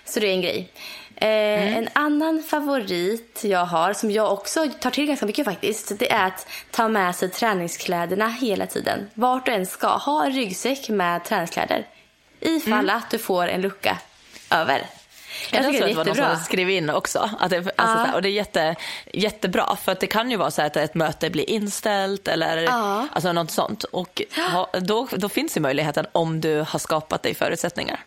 Så 0.04 0.20
det 0.20 0.26
är 0.26 0.32
en 0.32 0.40
grej. 0.42 0.68
Eh, 1.16 1.76
En 1.76 1.88
annan 1.92 2.42
favorit 2.42 3.40
jag 3.44 3.64
har, 3.66 3.92
som 3.92 4.10
jag 4.10 4.32
också 4.32 4.66
tar 4.80 4.90
till 4.90 5.06
ganska 5.06 5.26
mycket 5.26 5.44
faktiskt, 5.44 5.98
det 5.98 6.12
är 6.12 6.26
att 6.26 6.46
ta 6.70 6.88
med 6.88 7.16
sig 7.16 7.30
träningskläderna 7.30 8.28
hela 8.28 8.66
tiden. 8.66 9.10
Vart 9.14 9.46
du 9.46 9.52
än 9.52 9.66
ska, 9.66 9.86
ha 9.88 10.24
en 10.24 10.32
ryggsäck 10.32 10.88
med 10.88 11.24
träningskläder. 11.24 11.86
Ifall 12.40 12.90
att 12.90 13.10
du 13.10 13.18
får 13.18 13.48
en 13.48 13.60
lucka 13.60 13.98
över. 14.50 14.86
Jag, 15.52 15.64
Jag 15.64 15.72
tror 15.76 15.82
att 15.82 15.88
det 15.88 15.94
var 15.94 16.04
någon 16.04 16.36
som 16.36 16.44
skrivit 16.44 16.78
in 16.78 16.90
också. 16.90 17.30
Att 17.40 17.50
det, 17.50 17.56
alltså 17.56 17.72
Ja. 17.76 17.84
så 17.86 17.98
här, 17.98 18.14
och 18.14 18.22
det 18.22 18.28
är 18.28 18.32
jätte, 18.32 18.74
jättebra 19.12 19.76
för 19.76 19.92
att 19.92 20.00
det 20.00 20.06
kan 20.06 20.30
ju 20.30 20.36
vara 20.36 20.50
så 20.50 20.62
att 20.62 20.76
ett 20.76 20.94
möte 20.94 21.30
blir 21.30 21.50
inställt 21.50 22.28
eller 22.28 22.56
Ja. 22.62 23.08
alltså 23.12 23.32
något 23.32 23.50
sånt. 23.50 23.84
Och 23.84 24.22
ha, 24.52 24.70
då, 24.80 25.08
då 25.12 25.28
finns 25.28 25.56
ju 25.56 25.60
möjligheten 25.60 26.06
om 26.12 26.40
du 26.40 26.64
har 26.68 26.78
skapat 26.78 27.22
dig 27.22 27.34
förutsättningar. 27.34 28.00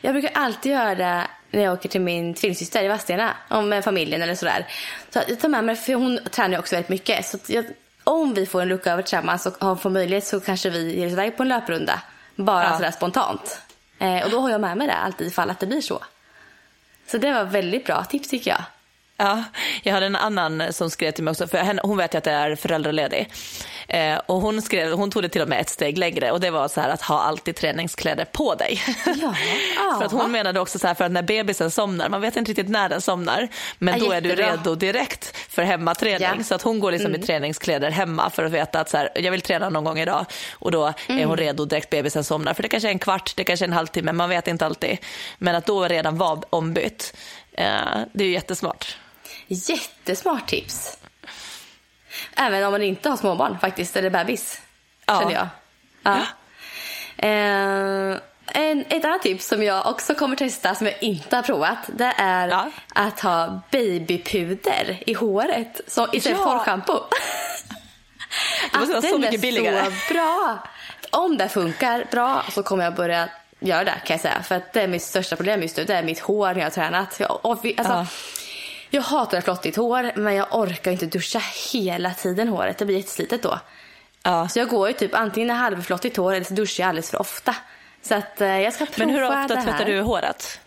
Jag 0.00 0.12
brukar 0.14 0.30
alltid 0.34 0.72
göra 0.72 0.94
det 0.94 1.26
när 1.50 1.62
jag 1.62 1.72
åker 1.72 1.88
till 1.88 2.00
min 2.00 2.34
tvillingsyster 2.34 2.84
i 2.84 2.88
Vadstena. 2.88 3.34
Om 3.48 3.68
med 3.68 3.84
familjen 3.84 4.22
eller 4.22 4.34
sådär. 4.34 4.66
Så 5.10 5.20
jag 5.28 5.40
tar 5.40 5.48
med 5.48 5.64
mig, 5.64 5.76
för 5.76 5.94
hon 5.94 6.18
tränar 6.30 6.50
ju 6.50 6.58
också 6.58 6.74
väldigt 6.76 6.88
mycket. 6.88 7.26
Så 7.26 7.38
jag, 7.46 7.64
om 8.04 8.34
vi 8.34 8.46
får 8.46 8.62
en 8.62 8.68
lucka 8.68 8.92
över 8.92 9.02
tillsammans 9.02 9.46
och 9.46 9.54
har- 9.60 9.76
får 9.76 9.90
möjlighet 9.90 10.26
så 10.26 10.40
kanske 10.40 10.70
vi 10.70 10.96
ger 10.98 11.06
oss 11.06 11.12
iväg 11.12 11.36
på 11.36 11.42
en 11.42 11.48
löprunda. 11.48 12.02
Bara 12.36 12.64
Ja. 12.64 12.76
sådär 12.76 12.90
spontant. 12.90 13.60
Eh, 13.98 14.24
och 14.24 14.30
då 14.30 14.40
har 14.40 14.50
jag 14.50 14.60
med 14.60 14.76
mig 14.76 14.86
det 14.86 14.94
alltid 14.94 15.26
ifall 15.26 15.50
att 15.50 15.60
det 15.60 15.66
blir 15.66 15.80
så. 15.80 16.04
Så 17.06 17.18
det 17.18 17.32
var 17.32 17.44
väldigt 17.44 17.86
bra 17.86 18.04
tips 18.04 18.28
tycker 18.28 18.50
jag. 18.50 18.62
Ja, 19.20 19.44
jag 19.82 19.92
hade 19.92 20.06
en 20.06 20.16
annan 20.16 20.72
som 20.72 20.90
skrev 20.90 21.12
till 21.12 21.24
mig 21.24 21.30
också, 21.30 21.46
för 21.46 21.58
henne, 21.58 21.80
hon 21.84 21.96
vet 21.96 22.14
ju 22.14 22.18
att 22.18 22.26
jag 22.26 22.34
är 22.34 22.56
föräldraledig. 22.56 23.28
Eh, 23.88 24.18
och 24.26 24.40
hon, 24.40 24.62
skrev, 24.62 24.92
hon 24.92 25.10
tog 25.10 25.22
det 25.22 25.28
till 25.28 25.42
och 25.42 25.48
med 25.48 25.60
ett 25.60 25.68
steg 25.68 25.98
längre 25.98 26.30
och 26.30 26.40
det 26.40 26.50
var 26.50 26.68
så 26.68 26.80
här 26.80 26.88
att 26.88 27.02
ha 27.02 27.20
alltid 27.20 27.56
träningskläder 27.56 28.24
på 28.24 28.54
dig. 28.54 28.82
Ja. 29.06 29.34
för 29.98 30.04
att 30.04 30.12
hon 30.12 30.32
menade 30.32 30.60
också 30.60 30.78
så 30.78 30.86
här, 30.86 30.94
för 30.94 31.04
att 31.04 31.12
när 31.12 31.22
bebisen 31.22 31.70
somnar, 31.70 32.08
man 32.08 32.20
vet 32.20 32.36
inte 32.36 32.50
riktigt 32.50 32.68
när 32.68 32.88
den 32.88 33.00
somnar, 33.00 33.48
men 33.78 33.98
Ja, 33.98 34.04
då 34.04 34.12
är 34.12 34.20
du 34.20 34.34
redo 34.34 34.74
direkt 34.74 35.36
för 35.36 35.62
hemmaträning. 35.62 36.38
Ja. 36.38 36.44
Så 36.44 36.54
att 36.54 36.62
hon 36.62 36.80
går 36.80 36.92
liksom 36.92 37.14
i 37.14 37.18
träningskläder 37.18 37.90
hemma 37.90 38.30
för 38.30 38.44
att 38.44 38.52
veta 38.52 38.80
att 38.80 38.90
så 38.90 38.96
här, 38.96 39.10
jag 39.14 39.30
vill 39.30 39.40
träna 39.40 39.68
någon 39.68 39.84
gång 39.84 39.98
idag 39.98 40.26
och 40.52 40.70
då 40.70 40.92
är 41.06 41.24
hon 41.24 41.36
redo 41.36 41.64
direkt 41.64 41.90
bebisen 41.90 42.24
somnar. 42.24 42.54
För 42.54 42.62
det 42.62 42.68
kanske 42.68 42.88
är 42.88 42.92
en 42.92 42.98
kvart, 42.98 43.32
det 43.36 43.44
kanske 43.44 43.64
är 43.64 43.68
en 43.68 43.72
halvtimme, 43.72 44.12
man 44.12 44.28
vet 44.28 44.48
inte 44.48 44.66
alltid. 44.66 44.98
Men 45.38 45.54
att 45.54 45.66
då 45.66 45.84
redan 45.84 46.18
vara 46.18 46.40
ombytt, 46.50 47.16
eh, 47.52 47.64
det 48.12 48.24
är 48.24 48.28
ju 48.28 48.32
jättesmart. 48.32 48.96
Jättesmart 49.52 50.46
tips. 50.48 50.98
Även 52.36 52.64
om 52.64 52.72
man 52.72 52.82
inte 52.82 53.08
har 53.08 53.16
småbarn 53.16 53.58
faktiskt, 53.58 53.96
eller 53.96 54.10
bebis. 54.10 54.60
Ja. 55.06 55.20
Känner 55.20 55.32
jag. 55.34 55.48
Ja. 56.02 56.16
Eh, 57.16 58.20
en, 58.52 58.84
ett 58.88 59.04
annat 59.04 59.22
tips 59.22 59.46
som 59.48 59.62
jag 59.62 59.86
också 59.86 60.14
kommer 60.14 60.36
testa 60.36 60.74
som 60.74 60.86
jag 60.86 61.02
inte 61.02 61.36
har 61.36 61.42
provat. 61.42 61.78
Det 61.86 62.12
är 62.18 62.48
Ja. 62.48 62.70
att 62.94 63.20
ha 63.20 63.60
babypuder 63.70 65.02
i 65.06 65.12
håret 65.14 65.80
så, 65.86 66.08
istället 66.12 66.38
för 66.38 66.44
Ja. 66.46 66.52
torrschampo. 66.58 67.00
Det 68.72 68.78
måste 68.78 68.92
vara 68.92 69.02
så 69.02 69.18
mycket 69.18 69.40
billigare. 69.40 69.84
så 70.08 70.14
bra. 70.14 70.58
Om 71.10 71.36
det 71.36 71.48
funkar 71.48 72.04
bra 72.10 72.42
så 72.52 72.62
kommer 72.62 72.84
jag 72.84 72.94
börja 72.94 73.28
göra 73.60 73.84
det 73.84 74.00
kan 74.04 74.14
jag 74.14 74.20
säga. 74.20 74.42
För 74.42 74.54
att 74.54 74.72
det 74.72 74.82
är 74.82 74.88
mitt 74.88 75.02
största 75.02 75.36
problem 75.36 75.62
just 75.62 75.76
nu. 75.76 75.84
Det 75.84 75.94
är 75.94 76.02
mitt 76.02 76.20
hår 76.20 76.46
när 76.48 76.54
jag 76.54 76.62
har 76.64 76.70
tränat. 76.70 77.16
Jag, 77.20 77.38
och 77.46 77.64
vi, 77.64 77.74
alltså, 77.78 77.92
Ja. 77.94 78.06
Jag 78.90 79.02
hatar 79.02 79.40
flottigt 79.40 79.76
hår 79.76 80.12
men 80.16 80.34
jag 80.34 80.46
orkar 80.50 80.90
inte 80.90 81.06
duscha 81.06 81.42
hela 81.72 82.14
tiden 82.14 82.48
håret. 82.48 82.78
Det 82.78 82.84
blir 82.84 82.96
jätteslitet 82.96 83.42
då. 83.42 83.60
Ja. 84.22 84.48
Så 84.48 84.58
jag 84.58 84.68
går 84.68 84.88
ju 84.88 84.94
typ 84.94 85.14
antingen 85.14 85.50
halvflottigt 85.50 86.16
hår 86.16 86.32
eller 86.32 86.44
så 86.44 86.54
duschar 86.54 86.84
jag 86.84 86.88
alldeles 86.88 87.10
för 87.10 87.20
ofta. 87.20 87.56
Så 88.02 88.14
att 88.14 88.40
eh, 88.40 88.60
jag 88.60 88.72
ska 88.72 88.86
prova 88.86 89.06
Men 89.06 89.14
hur 89.14 89.24
ofta 89.24 89.62
tvättar 89.62 89.84
du 89.84 90.00
håret? 90.00 90.60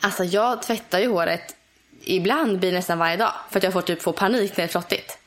Alltså 0.00 0.24
jag 0.24 0.62
tvättar 0.62 0.98
ju 0.98 1.08
håret 1.08 1.56
ibland 2.04 2.58
blir 2.58 2.70
det 2.70 2.76
nästan 2.76 2.98
varje 2.98 3.16
dag. 3.16 3.32
För 3.50 3.58
att 3.58 3.62
jag 3.62 3.72
får 3.72 3.82
typ 3.82 4.02
få 4.02 4.12
panik 4.12 4.50
när 4.50 4.56
det 4.56 4.62
är 4.62 4.68
flottigt. 4.68 5.18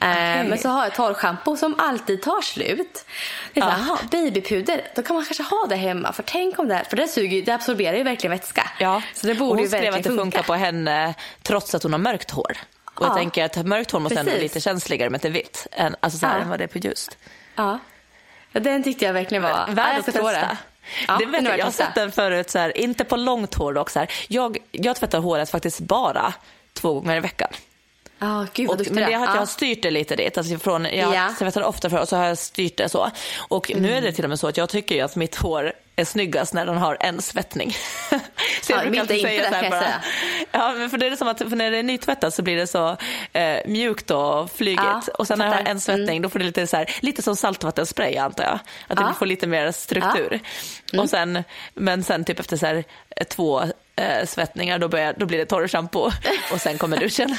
Eh, 0.00 0.08
Men 0.48 0.58
så 0.58 0.68
har 0.68 0.84
jag 0.84 0.94
torrschampo 0.94 1.56
som 1.56 1.74
alltid 1.78 2.22
tar 2.22 2.42
slut. 2.42 3.04
Det 3.52 3.60
är 3.60 3.64
så, 3.64 3.70
aha, 3.70 3.98
babypuder, 4.10 4.80
då 4.96 5.02
kan 5.02 5.16
man 5.16 5.24
kanske 5.24 5.42
ha 5.42 5.66
det 5.68 5.76
hemma. 5.76 6.12
För 6.12 6.22
tänk 6.22 6.58
om 6.58 6.68
det, 6.68 6.84
för 6.90 6.96
det, 6.96 7.08
suger, 7.08 7.42
det 7.42 7.52
absorberar 7.54 7.96
ju 7.96 8.02
verkligen 8.02 8.30
vätska. 8.30 8.70
Ja. 8.78 9.02
Så 9.14 9.26
det 9.26 9.32
och 9.32 9.38
borde 9.38 9.50
hon 9.54 9.62
ju 9.62 9.68
skrev 9.68 9.80
verkligen 9.82 9.94
att 9.94 10.16
det 10.16 10.22
funkar 10.22 10.42
på 10.42 10.54
henne 10.54 11.14
trots 11.42 11.74
att 11.74 11.82
hon 11.82 11.92
har 11.92 11.98
mörkt 11.98 12.30
hår. 12.30 12.56
Och 12.94 13.04
jag 13.04 13.10
Ja. 13.10 13.14
tänker 13.14 13.44
att 13.44 13.66
mörkt 13.66 13.90
hår 13.90 14.00
måste 14.00 14.20
ändå 14.20 14.30
vara 14.32 14.40
lite 14.42 14.60
känsligare 14.60 15.10
med 15.10 15.20
det 15.20 15.28
är 15.28 15.32
vitt 15.32 15.66
än, 15.72 15.96
alltså 16.00 16.18
så 16.18 16.26
här, 16.26 16.36
Ja. 16.36 16.42
än 16.42 16.48
vad 16.48 16.58
det 16.58 16.64
är 16.64 16.68
på 16.68 16.78
ljust. 16.78 17.18
Ja. 17.54 17.78
Den 18.52 18.82
tyckte 18.82 19.04
jag 19.04 19.12
verkligen 19.12 19.42
var... 19.42 19.66
Värd 19.68 19.86
jag 19.92 19.98
att 19.98 20.04
testa. 20.04 20.56
Ja, 21.08 21.16
det 21.18 21.26
vet 21.26 21.44
jag, 21.44 21.58
jag 21.58 21.64
har 21.64 21.72
sett 21.72 21.94
den 21.94 22.12
förut, 22.12 22.50
så 22.50 22.58
här, 22.58 22.78
inte 22.78 23.04
på 23.04 23.16
långt 23.16 23.54
hår 23.54 23.72
dock. 23.74 23.90
Så 23.90 23.98
här. 23.98 24.10
Jag, 24.28 24.58
jag 24.70 24.96
tvättar 24.96 25.18
håret 25.18 25.50
faktiskt 25.50 25.80
bara 25.80 26.32
två 26.72 26.94
gånger 26.94 27.16
i 27.16 27.20
veckan. 27.20 27.48
Ja, 28.18 28.46
gud 28.54 28.70
Och, 28.70 28.76
men 28.90 28.94
det 28.94 29.00
är 29.00 29.04
att 29.06 29.12
jag 29.12 29.22
Ja. 29.22 29.26
har 29.26 29.46
styrt 29.46 29.82
det 29.82 29.90
lite 29.90 30.16
dit. 30.16 30.38
Alltså 30.38 30.58
från, 30.58 30.84
jag 30.84 31.14
Ja. 31.14 31.34
tvättar 31.38 31.62
ofta 31.62 31.90
för 31.90 31.98
och 32.00 32.08
så 32.08 32.16
har 32.16 32.24
jag 32.24 32.38
styrt 32.38 32.76
det 32.76 32.88
så. 32.88 33.10
Och 33.38 33.70
nu 33.76 33.92
är 33.94 34.00
det 34.02 34.12
till 34.12 34.24
och 34.24 34.30
med 34.30 34.38
så 34.40 34.48
att 34.48 34.56
jag 34.56 34.68
tycker 34.68 34.94
ju 34.94 35.00
att 35.00 35.16
mitt 35.16 35.36
hår 35.36 35.72
är 35.96 36.04
snyggast 36.04 36.54
när 36.54 36.66
den 36.66 36.76
har 36.78 36.96
en 37.00 37.22
svettning. 37.22 37.72
så 38.62 38.72
Ja, 38.72 38.80
brukar 38.82 39.00
alltid 39.00 39.16
inte 39.16 39.28
säga 39.28 39.42
det, 39.42 39.48
så 39.48 39.54
här 39.54 39.62
jag 39.62 39.70
bara- 39.72 39.80
säga. 39.80 40.02
Ja, 40.52 40.72
men 40.76 40.90
för 40.90 40.98
det 40.98 41.06
är 41.06 41.16
som 41.16 41.28
att 41.28 41.40
när 41.50 41.70
det 41.70 41.78
är 41.78 41.82
nytvättat 41.82 42.34
så 42.34 42.42
blir 42.42 42.56
det 42.56 42.66
så 42.66 42.96
eh, 43.32 43.56
mjukt 43.66 44.10
och 44.10 44.50
flygigt. 44.50 44.82
Ja, 44.84 45.02
och 45.18 45.26
sen 45.26 45.38
när 45.38 45.46
jag 45.46 45.54
har 45.54 45.62
en 45.70 45.80
svettning 45.80 46.22
då 46.22 46.28
får 46.28 46.38
det 46.38 46.44
lite 46.44 46.66
så 46.66 46.76
här, 46.76 46.90
lite 47.00 47.22
som 47.22 47.36
saltvattenspray 47.36 48.16
antar 48.16 48.44
jag. 48.44 48.58
Att 48.88 48.96
det 48.98 49.02
Ja. 49.02 49.14
får 49.18 49.26
lite 49.26 49.46
mer 49.46 49.72
struktur. 49.72 50.40
Och 50.98 51.10
sen, 51.10 51.44
men 51.74 52.04
sen 52.04 52.24
typ 52.24 52.40
efter 52.40 52.56
så 52.56 52.66
här, 52.66 52.84
eh, 53.16 53.24
två 53.26 53.62
eh, 53.98 54.26
svettningar 54.26 54.78
då, 54.78 54.88
börjar, 54.88 55.14
då 55.16 55.26
blir 55.26 55.38
det 55.38 55.46
torrschampo 55.46 56.10
och 56.52 56.60
sen 56.60 56.78
kommer 56.78 56.96
duschen. 56.96 57.36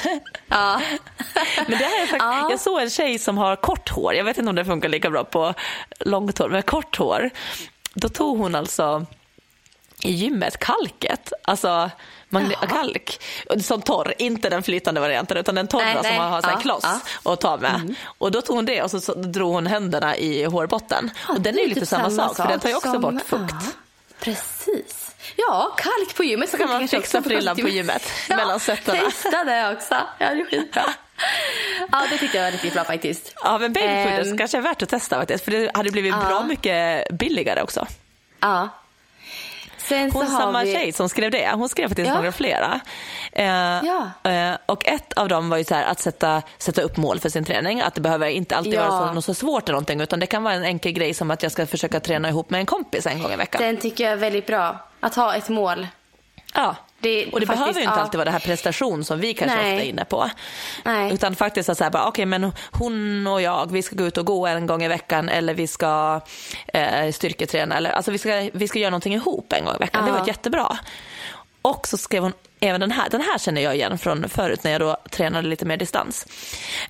Ja. 0.48 0.80
Men 1.68 1.78
det 1.78 1.84
här 1.84 2.02
är 2.02 2.06
faktiskt, 2.06 2.16
Ja. 2.18 2.50
Jag 2.50 2.60
såg 2.60 2.80
en 2.80 2.90
tjej 2.90 3.18
som 3.18 3.38
har 3.38 3.56
kort 3.56 3.88
hår, 3.88 4.14
jag 4.14 4.24
vet 4.24 4.38
inte 4.38 4.48
om 4.50 4.56
det 4.56 4.64
funkar 4.64 4.88
lika 4.88 5.10
bra 5.10 5.24
på 5.24 5.54
långt 6.00 6.38
hår, 6.38 6.48
men 6.48 6.62
kort 6.62 6.96
hår. 6.98 7.30
Då 7.94 8.08
tog 8.08 8.38
hon 8.38 8.54
alltså 8.54 9.06
i 10.02 10.12
gymmet 10.12 10.56
kalket, 10.58 11.32
alltså 11.44 11.90
Jaha. 12.30 12.66
kalk, 12.68 13.20
som 13.62 13.82
torr, 13.82 14.14
inte 14.18 14.50
den 14.50 14.62
flytande 14.62 15.00
varianten 15.00 15.36
utan 15.36 15.54
den 15.54 15.66
torra 15.68 15.84
Nej, 15.84 15.94
som 15.94 16.02
nej. 16.02 16.18
man 16.18 16.32
har 16.32 16.42
Ja, 16.42 16.56
kloss 16.56 16.84
ja. 17.24 17.32
att 17.32 17.40
ta 17.40 17.56
med. 17.56 17.94
Och 18.18 18.30
då 18.30 18.42
tog 18.42 18.56
hon 18.56 18.64
det 18.64 18.82
och 18.82 18.90
så, 18.90 19.00
så 19.00 19.14
drog 19.14 19.52
hon 19.54 19.66
händerna 19.66 20.16
i 20.16 20.44
hårbotten. 20.44 21.10
Ja, 21.28 21.34
och 21.34 21.40
den 21.40 21.54
är 21.58 21.62
ju 21.62 21.68
lite 21.68 21.80
typ 21.80 21.88
samma, 21.88 22.10
sak, 22.10 22.36
för 22.36 22.48
den 22.48 22.60
tar 22.60 22.68
ju 22.68 22.74
också 22.74 22.92
som- 22.92 23.02
bort 23.02 23.22
fukt. 23.26 23.76
Precis. 24.20 25.09
Ja, 25.48 25.74
kalk 25.76 26.16
på 26.16 26.24
gymmet. 26.24 26.50
Så 26.50 26.56
kan 26.58 26.68
man 26.68 26.88
fixa 26.88 27.22
frillan 27.22 27.56
på 27.56 27.68
gymmet, 27.68 28.02
mellan 28.28 28.60
fötterna. 28.60 28.98
Testa 29.00 29.44
det 29.44 29.72
också. 29.72 29.94
Ja, 30.18 30.34
det 30.34 30.40
är 30.40 30.44
skitbra. 30.44 30.82
Ja, 31.92 32.02
det 32.10 32.18
tyckte 32.18 32.36
jag 32.36 32.44
var 32.44 32.50
riktigt 32.50 32.72
bra 32.74 32.84
faktiskt. 32.84 33.32
Ja, 33.44 33.58
men 33.58 33.72
babypuder 33.72 34.30
Ehm. 34.30 34.38
kanske 34.38 34.56
är 34.58 34.62
värt 34.62 34.82
att 34.82 34.88
testa 34.88 35.16
faktiskt, 35.16 35.44
för 35.44 35.50
det 35.50 35.70
hade 35.74 35.90
blivit 35.90 36.14
Ja. 36.22 36.28
bra 36.28 36.44
mycket 36.44 37.08
billigare 37.10 37.62
också. 37.62 37.86
Ja. 38.40 38.68
Sen 39.78 40.10
Hon 40.12 40.26
samma 40.26 40.62
vi... 40.64 40.72
tjej 40.72 40.92
som 40.92 41.08
skrev 41.08 41.30
det, 41.30 41.50
hon 41.54 41.68
skrev 41.68 41.88
faktiskt 41.88 42.08
Ja. 42.08 42.14
några 42.14 42.32
flera. 42.32 42.80
Eh, 43.32 43.46
Ja. 43.46 44.10
eh, 44.30 44.56
och 44.66 44.86
ett 44.86 45.12
av 45.12 45.28
dem 45.28 45.48
var 45.50 45.56
ju 45.56 45.64
så 45.64 45.74
här 45.74 45.84
att 45.84 46.00
sätta, 46.00 46.42
sätta 46.58 46.82
upp 46.82 46.96
mål 46.96 47.20
för 47.20 47.28
sin 47.28 47.44
träning. 47.44 47.80
Att 47.80 47.94
det 47.94 48.00
behöver 48.00 48.28
inte 48.28 48.56
alltid 48.56 48.74
Ja. 48.74 48.88
vara 48.88 49.08
så, 49.08 49.14
något 49.14 49.24
så 49.24 49.34
svårt 49.34 49.62
eller 49.62 49.72
någonting 49.72 50.00
utan 50.00 50.20
det 50.20 50.26
kan 50.26 50.42
vara 50.42 50.54
en 50.54 50.64
enkel 50.64 50.92
grej 50.92 51.14
som 51.14 51.30
att 51.30 51.42
jag 51.42 51.52
ska 51.52 51.66
försöka 51.66 52.00
träna 52.00 52.28
ihop 52.28 52.50
med 52.50 52.60
en 52.60 52.66
kompis 52.66 53.06
en 53.06 53.22
gång 53.22 53.32
i 53.32 53.36
veckan. 53.36 53.62
Den 53.62 53.76
tycker 53.76 54.04
jag 54.04 54.12
är 54.12 54.16
väldigt 54.16 54.46
bra. 54.46 54.86
Att 55.00 55.14
ha 55.14 55.34
ett 55.34 55.48
mål. 55.48 55.86
Ja. 56.54 56.76
Det- 57.02 57.26
och 57.26 57.40
det 57.40 57.46
faktiskt, 57.46 57.62
behöver 57.64 57.80
ju 57.80 57.86
inte 57.86 57.96
ja. 57.98 58.02
alltid 58.02 58.18
vara 58.18 58.24
det 58.24 58.30
här 58.30 58.38
prestation 58.40 59.04
som 59.04 59.20
vi 59.20 59.34
kanske 59.34 59.56
Nej. 59.56 59.72
ofta 59.74 59.84
är 59.84 59.88
inne 59.88 60.04
på. 60.04 60.30
Nej. 60.84 61.14
Utan 61.14 61.36
faktiskt 61.36 61.68
att 61.68 61.78
säga 61.78 62.04
okej 62.04 62.26
men 62.26 62.52
hon 62.70 63.26
och 63.26 63.42
jag, 63.42 63.72
vi 63.72 63.82
ska 63.82 63.96
gå 63.96 64.04
ut 64.04 64.18
och 64.18 64.26
gå 64.26 64.46
en 64.46 64.66
gång 64.66 64.82
i 64.82 64.88
veckan 64.88 65.28
eller 65.28 65.54
vi 65.54 65.66
ska 65.66 66.20
eh, 66.74 67.12
styrketräna 67.12 67.76
eller 67.76 67.90
alltså 67.90 68.10
vi 68.10 68.18
ska, 68.18 68.50
vi 68.52 68.68
ska 68.68 68.78
göra 68.78 68.90
någonting 68.90 69.14
ihop 69.14 69.52
en 69.52 69.64
gång 69.64 69.74
i 69.74 69.78
veckan. 69.78 70.04
Det 70.04 70.10
Ja. 70.10 70.18
var 70.18 70.26
jättebra. 70.26 70.78
Och 71.62 71.88
så 71.88 71.96
skrev 71.96 72.22
hon 72.22 72.32
även 72.60 72.80
den 72.80 72.90
här, 72.90 73.08
den 73.10 73.20
här 73.20 73.38
känner 73.38 73.60
jag 73.62 73.74
igen 73.74 73.98
från 73.98 74.28
förut 74.28 74.64
när 74.64 74.70
jag 74.70 74.80
då 74.80 74.96
tränade 75.10 75.48
lite 75.48 75.64
mer 75.64 75.76
distans. 75.76 76.26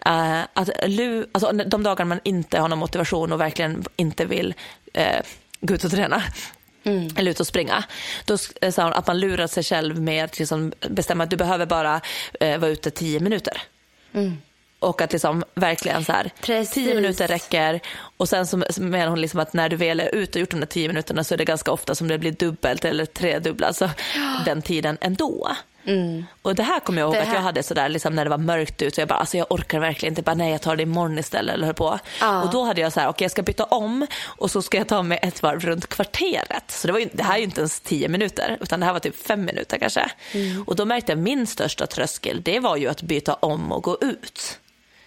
Eh, 0.06 0.40
att 0.52 0.70
lu, 0.86 1.26
alltså 1.32 1.52
de 1.52 1.82
dagar 1.82 2.04
man 2.04 2.20
inte 2.24 2.58
har 2.60 2.68
någon 2.68 2.78
motivation 2.78 3.32
och 3.32 3.40
verkligen 3.40 3.84
inte 3.96 4.24
vill 4.24 4.54
eh, 4.94 5.20
gå 5.60 5.74
ut 5.74 5.84
och 5.84 5.90
träna 5.90 6.22
eller 7.16 7.30
ut 7.30 7.40
och 7.40 7.46
springa. 7.46 7.84
Då 8.24 8.34
s- 8.34 8.74
sa 8.74 8.82
hon 8.84 8.92
att 8.92 9.06
man 9.06 9.20
lurar 9.20 9.46
sig 9.46 9.62
själv 9.62 10.00
med 10.00 10.24
att 10.24 10.38
liksom 10.38 10.72
bestämma 10.88 11.24
att 11.24 11.30
du 11.30 11.36
behöver 11.36 11.66
bara 11.66 12.00
eh, 12.40 12.58
vara 12.58 12.70
ute 12.70 12.90
tio 12.90 13.20
minuter. 13.20 13.62
Och 14.78 15.00
att 15.02 15.12
liksom 15.12 15.44
verkligen 15.54 16.04
så 16.04 16.12
här, 16.12 16.30
Precis. 16.40 16.74
tio 16.74 16.94
minuter 16.94 17.28
räcker. 17.28 17.80
Och 18.16 18.28
sen 18.28 18.46
så 18.46 18.56
menar 18.76 19.06
hon 19.06 19.20
liksom 19.20 19.40
att 19.40 19.52
när 19.52 19.68
du 19.68 19.76
väl 19.76 20.00
är 20.00 20.14
ute 20.14 20.38
och 20.38 20.40
gjort 20.40 20.50
de 20.50 20.60
där 20.60 20.66
tio 20.66 20.88
minuterna 20.88 21.24
så 21.24 21.34
är 21.34 21.38
det 21.38 21.44
ganska 21.44 21.72
ofta 21.72 21.94
som 21.94 22.08
det 22.08 22.18
blir 22.18 22.32
dubbelt 22.32 22.84
eller 22.84 23.06
tredubbelt, 23.06 23.66
alltså 23.66 23.90
den 24.44 24.62
tiden 24.62 24.98
ändå. 25.00 25.48
Och 26.42 26.54
det 26.54 26.62
här 26.62 26.80
kommer 26.80 27.00
jag 27.00 27.06
ihåg 27.06 27.14
Det 27.14 27.20
att 27.20 27.26
jag 27.28 27.34
här- 27.34 27.40
hade 27.42 27.62
sådär 27.62 27.88
liksom 27.88 28.14
när 28.14 28.24
det 28.24 28.30
var 28.30 28.38
mörkt 28.38 28.82
ut 28.82 28.94
så 28.94 29.00
jag 29.00 29.08
bara, 29.08 29.18
alltså 29.18 29.36
jag 29.36 29.46
orkar 29.52 29.80
verkligen 29.80 30.12
inte, 30.12 30.22
bara 30.22 30.34
nej 30.34 30.52
jag 30.52 30.60
tar 30.62 30.76
det 30.76 30.82
imorgon 30.82 31.18
istället 31.18 31.54
eller 31.54 31.66
hör 31.66 31.72
på. 31.72 31.98
Ja. 32.20 32.42
Och 32.42 32.50
då 32.50 32.64
hade 32.64 32.80
jag 32.80 32.92
så 32.92 33.00
här, 33.00 33.08
okej 33.08 33.24
jag 33.24 33.30
ska 33.30 33.42
byta 33.42 33.64
om 33.64 34.06
och 34.24 34.50
så 34.50 34.62
ska 34.62 34.78
jag 34.78 34.88
ta 34.88 35.02
mig 35.02 35.18
ett 35.22 35.42
varv 35.42 35.60
runt 35.60 35.86
kvarteret. 35.86 36.64
Så 36.70 36.86
det, 36.86 36.92
var 36.92 37.00
ju, 37.00 37.08
det 37.12 37.22
här 37.22 37.34
är 37.34 37.38
ju 37.38 37.44
inte 37.44 37.60
ens 37.60 37.80
tio 37.80 38.08
minuter 38.08 38.58
utan 38.60 38.80
det 38.80 38.86
här 38.86 38.92
var 38.92 39.00
typ 39.00 39.26
fem 39.26 39.44
minuter 39.44 39.78
kanske. 39.78 40.10
Mm. 40.32 40.62
Och 40.66 40.76
då 40.76 40.84
märkte 40.84 41.12
jag 41.12 41.18
min 41.18 41.46
största 41.46 41.86
tröskel, 41.86 42.42
det 42.42 42.60
var 42.60 42.76
ju 42.76 42.88
att 42.88 43.02
byta 43.02 43.34
om 43.34 43.72
och 43.72 43.82
gå 43.82 43.98
ut. 44.00 44.58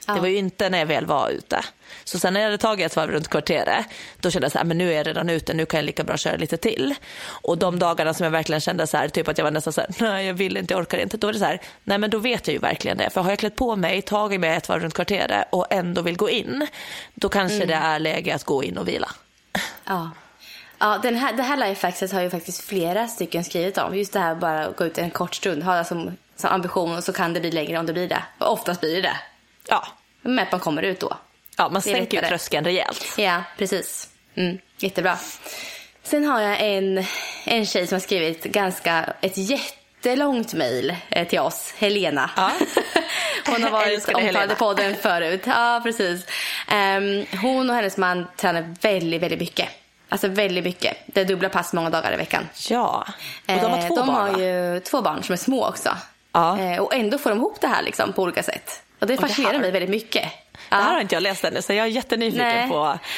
Det 0.06 0.20
var 0.20 0.28
ju 0.28 0.38
inte 0.38 0.70
när 0.70 0.80
jag 0.80 0.86
väl 0.86 1.06
var 1.06 1.30
ute. 1.30 1.64
Så 2.04 2.20
sen 2.20 2.34
när 2.34 2.40
jag 2.40 2.48
hade 2.48 2.58
tagit 2.58 2.86
ett 2.86 2.96
varv 2.96 3.12
runt 3.12 3.28
kvarteret, 3.28 3.86
då 4.20 4.32
kände 4.32 4.46
jag 4.46 4.52
så 4.52 4.58
här, 4.58 4.66
men 4.66 4.78
nu 4.78 4.92
är 4.92 4.98
jag 4.98 5.08
redan 5.08 5.30
ute, 5.30 5.54
nu 5.54 5.66
kan 5.66 5.78
jag 5.78 5.86
lika 5.86 6.04
bra 6.04 6.18
köra 6.18 6.36
lite 6.36 6.58
till. 6.58 6.96
Och 7.26 7.58
de 7.58 7.80
dagarna 7.80 8.14
som 8.14 8.24
jag 8.24 8.32
verkligen 8.32 8.62
kände 8.62 8.88
så 8.88 8.98
här, 8.98 9.08
typ 9.08 9.28
att 9.28 9.38
jag 9.38 9.46
var 9.46 9.52
nästan 9.52 9.74
så 9.74 9.82
här, 9.82 9.90
nej 9.98 10.26
jag 10.26 10.34
vill 10.34 10.58
inte, 10.58 10.74
jag 10.74 10.82
orkar 10.82 10.98
inte, 10.98 11.18
då 11.18 11.28
var 11.28 11.34
det 11.34 11.40
så 11.40 11.46
här, 11.46 11.62
nej 11.84 11.98
men 11.98 12.10
då 12.10 12.18
vet 12.18 12.48
jag 12.48 12.54
ju 12.54 12.60
verkligen 12.60 12.98
det. 12.98 13.10
För 13.10 13.22
har 13.22 13.30
jag 13.30 13.40
klätt 13.40 13.56
på 13.56 13.76
mig, 13.76 14.02
tagit 14.02 14.40
mig 14.40 14.58
ett 14.58 14.70
varv 14.70 14.82
runt 14.82 14.94
kvarteret 14.94 15.48
och 15.50 15.68
ändå 15.70 16.02
vill 16.02 16.18
gå 16.18 16.30
in, 16.30 16.68
då 17.14 17.30
kanske 17.30 17.66
det 17.66 17.74
är 17.74 18.00
läge 18.00 18.36
att 18.36 18.44
gå 18.44 18.64
in 18.64 18.78
och 18.78 18.88
vila. 18.88 19.10
Ja. 19.86 20.12
Ja, 20.78 21.00
den 21.04 21.16
här, 21.16 21.34
det 21.34 21.44
här 21.44 21.58
lifehacket 21.58 22.12
har 22.12 22.22
ju 22.22 22.30
faktiskt 22.30 22.62
flera 22.62 23.08
stycken 23.08 23.44
skrivit 23.44 23.78
om. 23.78 23.98
Just 23.98 24.14
det 24.14 24.20
här 24.20 24.36
bara 24.36 24.66
att 24.66 24.78
gå 24.78 24.86
ut 24.86 24.98
en 24.98 25.12
kort 25.12 25.36
stund. 25.36 25.64
Ha 25.64 25.76
det 25.76 25.86
som, 25.86 26.18
som 26.36 26.50
ambition 26.50 26.98
och 26.98 27.04
så 27.04 27.14
kan 27.14 27.34
det 27.34 27.40
bli 27.40 27.52
längre 27.52 27.80
om 27.80 27.86
det 27.86 27.94
blir 27.94 28.08
det. 28.08 28.24
Och 28.38 28.52
oftast 28.52 28.82
blir 28.82 28.96
det 28.96 29.02
det. 29.02 29.18
Ja, 29.68 29.88
Men 30.22 30.40
att 30.40 30.52
man 30.52 30.60
kommer 30.62 30.82
ut 30.84 31.00
då. 31.00 31.18
ja 31.58 31.70
man 31.70 31.82
sänker 31.82 32.22
ju 32.22 32.28
tröskeln 32.28 32.66
rejält. 32.66 33.14
Ja, 33.18 33.44
precis. 33.58 34.10
Mm, 34.36 34.58
jättebra. 34.78 35.18
Sen 36.04 36.26
har 36.26 36.42
jag 36.42 36.58
en, 36.62 37.06
en 37.46 37.66
tjej 37.66 37.88
som 37.88 37.96
har 37.96 38.00
skrivit 38.00 38.44
ganska, 38.44 39.14
ett 39.22 39.38
jättelångt 39.38 40.54
mejl 40.54 40.96
eh, 41.10 41.28
till 41.28 41.40
oss, 41.40 41.74
Helena. 41.78 42.30
Ja. 42.36 42.52
Hon 43.48 43.64
har 43.64 43.70
varit 43.72 44.08
omtalad 44.10 44.52
i 44.52 44.56
podden 44.56 44.96
förut. 44.96 45.42
Ja, 45.46 45.82
precis. 45.84 46.26
Ehm, 46.68 47.26
hon 47.42 47.70
och 47.70 47.76
hennes 47.76 47.98
man 47.98 48.28
tränar 48.38 48.76
väldigt, 48.82 49.22
väldigt 49.22 49.40
mycket. 49.40 49.70
Alltså 50.10 50.28
väldigt 50.28 50.64
mycket. 50.64 50.98
Det 51.06 51.22
är 51.22 51.26
dubbla 51.26 51.50
pass 51.50 51.74
många 51.74 51.90
dagar 51.90 52.14
i 52.14 52.18
veckan. 52.18 52.50
Ja, 52.70 53.06
och 53.48 53.54
de 53.56 53.72
har 53.72 53.78
Eh, 53.78 53.88
två 53.88 53.96
de 53.96 54.08
barn 54.08 54.16
har 54.16 54.32
va? 54.32 54.40
ju 54.40 54.80
två 54.80 55.02
barn 55.02 55.24
som 55.24 55.34
är 55.34 55.38
små 55.38 55.68
också. 55.68 55.90
Ja. 56.32 56.60
Eh, 56.60 56.82
och 56.82 56.94
ändå 56.94 57.18
får 57.18 57.30
de 57.30 57.40
ihop 57.40 57.62
det 57.62 57.68
här 57.68 57.84
liksom, 57.84 58.14
på 58.14 58.22
olika 58.22 58.44
sätt. 58.44 58.83
Och 59.04 59.08
det 59.08 59.14
Och 59.16 59.22
det 59.22 59.28
fascinerar 59.28 59.54
här- 59.54 59.60
mig 59.60 59.72
väldigt 59.72 59.90
mycket. 59.90 60.24
Det 60.70 60.76
här 60.76 60.94
har 60.94 61.02
inte 61.02 61.16
jag 61.16 61.24
läst 61.24 61.44
ännu 61.44 61.62
så 61.62 61.74
jag 61.74 61.86
är 61.86 61.90
jättenyfiken 61.92 62.48
Nej. 62.48 62.68
på, 62.70 62.74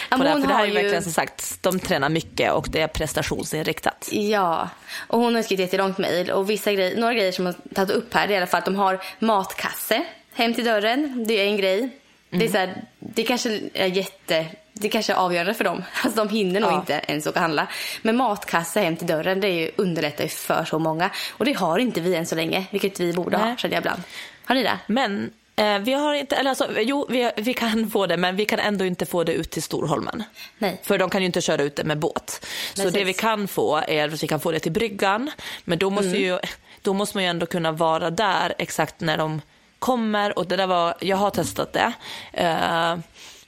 på 0.10 0.24
det 0.24 0.30
här. 0.30 0.40
För 0.42 0.48
det 0.48 0.54
här 0.54 0.54
är 0.54 0.60
har 0.60 0.66
ju 0.66 0.74
verkligen 0.74 1.04
som 1.04 1.12
sagt, 1.12 1.58
de 1.64 1.80
tränar 1.80 2.10
mycket 2.10 2.52
och 2.52 2.68
det 2.70 2.82
är 2.82 2.88
prestationsinriktat. 2.88 4.10
Ja, 4.12 4.70
och 5.08 5.20
hon 5.20 5.36
har 5.36 5.42
skrivit 5.42 5.64
ett 5.64 5.74
jättelångt 5.74 5.98
mejl 5.98 6.32
och 6.32 6.50
vissa 6.50 6.74
grejer, 6.74 6.98
några 6.98 7.14
grejer 7.14 7.32
som 7.32 7.46
hon 7.46 7.56
har 7.70 7.74
tagit 7.76 7.92
upp 7.96 8.14
här 8.14 8.28
det 8.28 8.34
är 8.34 8.36
i 8.36 8.38
alla 8.38 8.48
fall 8.48 8.58
att 8.60 8.66
de 8.66 8.76
har 8.76 9.00
matkasse 9.20 10.04
hem 10.34 10.54
till 10.54 10.66
dörren. 10.66 11.24
Det 11.28 11.34
är 11.34 11.46
en 11.46 11.58
grej. 11.58 11.90
Det, 12.30 12.36
är 12.36 12.40
Mm. 12.42 12.52
så 12.52 12.58
här, 12.58 12.82
det 13.00 13.24
kanske 13.24 13.60
är 13.74 13.86
jätte, 13.88 14.46
det 14.74 14.90
kanske 14.90 15.14
är 15.14 15.18
avgörande 15.18 15.54
för 15.54 15.64
dem. 15.64 15.84
Alltså 16.04 16.26
de 16.26 16.30
hinner 16.36 16.60
nog 16.60 16.72
Ja. 16.72 16.80
inte 16.80 17.02
ens 17.08 17.28
åka 17.28 17.40
handla. 17.40 17.68
Men 18.02 18.18
matkasse 18.18 18.80
hem 18.80 18.96
till 18.96 19.08
dörren 19.08 19.42
det 19.42 19.48
är 19.48 19.54
ju, 19.54 19.72
underlättar 19.76 20.24
ju 20.24 20.30
för 20.30 20.66
så 20.66 20.80
många. 20.80 21.10
Och 21.32 21.46
det 21.46 21.54
har 21.54 21.80
inte 21.80 22.02
vi 22.02 22.16
än 22.16 22.26
så 22.26 22.36
länge, 22.36 22.66
vilket 22.72 23.00
vi 23.00 23.14
borde 23.14 23.38
ha 23.38 23.46
Nej. 23.46 23.56
känner 23.58 23.76
jag 23.76 23.82
ibland. 23.82 24.02
Har 24.46 24.56
ni 24.56 24.64
det? 24.64 24.80
Men 24.88 25.32
eh, 25.56 25.80
vi 25.80 25.94
har 25.94 26.14
inte, 26.14 26.36
eller 26.36 26.50
alltså, 26.50 26.68
jo 26.82 27.06
vi, 27.10 27.32
vi 27.38 27.54
kan 27.54 27.90
få 27.90 28.06
det 28.08 28.18
men 28.18 28.36
vi 28.36 28.46
kan 28.46 28.60
ändå 28.60 28.86
inte 28.86 29.06
få 29.06 29.24
det 29.24 29.34
ut 29.34 29.52
till 29.52 29.64
Storholmen. 29.64 30.24
Nej. 30.58 30.80
För 30.84 30.98
de 30.98 31.10
kan 31.10 31.22
ju 31.22 31.26
inte 31.26 31.42
köra 31.42 31.64
ut 31.64 31.76
det 31.76 31.84
med 31.84 32.00
båt. 32.00 32.30
Så 32.74 32.82
Precis. 32.82 32.94
det 32.94 33.04
vi 33.04 33.14
kan 33.14 33.48
få 33.48 33.78
är 33.88 34.08
att 34.14 34.24
vi 34.24 34.28
kan 34.28 34.40
få 34.40 34.52
det 34.52 34.60
till 34.60 34.72
bryggan. 34.72 35.32
Men 35.64 35.78
då 35.80 35.90
måste, 35.90 36.08
Mm. 36.10 36.22
ju, 36.22 36.40
då 36.82 36.94
måste 36.94 37.18
man 37.18 37.24
ju 37.24 37.30
ändå 37.30 37.46
kunna 37.46 37.72
vara 37.72 38.10
där 38.10 38.54
exakt 38.58 39.00
när 39.00 39.18
de 39.18 39.42
kommer. 39.80 40.38
Och 40.40 40.48
det 40.48 40.56
där 40.56 40.68
var, 40.68 40.96
jag 41.00 41.18
har 41.18 41.30
testat 41.30 41.74
det. 41.74 41.94
Eh, 42.34 42.96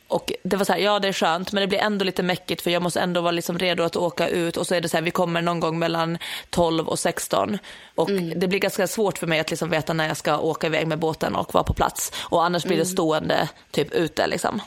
och 0.08 0.32
det 0.44 0.58
var 0.58 0.66
så 0.66 0.74
här, 0.74 0.80
ja 0.80 1.00
det 1.00 1.08
är 1.08 1.14
skönt 1.14 1.52
men 1.52 1.62
det 1.62 1.68
blir 1.68 1.80
ändå 1.80 2.06
lite 2.06 2.24
mäckigt 2.24 2.62
för 2.62 2.72
jag 2.72 2.82
måste 2.82 3.00
ändå 3.00 3.22
vara 3.22 3.32
liksom 3.32 3.60
redo 3.60 3.84
att 3.84 3.96
åka 3.96 4.28
ut 4.30 4.58
och 4.58 4.68
så 4.68 4.76
är 4.76 4.82
det 4.82 4.90
så 4.90 4.98
här, 4.98 5.02
vi 5.02 5.12
kommer 5.12 5.42
någon 5.42 5.60
gång 5.60 5.80
mellan 5.80 6.18
12 6.50 6.88
och 6.88 7.00
16 7.00 7.58
och 7.96 8.10
Mm. 8.10 8.40
det 8.40 8.48
blir 8.48 8.60
ganska 8.60 8.88
svårt 8.88 9.18
för 9.18 9.28
mig 9.28 9.40
att 9.40 9.50
liksom 9.50 9.70
veta 9.70 9.94
när 9.94 10.08
jag 10.08 10.18
ska 10.18 10.38
åka 10.38 10.68
iväg 10.68 10.88
med 10.88 11.00
båten 11.00 11.36
och 11.36 11.54
vara 11.54 11.64
på 11.64 11.74
plats 11.74 12.12
och 12.18 12.46
annars 12.46 12.64
blir 12.64 12.78
det 12.78 12.84
Mm. 12.84 12.94
stående 12.94 13.50
typ 13.72 13.94
ute 13.94 14.28
liksom. 14.28 14.62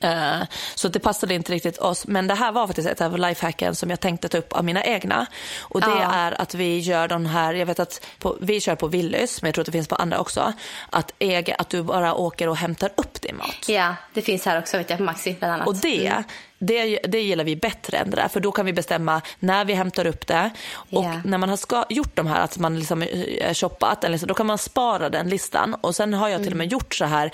Eh, 0.00 0.42
Så 0.74 0.88
det 0.88 0.98
passade 0.98 1.34
inte 1.34 1.52
riktigt 1.52 1.78
oss. 1.78 2.06
Men 2.06 2.26
det 2.26 2.34
här 2.34 2.52
var 2.52 2.66
faktiskt 2.66 2.88
ett 2.88 3.00
av 3.00 3.18
lifehacken 3.18 3.74
som 3.74 3.90
jag 3.90 4.00
tänkte 4.00 4.28
ta 4.28 4.38
upp 4.38 4.52
av 4.52 4.64
mina 4.64 4.84
egna. 4.84 5.26
Och 5.60 5.80
det 5.80 5.86
Ja. 5.86 6.12
är 6.12 6.40
att 6.40 6.54
vi 6.54 6.78
gör 6.78 7.08
den 7.08 7.26
här, 7.26 7.54
jag 7.54 7.66
vet 7.66 7.80
att 7.80 8.06
på, 8.18 8.36
vi 8.40 8.60
kör 8.60 8.74
på 8.74 8.86
Willys, 8.88 9.42
men 9.42 9.48
jag 9.48 9.54
tror 9.54 9.62
att 9.62 9.66
det 9.66 9.72
finns 9.72 9.88
på 9.88 9.94
andra 9.96 10.18
också. 10.18 10.52
Att, 10.90 11.12
äga, 11.18 11.54
att 11.54 11.68
du 11.68 11.82
bara 11.82 12.14
åker 12.14 12.48
och 12.48 12.56
hämtar 12.56 12.90
upp 12.96 13.22
din 13.22 13.36
mat. 13.36 13.68
Ja, 13.68 13.94
det 14.14 14.22
finns 14.22 14.44
här 14.44 14.58
också 14.58 14.78
vet 14.78 14.90
jag 14.90 14.98
på 14.98 15.04
Maxi 15.04 15.36
bland 15.38 15.54
annat. 15.54 15.66
Och 15.66 15.74
det, 15.76 16.22
det, 16.58 16.98
det 17.08 17.20
gillar 17.20 17.44
vi 17.44 17.56
bättre 17.56 17.96
än 17.96 18.10
det 18.10 18.16
där, 18.16 18.28
för 18.28 18.40
då 18.40 18.52
kan 18.52 18.66
vi 18.66 18.72
bestämma 18.72 19.20
när 19.38 19.64
vi 19.64 19.74
hämtar 19.74 20.06
upp 20.06 20.26
det. 20.26 20.50
Och 20.74 21.04
Ja. 21.04 21.20
när 21.24 21.38
man 21.38 21.48
har 21.48 21.56
ska, 21.56 21.84
gjort 21.88 22.16
de 22.16 22.26
här, 22.26 22.40
att 22.40 22.58
man 22.58 22.78
liksom 22.78 23.02
är 23.02 23.54
shoppat, 23.54 24.04
eller 24.04 24.18
så, 24.18 24.26
då 24.26 24.34
kan 24.34 24.46
man 24.46 24.58
spara 24.58 25.08
den 25.08 25.28
listan. 25.28 25.74
Och 25.80 25.96
sen 25.96 26.14
har 26.14 26.28
jag 26.28 26.42
till 26.42 26.52
och 26.52 26.56
med 26.58 26.72
gjort 26.72 26.94
så 26.94 27.04
här 27.04 27.30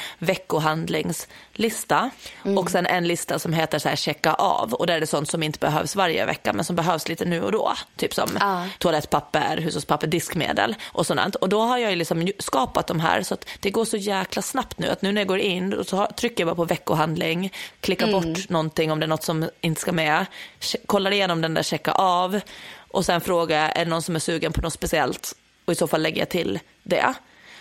veckohandlingslista. 1.59 2.11
Och 2.59 2.70
sen 2.70 2.86
en 2.86 3.06
lista 3.09 3.38
som 3.38 3.52
heter 3.52 3.78
så 3.78 3.88
här 3.88 3.96
checka 3.96 4.32
av. 4.34 4.74
Och 4.74 4.86
där 4.86 4.94
är 4.94 5.00
det 5.00 5.06
sånt 5.06 5.30
som 5.30 5.42
inte 5.42 5.59
behövs 5.59 5.96
varje 5.96 6.26
vecka, 6.26 6.52
men 6.52 6.64
som 6.64 6.76
behövs 6.76 7.09
lite 7.09 7.24
nu 7.24 7.42
och 7.42 7.52
då. 7.52 7.72
Typ 7.96 8.14
som 8.14 8.28
Ja. 8.40 8.66
toalettpapper, 8.78 9.56
hushållspapper, 9.56 10.06
diskmedel 10.06 10.74
och 10.92 11.06
sånt. 11.06 11.34
Och 11.34 11.48
då 11.48 11.61
har 11.61 11.78
jag 11.78 11.90
ju 11.90 11.96
liksom 11.96 12.28
skapat 12.38 12.86
de 12.86 13.00
här 13.00 13.22
så 13.22 13.34
att 13.34 13.46
det 13.61 13.70
går 13.70 13.84
så 13.84 13.96
jäkla 13.96 14.42
snabbt 14.42 14.78
nu 14.78 14.88
att 14.88 15.02
nu 15.02 15.12
när 15.12 15.20
jag 15.20 15.28
går 15.28 15.38
in 15.38 15.72
och 15.74 15.86
så 15.86 16.06
trycker 16.06 16.40
jag 16.44 16.48
bara 16.48 16.56
på 16.56 16.64
veckohandling, 16.64 17.52
klickar 17.80 18.12
bort 18.12 18.48
någonting 18.48 18.92
om 18.92 19.00
det 19.00 19.06
är 19.06 19.09
något 19.09 19.24
som 19.24 19.50
inte 19.61 19.80
ska 19.80 19.92
med, 19.92 20.26
kollar 20.86 21.11
igenom 21.11 21.40
den 21.40 21.54
där 21.54 21.62
checka 21.62 21.92
av 21.92 22.40
och 22.90 23.04
sen 23.04 23.20
frågar 23.20 23.61
jag 23.62 23.76
är 23.78 23.84
det 23.84 23.90
någon 23.90 24.02
som 24.02 24.16
är 24.16 24.20
sugen 24.20 24.52
på 24.52 24.61
något 24.61 24.72
speciellt 24.72 25.34
och 25.64 25.72
i 25.72 25.76
så 25.76 25.86
fall 25.86 26.02
lägger 26.02 26.18
jag 26.18 26.28
till 26.28 26.59
det. 26.82 27.14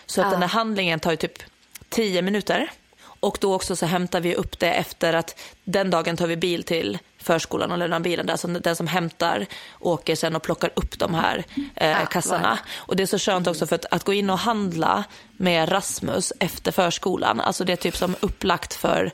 Så 0.05 0.21
att 0.21 0.31
den 0.31 0.39
där 0.39 0.47
handlingen 0.47 0.99
tar 0.99 1.11
ju 1.11 1.17
typ 1.17 1.43
10 1.89 2.21
minuter. 2.21 2.71
Och 3.19 3.37
då 3.41 3.53
också 3.55 3.75
så 3.75 3.85
hämtar 3.85 4.19
vi 4.21 4.35
upp 4.35 4.59
det 4.59 4.71
efter 4.73 5.13
att 5.13 5.39
den 5.63 5.89
dagen 5.89 6.17
tar 6.17 6.27
vi 6.27 6.37
bil 6.37 6.63
till 6.63 6.97
förskolan 7.21 7.71
och 7.71 7.77
lämnar 7.77 7.99
bilen 7.99 8.25
där. 8.25 8.35
Så 8.37 8.47
den 8.47 8.75
som 8.75 8.87
hämtar 8.87 9.45
åker 9.79 10.15
sen 10.15 10.35
och 10.35 10.43
plockar 10.43 10.71
upp 10.75 10.99
de 10.99 11.13
här 11.13 11.43
eh, 11.75 11.89
Ja, 11.89 12.05
kassarna. 12.05 12.59
Och 12.77 12.95
det 12.95 13.03
är 13.03 13.07
så 13.07 13.19
skönt 13.19 13.47
också 13.47 13.67
för 13.67 13.75
att, 13.75 13.85
att 13.91 14.03
gå 14.03 14.13
in 14.13 14.29
och 14.29 14.39
handla 14.39 15.03
med 15.37 15.71
Rasmus 15.71 16.33
efter 16.39 16.71
förskolan. 16.71 17.39
Alltså 17.41 17.63
det 17.65 17.73
är 17.73 17.77
typ 17.77 17.97
som 17.97 18.15
upplagt 18.19 18.73
för 18.73 19.11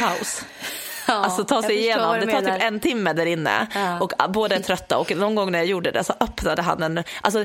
paus. 0.00 0.42
Ja, 1.08 1.14
Alltså 1.14 1.44
ta 1.44 1.62
sig 1.62 1.78
igenom, 1.78 2.14
det 2.20 2.20
tar 2.20 2.26
menar. 2.42 2.54
typ 2.56 2.62
en 2.64 2.80
timme 2.80 3.12
där 3.12 3.26
inne 3.26 3.66
Ja. 3.74 4.00
och 4.00 4.12
båda 4.32 4.56
är 4.56 4.60
trötta 4.60 4.98
och 4.98 5.16
någon 5.16 5.34
gång 5.34 5.52
när 5.52 5.58
jag 5.58 5.66
gjorde 5.66 5.90
det 5.90 6.04
så 6.04 6.14
öppnade 6.20 6.62
han 6.62 6.82
en, 6.82 7.04
alltså 7.20 7.44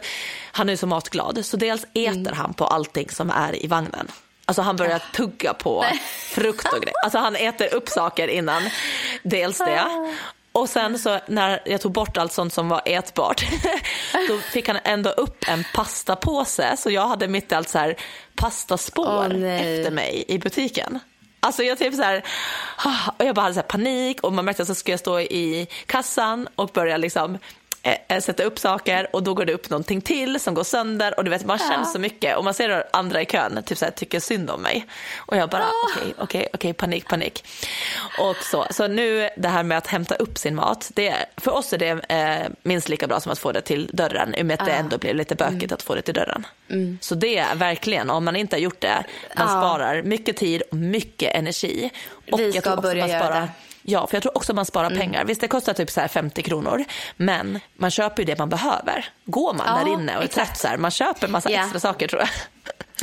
han 0.52 0.70
är 0.70 0.74
ju 0.74 0.78
så 0.78 0.88
matglad 0.88 1.46
så 1.46 1.58
dels 1.58 1.84
äter 1.84 2.08
Mm. 2.20 2.34
han 2.38 2.54
på 2.54 2.66
allting 2.66 3.10
som 3.10 3.30
är 3.30 3.64
i 3.66 3.68
vagnen. 3.68 4.08
Alltså 4.50 4.62
han 4.62 4.76
börjar 4.76 5.02
tugga 5.14 5.54
på 5.54 5.86
frukt 6.30 6.74
och 6.74 6.82
grejer. 6.82 7.04
Alltså 7.04 7.18
han 7.18 7.36
äter 7.36 7.74
upp 7.74 7.90
saker 7.90 8.28
innan. 8.28 8.62
Dels 9.24 9.58
det. 9.58 10.16
Och 10.52 10.70
sen 10.70 11.00
så 11.00 11.20
när 11.28 11.62
jag 11.66 11.82
tog 11.82 11.92
bort 11.92 12.18
allt 12.18 12.34
sånt 12.34 12.54
som 12.54 12.70
var 12.70 12.82
ätbart, 12.86 13.46
då 14.28 14.38
fick 14.38 14.68
han 14.68 14.80
ändå 14.84 15.10
upp 15.10 15.46
en 15.48 15.64
pastapåse. 15.74 16.78
Så 16.78 16.92
jag 16.92 17.08
hade 17.08 17.28
mitt 17.28 17.52
i 17.52 17.56
allt 17.56 17.70
så 17.70 17.78
här 17.78 17.96
pastaspår 18.36 19.28
nej. 19.28 19.80
efter 19.80 19.92
mig 19.92 20.26
i 20.28 20.40
butiken. 20.40 21.00
Alltså 21.40 21.64
jag 21.64 21.78
typ 21.78 21.96
så 21.96 22.02
här, 22.02 22.24
ah, 22.78 23.12
och 23.18 23.26
jag 23.26 23.36
bara 23.36 23.42
hade 23.42 23.56
så 23.56 23.62
panik 23.62 24.22
och 24.22 24.34
man 24.34 24.46
märkte 24.46 24.62
att 24.62 24.68
så 24.68 24.76
ska 24.76 24.92
jag 24.92 25.00
stå 25.00 25.20
i 25.20 25.68
kassan 25.86 26.48
och 26.56 26.70
börja 26.74 26.98
liksom 26.98 27.38
eh, 27.84 27.96
eh, 28.08 28.22
sätta 28.22 28.44
upp 28.44 28.60
saker 28.60 29.08
och 29.14 29.24
då 29.24 29.34
går 29.34 29.46
det 29.46 29.54
upp 29.54 29.70
någonting 29.70 30.02
till 30.02 30.40
som 30.40 30.54
går 30.54 30.64
sönder 30.64 31.18
och 31.18 31.24
du 31.24 31.30
vet 31.30 31.46
man 31.46 31.58
känner 31.60 31.86
så 31.86 32.00
mycket. 32.00 32.38
Och 32.38 32.44
man 32.44 32.54
ser 32.54 32.84
andra 32.94 33.22
i 33.22 33.26
kön 33.26 33.64
typ 33.66 33.78
så 33.78 33.86
här, 33.86 33.92
tycker 33.92 34.20
synd 34.20 34.50
om 34.50 34.62
mig. 34.62 34.86
Och 35.18 35.38
jag 35.38 35.50
bara 35.50 35.66
okej 35.92 36.14
okej 36.18 36.48
okej 36.54 36.74
panik 36.74 37.08
panik. 37.08 37.44
Och 38.20 38.36
så 38.36 38.66
så 38.72 38.88
nu 38.88 39.30
det 39.38 39.48
här 39.48 39.64
med 39.64 39.78
att 39.78 39.88
hämta 39.88 40.16
upp 40.16 40.38
sin 40.38 40.56
mat 40.56 40.92
det 40.96 41.16
för 41.38 41.52
oss 41.52 41.74
är 41.74 41.78
det 41.78 41.90
eh, 42.10 42.48
minst 42.64 42.90
lika 42.90 43.08
bra 43.08 43.20
som 43.20 43.32
att 43.32 43.40
få 43.40 43.52
det 43.52 43.62
till 43.62 43.90
dörren 43.94 44.36
i 44.36 44.42
och 44.42 44.46
med 44.46 44.60
att 44.62 44.66
det 44.68 44.72
ändå 44.74 44.98
blir 44.98 45.14
lite 45.14 45.36
bökigt 45.36 45.72
att 45.72 45.82
få 45.82 45.96
det 45.96 46.02
till 46.02 46.14
dörren. 46.14 46.46
Så 47.02 47.16
det 47.16 47.38
är 47.38 47.56
verkligen 47.56 48.10
om 48.10 48.26
man 48.26 48.36
inte 48.36 48.56
har 48.56 48.62
gjort 48.62 48.82
det 48.82 49.04
man 49.38 49.48
Ja. 49.48 49.62
sparar 49.62 50.04
mycket 50.04 50.38
tid 50.38 50.62
och 50.72 50.78
mycket 50.78 51.36
energi. 51.36 51.90
Och 52.32 52.40
Vi 52.40 52.44
jag 52.44 52.54
ska 52.54 52.62
tror 52.62 52.74
också 52.74 52.82
börja 52.82 53.08
man 53.08 53.20
sparar. 53.20 53.50
Ja, 53.90 54.08
för 54.08 54.16
jag 54.16 54.24
tror 54.24 54.38
också 54.38 54.54
man 54.54 54.66
sparar 54.66 54.90
pengar. 54.90 55.26
Visst, 55.26 55.42
det 55.42 55.48
kostar 55.48 55.74
typ 55.74 55.90
så 55.92 56.02
här 56.02 56.08
50 56.08 56.42
kronor, 56.44 56.86
men 57.18 57.60
man 57.78 57.92
köper 57.92 58.22
ju 58.22 58.26
det 58.26 58.38
man 58.38 58.50
behöver. 58.50 59.06
Går 59.26 59.54
man 59.54 59.68
Ja, 59.68 59.84
där 59.86 59.94
inne 59.94 60.18
och 60.18 60.24
är 60.24 60.28
trött 60.28 60.58
så 60.58 60.68
här, 60.68 60.78
man 60.78 60.92
köper 60.92 61.28
massa 61.28 61.52
Ja. 61.52 61.62
extra 61.64 61.80
saker 61.80 62.08
tror 62.08 62.22
jag. 62.22 62.30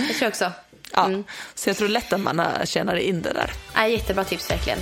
Jag 0.08 0.16
tror 0.16 0.28
också. 0.28 0.52
Ja, 0.92 1.10
Så 1.54 1.68
jag 1.70 1.76
tror 1.76 1.88
lätt 1.88 2.12
att 2.12 2.20
man 2.20 2.40
äh, 2.40 2.46
tjänar 2.64 2.96
in 2.96 3.22
det 3.22 3.32
där. 3.32 3.50
Ja, 3.74 3.86
jättebra 3.86 4.24
tips 4.24 4.50
verkligen. 4.50 4.78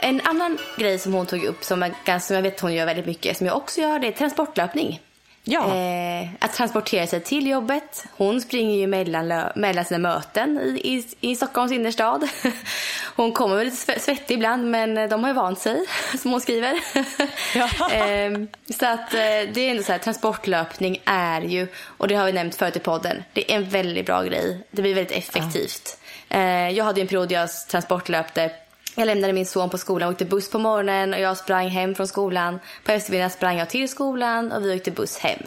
En 0.00 0.20
annan 0.24 0.58
grej 0.78 0.98
som 0.98 1.12
hon 1.12 1.26
tog 1.26 1.44
upp 1.44 1.64
som, 1.64 1.80
ganska- 1.80 2.20
som 2.20 2.36
jag 2.36 2.42
vet 2.42 2.60
hon 2.60 2.74
gör 2.74 2.86
väldigt 2.86 3.06
mycket, 3.06 3.36
som 3.36 3.46
jag 3.46 3.56
också 3.56 3.80
gör, 3.80 3.98
det 3.98 4.06
är 4.06 4.12
transportlöpning. 4.12 5.00
Ja, 5.46 5.74
Eh, 5.74 6.28
att 6.38 6.52
transportera 6.54 7.06
sig 7.06 7.20
till 7.20 7.46
jobbet. 7.46 8.04
Hon 8.16 8.40
springer 8.40 8.76
ju 8.76 8.86
mellan, 8.86 9.42
mellan 9.54 9.84
sina 9.84 9.98
möten 9.98 10.58
i, 10.58 11.04
i, 11.20 11.30
i 11.30 11.36
Stockholms 11.36 11.72
innerstad. 11.72 12.28
Hon 13.16 13.32
kommer 13.32 13.56
väl 13.56 13.64
lite 13.64 13.76
sve- 13.92 13.98
svettig 13.98 14.34
ibland 14.34 14.70
men 14.70 15.08
de 15.08 15.22
har 15.24 15.30
ju 15.30 15.34
vant 15.34 15.58
sig, 15.58 15.84
som 16.18 16.30
hon 16.30 16.40
skriver. 16.40 16.74
Ja. 17.54 17.90
eh, 17.92 18.30
så 18.78 18.86
att 18.86 19.14
eh, 19.14 19.20
det 19.52 19.56
är 19.60 19.70
ändå 19.70 19.82
så 19.82 19.92
här, 19.92 19.98
transportlöpning 19.98 20.98
är 21.04 21.40
ju, 21.40 21.66
och 21.84 22.08
det 22.08 22.14
har 22.14 22.26
vi 22.26 22.32
nämnt 22.32 22.54
förut 22.54 22.76
i 22.76 22.80
podden, 22.80 23.24
det 23.32 23.52
är 23.52 23.56
en 23.56 23.64
väldigt 23.68 24.06
bra 24.06 24.22
grej. 24.22 24.66
Det 24.70 24.82
blir 24.82 24.94
väldigt 24.94 25.16
effektivt. 25.18 25.98
Eh, 26.28 26.70
jag 26.70 26.84
hade 26.84 27.00
en 27.00 27.06
period 27.06 27.32
jag 27.32 27.48
transportlöpte 27.70 28.50
jag 28.94 29.06
lämnade 29.06 29.32
min 29.32 29.46
son 29.46 29.70
på 29.70 29.78
skolan, 29.78 30.08
åkte 30.10 30.24
buss 30.24 30.50
på 30.50 30.58
morgonen 30.58 31.14
och 31.14 31.20
jag 31.20 31.36
sprang 31.36 31.68
hem 31.68 31.94
från 31.94 32.08
skolan. 32.08 32.60
På 32.84 32.92
eftermiddagen 32.92 33.30
sprang 33.30 33.58
jag 33.58 33.70
till 33.70 33.88
skolan 33.88 34.52
och 34.52 34.64
vi 34.64 34.76
åkte 34.76 34.90
buss 34.90 35.18
hem. 35.18 35.38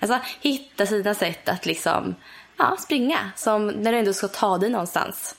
Alltså 0.00 0.18
hitta 0.40 0.86
sina 0.86 1.14
sätt 1.14 1.48
att 1.48 1.66
liksom, 1.66 2.14
ja, 2.58 2.76
springa. 2.78 3.18
Som 3.36 3.66
när 3.66 3.92
du 3.92 3.98
ändå 3.98 4.12
ska 4.12 4.28
ta 4.28 4.58
dig 4.58 4.70
någonstans. 4.70 5.34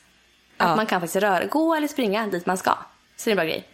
Att 0.57 0.69
Ja. 0.69 0.75
man 0.75 0.85
kan 0.85 1.01
faktiskt 1.01 1.23
röra, 1.23 1.45
gå 1.45 1.75
eller 1.75 1.87
springa 1.87 2.27
dit 2.27 2.45
man 2.45 2.57
ska. 2.57 2.71
Så 3.17 3.29
det 3.29 3.29
är 3.29 3.31
en 3.31 3.35
bra 3.35 3.45
grej. 3.45 3.67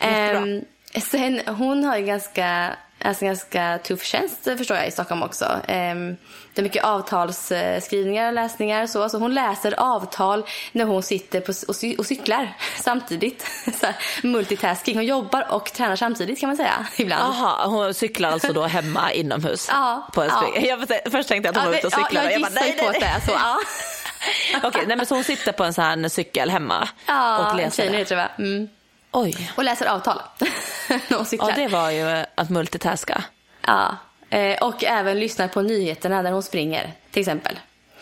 Ehm, 0.00 0.64
sen, 1.02 1.40
hon 1.46 1.84
har 1.84 1.96
ju 1.96 2.04
ganska 2.06 2.76
Alltså 3.04 3.24
ganska 3.24 3.78
tuff 3.78 4.04
tjänst 4.04 4.44
förstår 4.44 4.76
jag 4.76 4.88
i 4.88 4.90
Stockholm 4.90 5.22
också. 5.22 5.60
Ehm, 5.68 6.16
det 6.54 6.60
är 6.60 6.62
mycket 6.62 6.84
avtalsskrivningar 6.84 8.26
och 8.26 8.32
läsningar 8.32 8.82
och 8.82 8.90
så. 8.90 9.08
Så 9.08 9.18
hon 9.18 9.34
läser 9.34 9.74
avtal 9.80 10.46
när 10.72 10.84
hon 10.84 11.02
sitter 11.02 11.40
på, 11.40 11.52
och, 11.68 11.76
cy 11.76 11.96
och 11.96 12.06
cyklar 12.06 12.56
samtidigt. 12.80 13.46
Så 13.80 13.86
här, 13.86 13.96
multitasking. 14.22 14.96
Hon 14.96 15.04
jobbar 15.04 15.52
och 15.52 15.72
tränar 15.72 15.96
samtidigt 15.96 16.40
kan 16.40 16.48
man 16.48 16.56
säga 16.56 16.86
ibland. 16.96 17.22
Aha, 17.22 17.66
hon 17.66 17.94
cyklar 17.94 18.30
alltså 18.30 18.52
då 18.52 18.62
hemma 18.62 19.12
inomhus? 19.12 19.68
Ja. 19.70 20.08
På 20.12 20.22
en 20.22 20.30
ja. 20.54 20.60
Jag, 20.60 20.88
först 21.12 21.28
tänkte 21.28 21.48
jag 21.48 21.48
att 21.48 21.56
hon 21.56 21.70
var 21.70 21.78
ute 21.78 21.86
och 21.86 21.92
cyklade. 21.92 22.14
Ja, 22.14 22.22
jag, 22.22 22.32
jag 22.32 22.38
gissade 22.38 22.54
bara, 22.54 22.64
nej, 22.64 22.78
på 22.78 22.90
nej, 22.90 23.00
det 23.00 23.06
är 23.06 23.20
så. 23.20 23.32
Ja. 23.32 23.58
Okej, 24.62 24.84
nej, 24.86 24.96
men 24.96 25.06
så 25.06 25.14
hon 25.14 25.24
sitter 25.24 25.52
på 25.52 25.64
en 25.64 25.74
sån 25.74 25.84
här 25.84 26.08
cykel 26.08 26.50
hemma 26.50 26.88
Ja, 27.06 27.50
och 27.50 27.56
läser 27.56 27.76
tjejen 27.76 27.92
det? 27.92 28.00
är 28.00 28.04
tror 28.04 28.20
jag. 28.20 28.30
Mm. 28.38 28.68
Oj. 29.12 29.52
Och 29.56 29.64
läser 29.64 29.86
avtal 29.86 30.18
hon 31.08 31.24
cyklar. 31.24 31.48
Ja, 31.50 31.54
det 31.56 31.68
var 31.68 31.90
ju 31.90 32.24
att 32.34 32.50
multitaska. 32.50 33.24
Ja, 33.66 33.96
eh, 34.30 34.62
och 34.62 34.84
även 34.84 35.20
lyssnar 35.20 35.48
på 35.48 35.62
nyheterna 35.62 36.22
när 36.22 36.32
hon 36.32 36.42
springer, 36.42 36.92
till 37.10 37.20
exempel. 37.20 37.58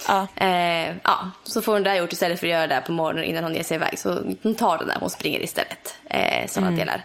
Ja. 0.09 0.27
Eh, 0.37 0.97
ja, 1.05 1.31
så 1.45 1.63
får 1.63 1.73
hon 1.73 1.83
det 1.83 1.97
gjort 1.97 2.13
istället 2.13 2.41
för 2.41 2.47
att 2.47 2.51
göra 2.53 2.67
det 2.67 2.81
på 2.87 2.93
morgonen 2.93 3.25
innan 3.25 3.45
hon 3.45 3.55
ger 3.55 3.63
sig 3.63 3.75
iväg. 3.75 3.99
Så 3.99 4.23
hon 4.43 4.55
tar 4.55 4.79
det 4.79 4.85
när 4.85 4.97
hon 5.01 5.11
springer 5.11 5.41
istället. 5.41 5.95
Eh, 6.11 6.47
sådana 6.49 6.67
Mm. 6.69 6.79
delar. 6.79 7.05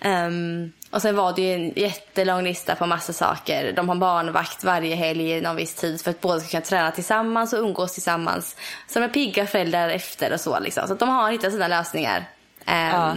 Ehm, 0.00 0.72
och 0.90 1.02
sen 1.02 1.16
var 1.16 1.32
det 1.32 1.42
ju 1.42 1.54
en 1.54 1.72
jättelång 1.76 2.44
lista 2.44 2.74
på 2.74 2.86
massa 2.86 3.12
saker. 3.12 3.72
De 3.72 3.88
har 3.88 3.96
barnvakt 3.96 4.64
varje 4.64 4.94
helg 4.96 5.40
någon 5.40 5.56
viss 5.56 5.74
tid 5.74 6.00
för 6.00 6.10
att 6.10 6.20
båda 6.20 6.40
ska 6.40 6.48
kunna 6.48 6.60
träna 6.60 6.90
tillsammans 6.90 7.52
och 7.52 7.58
umgås 7.58 7.92
tillsammans. 7.92 8.56
Så 8.88 8.98
de 8.98 9.04
är 9.04 9.08
pigga 9.08 9.46
föräldrar 9.46 9.88
efter 9.88 10.32
och 10.32 10.40
så 10.40 10.60
liksom. 10.60 10.88
Så 10.88 10.94
de 10.94 11.08
har 11.08 11.30
hittat 11.30 11.52
sina 11.52 11.68
lösningar. 11.68 12.24
ehm, 12.66 12.90
Ja. 12.92 13.14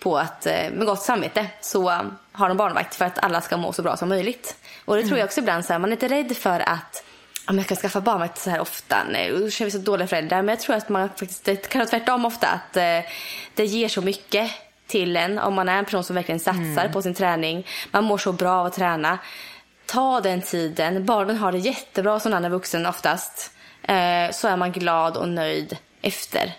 På 0.00 0.18
att 0.18 0.46
eh, 0.46 0.70
med 0.72 0.86
gott 0.86 1.02
samvete 1.02 1.46
så 1.60 1.90
um, 1.90 2.18
har 2.32 2.48
de 2.48 2.56
barnvakt 2.56 2.94
för 2.94 3.04
att 3.04 3.18
alla 3.18 3.40
ska 3.40 3.56
må 3.56 3.72
så 3.72 3.82
bra 3.82 3.96
som 3.96 4.08
möjligt. 4.08 4.56
Och 4.84 4.96
det 4.96 5.02
tror 5.02 5.18
jag 5.18 5.26
också 5.26 5.40
ibland 5.40 5.64
så 5.64 5.72
här, 5.72 5.80
man 5.80 5.90
är 5.90 5.92
inte 5.92 6.08
rädd 6.08 6.36
för 6.36 6.60
att 6.60 7.04
om 7.48 7.58
jag 7.58 7.66
kan 7.66 7.76
skaffa 7.76 8.00
barnvakt 8.00 8.38
så 8.38 8.50
här 8.50 8.60
ofta. 8.60 8.96
Nej, 9.10 9.32
usch, 9.32 9.60
är 9.60 9.64
vi 9.64 9.70
så 9.70 9.78
dåliga 9.78 10.08
föräldrar. 10.08 10.42
Men 10.42 10.48
jag 10.48 10.60
tror 10.60 10.76
att 10.76 10.88
man 10.88 11.08
faktiskt, 11.08 11.44
det 11.44 11.68
kan 11.68 11.78
vara 11.78 11.88
tvärtom 11.88 12.24
ofta. 12.24 12.48
Att 12.48 12.76
eh, 12.76 13.00
det 13.54 13.64
ger 13.64 13.88
så 13.88 14.02
mycket 14.02 14.50
till 14.86 15.16
en 15.16 15.38
om 15.38 15.54
man 15.54 15.68
är 15.68 15.78
en 15.78 15.84
person 15.84 16.04
som 16.04 16.16
verkligen 16.16 16.40
satsar 16.40 16.88
på 16.92 17.02
sin 17.02 17.14
träning. 17.14 17.66
Man 17.90 18.04
mår 18.04 18.18
så 18.18 18.32
bra 18.32 18.52
av 18.52 18.66
att 18.66 18.72
träna. 18.72 19.18
Ta 19.86 20.20
den 20.20 20.42
tiden. 20.42 21.06
Barnen 21.06 21.36
har 21.36 21.52
det 21.52 21.58
jättebra 21.58 22.20
som 22.20 22.32
annan 22.32 22.50
vuxen 22.50 22.86
oftast. 22.86 23.52
Eh, 23.82 24.30
så 24.32 24.48
är 24.48 24.56
man 24.56 24.72
glad 24.72 25.16
och 25.16 25.28
nöjd 25.28 25.76
efter. 26.02 26.52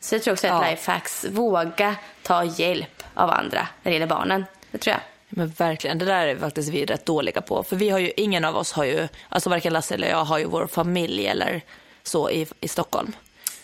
Så 0.00 0.14
jag 0.14 0.22
tror 0.22 0.32
också 0.34 0.48
att 0.48 0.70
lifehacks, 0.70 1.24
våga 1.30 1.96
ta 2.22 2.44
hjälp 2.44 3.02
av 3.14 3.30
andra 3.30 3.68
när 3.82 3.90
det 3.90 3.94
gäller 3.94 4.06
barnen. 4.06 4.44
Det 4.70 4.78
tror 4.78 4.92
jag. 4.92 5.00
Men 5.28 5.48
verkligen, 5.48 5.98
det 5.98 6.04
där 6.04 6.26
är 6.26 6.36
faktiskt 6.36 6.68
vi 6.68 6.84
rätt 6.84 7.06
dåliga 7.06 7.40
på. 7.40 7.62
För 7.62 7.76
vi 7.76 7.90
har 7.90 7.98
ju, 7.98 8.12
ingen 8.16 8.44
av 8.44 8.56
oss 8.56 8.72
har 8.72 8.84
ju, 8.84 9.08
alltså 9.28 9.50
varken 9.50 9.72
Lasse 9.72 9.94
eller 9.94 10.08
jag 10.10 10.24
har 10.24 10.38
ju 10.38 10.44
vår 10.44 10.66
familj 10.66 11.26
eller 11.26 11.62
så 12.02 12.30
i, 12.30 12.46
i 12.60 12.68
Stockholm. 12.68 13.12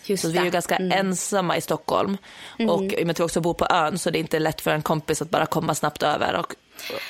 Just 0.04 0.22
så 0.22 0.28
vi 0.28 0.38
är 0.38 0.44
ju 0.44 0.50
det. 0.50 0.54
ganska 0.54 0.76
Mm. 0.76 0.98
ensamma 0.98 1.56
i 1.56 1.60
Stockholm. 1.60 2.16
Och 2.68 2.82
i 2.82 3.02
och 3.02 3.06
med 3.06 3.10
att 3.10 3.20
vi 3.20 3.24
också 3.24 3.40
bor 3.40 3.54
på 3.54 3.66
ön 3.70 3.98
så 3.98 4.10
det 4.10 4.18
är 4.18 4.20
inte 4.20 4.38
lätt 4.38 4.60
för 4.60 4.70
en 4.70 4.82
kompis 4.82 5.22
att 5.22 5.30
bara 5.30 5.46
komma 5.46 5.74
snabbt 5.74 6.02
över. 6.02 6.34
Och, 6.34 6.54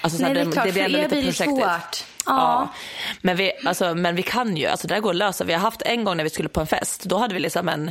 alltså, 0.01 0.18
så 0.18 0.24
Nej, 0.24 0.35
det 0.35 0.41
är 0.41 0.53
klart, 0.53 0.64
blir 0.64 0.72
för 0.72 0.81
ändå 0.81 0.99
lite 0.99 1.09
blir 1.09 1.18
det 1.18 1.27
projektigt. 1.27 1.57
svårt. 1.57 2.05
Ja. 2.27 2.33
Ja. 2.33 2.68
Men, 3.20 3.37
vi, 3.37 3.53
alltså, 3.64 3.95
men 3.95 4.14
vi 4.16 4.22
kan 4.22 4.57
ju, 4.57 4.66
alltså 4.66 4.89
det 4.89 4.95
här 4.95 5.01
går 5.01 5.11
att 5.11 5.16
lösa. 5.16 5.45
Vi 5.45 5.53
har 5.53 5.61
haft 5.61 5.83
en 5.83 6.05
gång 6.05 6.16
när 6.16 6.24
vi 6.24 6.31
skulle 6.31 6.49
på 6.49 6.61
en 6.61 6.66
fest, 6.66 7.05
då 7.05 7.16
hade 7.18 7.35
vi 7.35 7.41
liksom 7.41 7.68
en, 7.68 7.91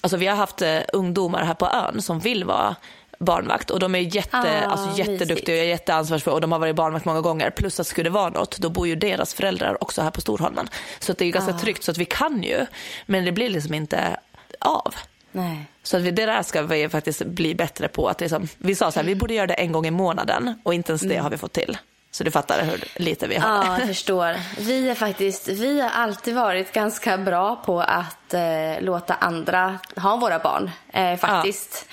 alltså 0.00 0.16
vi 0.16 0.26
har 0.26 0.36
haft 0.36 0.62
eh, 0.62 0.78
ungdomar 0.92 1.44
här 1.44 1.54
på 1.54 1.66
ön 1.66 2.02
som 2.02 2.18
vill 2.20 2.44
vara 2.44 2.76
barnvakt 3.18 3.70
och 3.70 3.80
de 3.80 3.94
är 3.94 3.98
jätte, 4.16 4.36
Ah, 4.66 4.70
alltså, 4.70 4.98
jätteduktiga 4.98 5.60
och 5.62 5.68
jätteansvarsfulla 5.68 6.34
och 6.34 6.40
de 6.40 6.52
har 6.52 6.58
varit 6.58 6.76
barnvakt 6.76 7.04
många 7.04 7.20
gånger. 7.20 7.50
Plus 7.50 7.80
att 7.80 7.86
skulle 7.86 8.10
det 8.10 8.14
vara 8.14 8.28
något, 8.30 8.58
då 8.58 8.70
bor 8.70 8.86
ju 8.88 8.96
deras 8.96 9.34
föräldrar 9.34 9.82
också 9.82 10.02
här 10.02 10.10
på 10.10 10.20
Storholmen. 10.20 10.68
Så 11.00 11.12
att 11.12 11.18
det 11.18 11.24
är 11.24 11.26
ju 11.26 11.32
ganska 11.32 11.54
Ah. 11.54 11.58
tryggt 11.58 11.82
så 11.84 11.90
att 11.90 11.98
vi 11.98 12.04
kan 12.04 12.42
ju, 12.42 12.66
men 13.06 13.24
det 13.24 13.32
blir 13.32 13.48
liksom 13.50 13.74
inte 13.74 14.16
av. 14.60 14.94
Nej. 15.32 15.64
Så 15.82 15.96
att 15.96 16.02
vi, 16.02 16.10
det 16.10 16.26
där 16.26 16.42
ska 16.42 16.62
vi 16.62 16.88
faktiskt 16.88 17.24
bli 17.24 17.54
bättre 17.54 17.88
på. 17.88 18.08
Att 18.08 18.20
liksom, 18.20 18.48
vi 18.58 18.74
sa 18.74 18.90
så 18.92 19.00
här, 19.00 19.06
vi 19.06 19.14
borde 19.14 19.34
göra 19.34 19.46
det 19.46 19.54
en 19.54 19.72
gång 19.72 19.86
i 19.86 19.90
månaden 19.90 20.54
och 20.62 20.74
inte 20.74 20.92
ens 20.92 21.02
det 21.02 21.16
har 21.16 21.30
vi 21.30 21.36
fått 21.36 21.52
till. 21.52 21.78
Så 22.14 22.24
du 22.24 22.30
fattar 22.30 22.62
hur 22.62 22.84
lite 22.96 23.26
vi 23.26 23.36
har. 23.36 23.48
Ja, 23.64 23.78
jag 23.78 23.86
förstår. 23.88 24.36
Vi, 24.60 24.88
är 24.90 24.94
faktiskt, 24.94 25.48
vi 25.48 25.80
har 25.80 25.90
alltid 25.90 26.34
varit 26.34 26.72
ganska 26.72 27.18
bra 27.18 27.56
på 27.56 27.80
att 27.80 28.34
eh, 28.34 28.80
låta 28.80 29.14
andra 29.14 29.78
ha 29.96 30.16
våra 30.16 30.38
barn. 30.38 30.70
Eh, 30.92 31.16
faktiskt. 31.16 31.86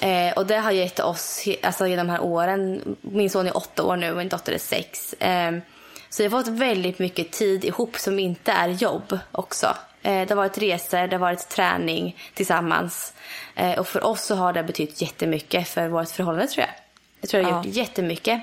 Eh, 0.00 0.32
och 0.36 0.46
det 0.46 0.56
har 0.58 0.70
gett 0.70 1.00
oss, 1.00 1.44
alltså 1.62 1.86
genom 1.86 2.06
de 2.06 2.12
här 2.12 2.22
åren, 2.22 2.96
min 3.00 3.30
son 3.30 3.46
är 3.46 3.56
åtta 3.56 3.82
år 3.82 3.96
nu 3.96 4.10
och 4.10 4.16
min 4.16 4.28
dotter 4.28 4.52
är 4.52 4.58
sex. 4.58 5.12
Eh, 5.12 5.52
så 6.10 6.22
vi 6.22 6.28
har 6.28 6.42
fått 6.42 6.48
väldigt 6.48 6.98
mycket 6.98 7.30
tid 7.32 7.64
ihop 7.64 7.96
som 7.98 8.18
inte 8.18 8.52
är 8.52 8.68
jobb 8.68 9.18
också. 9.32 9.66
Eh, 10.02 10.12
det 10.26 10.30
har 10.30 10.36
varit 10.36 10.58
resor, 10.58 11.06
det 11.06 11.14
har 11.16 11.20
varit 11.20 11.48
träning 11.48 12.16
tillsammans. 12.34 13.12
Eh, 13.54 13.78
och 13.78 13.88
för 13.88 14.04
oss 14.04 14.22
så 14.24 14.34
har 14.34 14.52
det 14.52 14.62
betytt 14.62 15.02
jättemycket 15.02 15.68
för 15.68 15.88
vårt 15.88 16.08
förhållande 16.10 16.46
tror 16.46 16.60
jag. 16.66 16.74
Jag 17.20 17.30
tror 17.30 17.40
det 17.40 17.46
har 17.46 17.52
Ja. 17.52 17.64
gjort 17.64 17.74
jättemycket. 17.76 18.40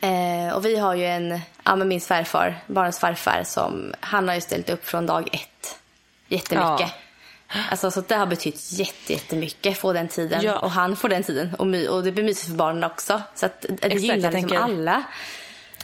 Eh, 0.00 0.54
och 0.54 0.64
vi 0.64 0.78
har 0.78 0.94
ju 0.94 1.04
en, 1.06 1.40
ja 1.64 1.76
men 1.76 1.88
min 1.88 2.00
svärfar, 2.00 2.58
barnens 2.66 2.98
farfar, 2.98 3.42
som, 3.44 3.94
han 4.00 4.28
har 4.28 4.34
ju 4.34 4.40
ställt 4.40 4.70
upp 4.70 4.86
från 4.86 5.06
dag 5.06 5.28
ett. 5.32 5.78
Jättemycket. 6.28 6.92
Alltså 7.70 7.90
så 7.90 8.00
det 8.00 8.14
har 8.14 8.26
betytt 8.26 8.72
jätte, 8.72 9.12
jättemycket, 9.12 9.78
få 9.78 9.92
den 9.92 10.08
tiden. 10.08 10.42
Ja. 10.42 10.58
Och 10.58 10.70
han 10.70 10.96
får 10.96 11.08
den 11.08 11.22
tiden. 11.22 11.54
Och, 11.58 11.66
my, 11.66 11.86
och 11.88 12.02
det 12.04 12.12
blir 12.12 12.24
mysigt 12.24 12.46
för 12.48 12.54
barnen 12.56 12.84
också. 12.84 13.22
Så 13.34 13.46
att 13.46 13.60
det 13.68 13.78
jag 13.82 13.98
gynnar 13.98 14.14
liksom 14.16 14.32
tänker- 14.32 14.58
alla. 14.58 15.02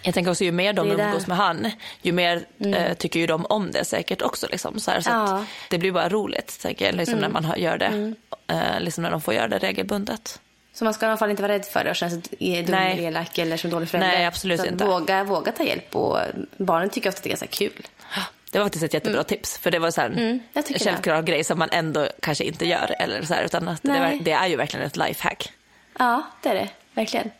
Jag 0.03 0.15
tänker 0.15 0.31
också 0.31 0.45
ju 0.45 0.53
mer 0.53 0.73
de 0.73 0.91
umgås 0.91 1.27
med 1.27 1.37
han, 1.37 1.71
ju 2.03 2.13
mer 2.13 2.45
eh, 2.59 2.95
tycker 2.95 3.21
ju 3.21 3.27
de 3.27 3.47
om 3.47 3.71
det 3.71 3.85
säkert 3.85 4.23
också. 4.23 4.47
Liksom, 4.51 4.81
så 4.81 4.91
här, 4.91 5.01
så 5.01 5.11
Ja. 5.11 5.23
att 5.39 5.45
det 5.71 5.79
blir 5.79 5.93
bara 5.93 6.09
roligt 6.09 6.61
tänker 6.63 6.87
jag, 6.87 6.95
liksom, 6.95 7.19
när 7.19 7.29
man 7.29 7.45
har- 7.45 7.57
gör 7.57 7.79
det. 7.79 8.15
Eh, 8.47 8.81
liksom 8.81 9.03
när 9.03 9.11
de 9.11 9.21
får 9.21 9.35
göra 9.35 9.49
det 9.49 9.59
regelbundet. 9.59 10.41
Så 10.75 10.85
man 10.85 10.95
ska 10.95 11.07
i 11.07 11.09
alla 11.09 11.17
fall 11.17 11.31
inte 11.31 11.43
vara 11.43 11.53
rädd 11.53 11.65
för 11.65 11.85
det 11.85 11.91
och 11.91 11.97
känna 11.97 12.11
sig 12.11 12.21
dum 12.21 12.75
Nej. 12.75 12.93
eller 12.93 13.09
elak 13.09 13.39
eller 13.39 13.57
som 13.57 13.71
dålig 13.71 13.89
förälder. 13.89 14.09
Nej, 14.09 14.27
absolut 14.27 14.61
så 14.61 14.67
inte. 14.67 14.85
Våga, 14.85 15.25
våga 15.25 15.53
ta 15.53 15.65
hjälp 15.65 15.97
och 15.97 16.19
barnen 16.57 16.91
tycker 16.91 17.09
ofta 17.09 17.19
att 17.19 17.23
det 17.23 17.29
är 17.29 17.31
ganska 17.31 17.47
kul. 17.47 17.87
Det 18.51 18.59
var 18.59 18.67
faktiskt 18.67 18.85
ett 18.85 18.95
jättebra 18.95 19.25
tips. 19.25 19.59
För 19.59 19.71
det 19.71 19.79
var 19.79 19.91
så 19.91 20.01
här, 20.01 20.09
Mm, 20.09 20.41
en 20.55 20.63
självklar 20.63 21.23
grej 21.23 21.45
som 21.45 21.59
man 21.59 21.69
ändå 21.73 22.09
kanske 22.23 22.45
inte 22.45 22.67
gör. 22.67 22.95
Eller 22.99 23.23
så 23.23 23.35
här, 23.35 23.45
utan 23.45 23.69
att 23.69 23.83
det, 23.83 24.19
det 24.23 24.33
är 24.33 24.47
ju 24.47 24.57
verkligen 24.57 24.87
ett 24.87 24.97
lifehack. 24.97 25.53
Ja, 25.99 26.23
det 26.43 26.49
är 26.49 26.55
det. 26.55 26.69
Verkligen. 26.95 27.31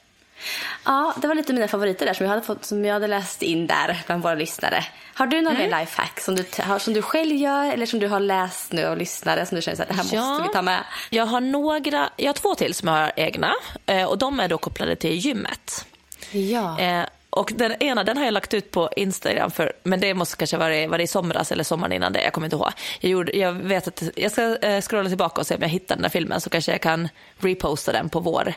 Ja, 0.85 1.15
det 1.17 1.27
var 1.29 1.35
lite 1.35 1.53
mina 1.53 1.69
favoriter 1.69 2.07
där 2.07 2.15
som 2.15 2.25
jag 2.27 2.31
hade, 2.31 2.43
fått, 2.43 2.65
som 2.65 2.85
jag 2.85 2.93
hade 2.93 3.07
läst 3.07 3.43
in 3.43 3.67
där 3.67 4.03
bland 4.07 4.23
våra 4.23 4.35
lyssnare. 4.35 4.85
Har 5.15 5.27
du 5.27 5.41
någon 5.41 5.57
Mm. 5.57 5.71
mer 5.71 5.81
lifehack 5.81 6.21
som 6.21 6.37
du, 6.37 6.45
som 6.79 6.95
du 6.95 7.03
själv 7.03 7.33
gör 7.37 7.73
eller 7.73 7.87
som 7.87 7.99
du 7.99 8.09
har 8.09 8.21
läst 8.21 8.73
nu 8.73 8.85
av 8.87 8.97
lyssnare 8.99 9.47
som 9.47 9.57
du 9.57 9.63
känner 9.63 9.83
att 9.83 9.89
det 9.89 9.95
här 9.95 10.03
måste 10.03 10.43
vi 10.49 10.53
ta 10.53 10.63
med? 10.63 10.85
Jag 11.11 11.27
har 11.27 11.41
några, 11.41 12.11
jag 12.17 12.29
har 12.29 12.33
två 12.35 12.55
till 12.55 12.75
som 12.75 12.89
jag 12.89 12.95
har 12.95 13.13
egna. 13.17 13.55
Eh, 13.87 14.05
och 14.05 14.19
de 14.19 14.41
är 14.41 14.49
då 14.49 14.59
kopplade 14.59 14.97
till 14.97 15.13
gymmet. 15.15 15.87
Ja. 16.31 16.81
Eh, 16.81 17.05
och 17.31 17.53
den 17.55 17.83
ena 17.83 18.05
den 18.05 18.17
har 18.17 18.25
jag 18.25 18.35
lagt 18.35 18.55
ut 18.55 18.71
på 18.71 18.91
Instagram, 18.97 19.51
för, 19.51 19.73
men 19.83 20.01
det 20.01 20.15
måste 20.15 20.37
kanske 20.37 20.57
vara, 20.57 20.87
var 20.89 20.99
det 20.99 21.05
i 21.05 21.07
somras 21.07 21.53
eller 21.53 21.65
sommaren 21.65 21.93
innan 21.93 22.13
det, 22.13 22.23
jag 22.23 22.33
kommer 22.33 22.47
inte 22.47 22.57
ihåg. 22.57 22.71
Jag, 23.01 23.11
gjorde, 23.11 23.33
jag, 23.39 23.53
vet 23.53 23.89
att, 23.89 24.03
jag 24.17 24.33
ska 24.33 24.57
eh, 24.57 24.81
scrolla 24.81 25.09
tillbaka 25.09 25.41
och 25.41 25.47
se 25.47 25.55
om 25.55 25.63
jag 25.63 25.69
hittar 25.69 25.95
den 25.95 26.03
där 26.03 26.09
filmen 26.09 26.41
så 26.41 26.51
kanske 26.51 26.73
jag 26.73 26.81
kan 26.81 27.09
reposta 27.39 27.93
den 27.93 28.09
på 28.09 28.21
vår 28.21 28.55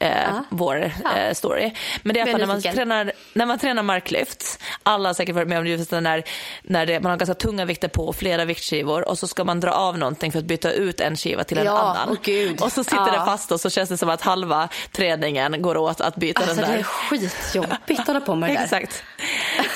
eh, 0.00 0.40
vår 0.50 0.92
Ja. 1.04 1.16
eh, 1.18 1.34
story. 1.34 1.72
Men 2.02 2.14
det 2.14 2.20
är 2.20 2.26
fall 2.26 2.40
när 2.40 2.46
man, 2.46 2.62
tränar, 2.62 3.12
när 3.32 3.46
man 3.46 3.58
tränar 3.58 3.82
marklyft, 3.82 4.62
alla 4.82 5.08
har 5.08 5.14
säkert 5.14 5.34
varit 5.34 5.48
med 5.48 5.58
om 5.58 5.64
det, 5.64 5.90
det 5.90 6.00
när, 6.00 6.22
när 6.62 6.86
det, 6.86 7.00
man 7.00 7.10
har 7.10 7.16
ganska 7.18 7.34
tunga 7.34 7.64
vikter 7.64 7.88
på 7.88 8.12
flera 8.12 8.44
viktskivor 8.44 9.08
och 9.08 9.18
så 9.18 9.26
ska 9.28 9.44
man 9.44 9.60
dra 9.60 9.70
av 9.70 9.98
någonting 9.98 10.32
för 10.32 10.38
att 10.38 10.44
byta 10.44 10.72
ut 10.72 11.00
en 11.00 11.16
skiva 11.16 11.44
till 11.44 11.58
en 11.58 11.64
Ja, 11.64 11.78
annan. 11.78 12.08
åh 12.10 12.16
gud. 12.22 12.60
Och 12.62 12.72
så 12.72 12.84
sitter 12.84 12.96
Ja. 12.96 13.10
det 13.18 13.24
fast 13.24 13.52
och 13.52 13.60
så 13.60 13.70
känns 13.70 13.88
det 13.88 13.96
som 13.96 14.08
att 14.08 14.20
halva 14.22 14.68
träningen 14.92 15.62
går 15.62 15.76
åt 15.76 16.00
att 16.00 16.16
byta 16.16 16.40
Alltså 16.40 16.54
den 16.56 16.64
det 16.64 16.72
där. 16.72 16.78
är 16.78 16.82
skitjobbigt 16.82 18.00
att 18.00 18.06
hålla 18.06 18.20
på 18.20 18.34
med 18.34 18.50
det 18.50 18.54
där. 18.54 18.62
Exakt. 18.64 19.02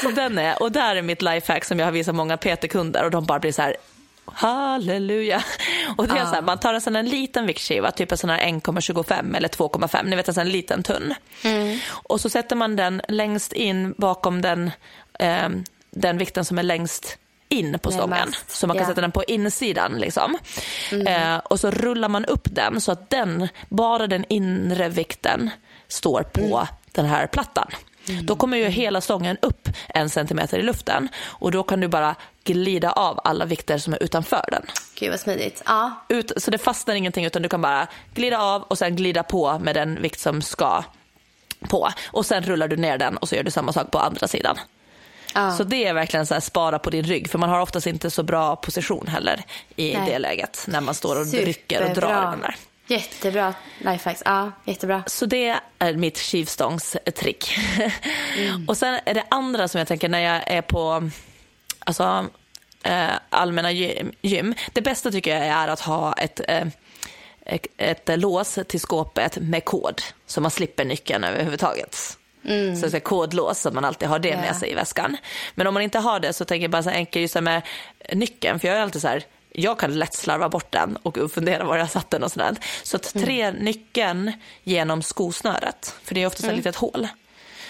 Så 0.03 0.11
den 0.11 0.39
är, 0.39 0.63
och 0.63 0.73
där 0.73 0.97
är 0.97 1.03
mitt 1.03 1.23
lifehack 1.23 1.65
som 1.65 1.79
jag 1.79 1.87
har 1.87 1.93
visat 1.93 2.15
många 2.15 2.37
PT-kunder 2.37 3.05
och 3.05 3.11
de 3.11 3.25
bara 3.27 3.39
blir 3.39 3.53
så 3.53 3.63
här 3.63 3.77
halleluja. 4.35 5.45
Och 5.97 6.09
det 6.09 6.19
är 6.19 6.25
så 6.25 6.35
här, 6.35 6.43
man 6.43 6.59
tar 6.59 6.75
en 6.75 6.81
sån 6.81 6.97
här 6.97 7.03
liten 7.03 7.47
viktskiva, 7.47 7.91
typ 7.91 8.13
en 8.13 8.19
sån 8.19 8.31
här 8.31 8.39
1,25 8.39 9.37
eller 9.37 9.49
2,5, 9.49 10.05
ni 10.05 10.17
vet 10.17 10.29
en 10.29 10.35
sån 10.35 10.49
liten 10.49 10.83
tunn. 10.83 11.15
Och 11.91 12.21
så 12.21 12.31
sätter 12.31 12.57
man 12.57 12.77
den 12.77 13.03
längst 13.09 13.53
in 13.53 13.95
bakom 13.99 14.43
den, 14.43 14.71
eh, 15.19 15.49
den 15.91 16.19
vikten 16.19 16.45
som 16.45 16.59
är 16.59 16.63
längst 16.63 17.19
in 17.49 17.79
på 17.79 17.91
stången. 17.91 18.33
Så 18.49 18.67
man 18.67 18.77
kan 18.77 18.83
ja. 18.83 18.89
sätta 18.89 19.01
den 19.01 19.13
på 19.13 19.25
insidan. 19.25 19.99
Liksom. 19.99 20.39
Eh, 21.07 21.37
och 21.37 21.61
så 21.61 21.71
rullar 21.71 22.09
man 22.09 22.25
upp 22.25 22.49
den 22.51 22.81
så 22.81 22.93
att 22.93 23.11
den, 23.11 23.49
bara 23.69 24.07
den 24.07 24.25
inre 24.29 24.89
vikten 24.89 25.51
står 25.89 26.23
på 26.23 26.69
den 26.93 27.07
här 27.07 27.27
plattan. 27.27 27.71
Då 28.23 28.37
kommer 28.37 28.57
ju 28.57 28.69
hela 28.69 29.01
stången 29.01 29.37
upp 29.43 29.69
en 29.89 30.11
centimeter 30.11 30.59
i 30.59 30.63
luften 30.63 31.09
och 31.27 31.53
då 31.53 31.63
kan 31.63 31.81
du 31.81 31.89
bara 31.89 32.15
glida 32.45 32.93
av 32.93 33.21
alla 33.25 33.45
vikter 33.45 33.79
som 33.79 33.93
är 33.93 34.03
utanför 34.03 34.45
den. 34.51 34.63
Gud 34.95 35.11
vad 35.11 35.21
smidigt. 35.21 35.63
Ja, 35.67 36.05
Ut, 36.09 36.33
så 36.37 36.51
det 36.51 36.59
fastnar 36.59 36.95
ingenting 36.95 37.25
utan 37.25 37.43
du 37.43 37.49
kan 37.49 37.63
bara 37.63 37.87
glida 38.15 38.39
av 38.39 38.63
och 38.63 38.79
sen 38.79 38.97
glida 38.97 39.23
på 39.23 39.59
med 39.59 39.75
den 39.75 40.03
vikt 40.03 40.21
som 40.21 40.43
ska 40.43 40.85
på. 41.69 41.91
Och 42.07 42.27
sen 42.27 42.43
rullar 42.43 42.69
du 42.69 42.77
ner 42.77 42.99
den 42.99 43.17
och 43.17 43.29
så 43.29 43.35
gör 43.35 43.43
du 43.43 43.51
samma 43.51 43.73
sak 43.73 43.91
på 43.91 43.99
andra 43.99 44.29
sidan. 44.29 44.57
Ja. 45.35 45.51
Så 45.51 45.65
det 45.65 45.87
är 45.87 45.95
verkligen 45.95 46.27
så 46.27 46.35
här, 46.35 46.41
spara 46.41 46.79
på 46.79 46.91
din 46.91 47.05
rygg, 47.05 47.31
för 47.31 47.39
man 47.39 47.51
har 47.51 47.61
oftast 47.61 47.87
inte 47.87 48.11
så 48.11 48.23
bra 48.23 48.57
position 48.57 49.07
heller 49.07 49.43
i 49.77 49.95
Nej. 49.95 50.11
det 50.11 50.19
läget 50.19 50.65
när 50.69 50.81
man 50.81 50.95
står 50.95 51.21
och 51.21 51.33
rycker 51.33 51.89
och 51.89 51.95
drar 51.95 52.31
den 52.31 52.41
där. 52.41 52.55
Jättebra 52.91 53.55
lifehacks. 53.79 54.23
Ja, 54.25 54.53
jättebra. 54.65 55.03
Så 55.07 55.27
det 55.27 55.57
är 55.79 55.95
mitt 55.95 56.19
skivstångstrick. 56.19 57.59
Mm. 58.39 58.69
och 58.69 58.77
sen 58.77 59.01
är 59.05 59.15
det 59.15 59.25
andra 59.29 59.69
som 59.69 59.79
jag 59.79 59.89
tänker 59.89 60.09
när 60.09 60.21
jag 60.21 60.43
är 60.51 60.63
på 60.63 61.11
alltså, 61.79 62.27
eh, 62.83 63.09
allmänna 63.31 63.71
gy- 63.73 64.15
gym. 64.23 64.55
Det 64.73 64.81
bästa 64.83 65.11
tycker 65.11 65.37
jag 65.37 65.47
är 65.47 65.69
att 65.69 65.81
ha 65.81 66.13
ett, 66.13 66.41
eh, 66.49 66.67
ett, 67.47 67.67
ett 67.77 68.19
lås 68.21 68.59
till 68.69 68.81
skåpet 68.81 69.37
med 69.39 69.65
kod 69.65 70.03
så 70.27 70.41
man 70.41 70.51
slipper 70.51 70.85
nyckeln 70.85 71.25
överhuvudtaget. 71.25 72.17
Så 72.81 72.87
det 72.87 72.95
är 72.95 73.01
kodlås 73.01 73.61
så 73.61 73.71
man 73.71 73.85
alltid 73.85 74.09
har 74.09 74.19
det 74.19 74.31
Mm. 74.31 74.41
Med 74.41 74.57
sig 74.57 74.71
i 74.71 74.75
väskan. 74.75 75.17
Men 75.55 75.67
om 75.67 75.75
man 75.75 75.83
inte 75.83 75.99
har 75.99 76.21
det 76.21 76.33
så 76.33 76.45
tänker 76.45 76.65
jag 76.65 76.71
bara 76.71 76.83
så 76.83 76.91
enkelt 76.91 77.21
just 77.21 77.41
med 77.41 77.63
nyckeln. 78.13 78.61
För 78.61 78.69
jag 78.69 78.77
är 78.77 78.81
alltid 78.81 79.03
så 79.03 79.09
här, 79.09 79.23
jag 79.53 79.79
kan 79.79 79.99
lätt 79.99 80.15
slarva 80.15 80.49
bort 80.49 80.73
den 80.73 80.97
och 81.03 81.19
fundera 81.35 81.65
var 81.65 81.77
jag 81.77 81.91
satt 81.91 82.11
den 82.11 82.23
och 82.23 82.33
sådär. 82.33 82.55
Så 82.83 82.97
att 82.97 83.13
tre 83.15 83.51
nyckeln 83.51 84.33
genom 84.63 85.03
skosnöret, 85.03 85.95
för 86.05 86.15
det 86.15 86.23
är 86.23 86.27
ofta 86.27 86.41
så 86.43 86.47
här 86.49 86.57
litet 86.57 86.77
hål. 86.77 87.09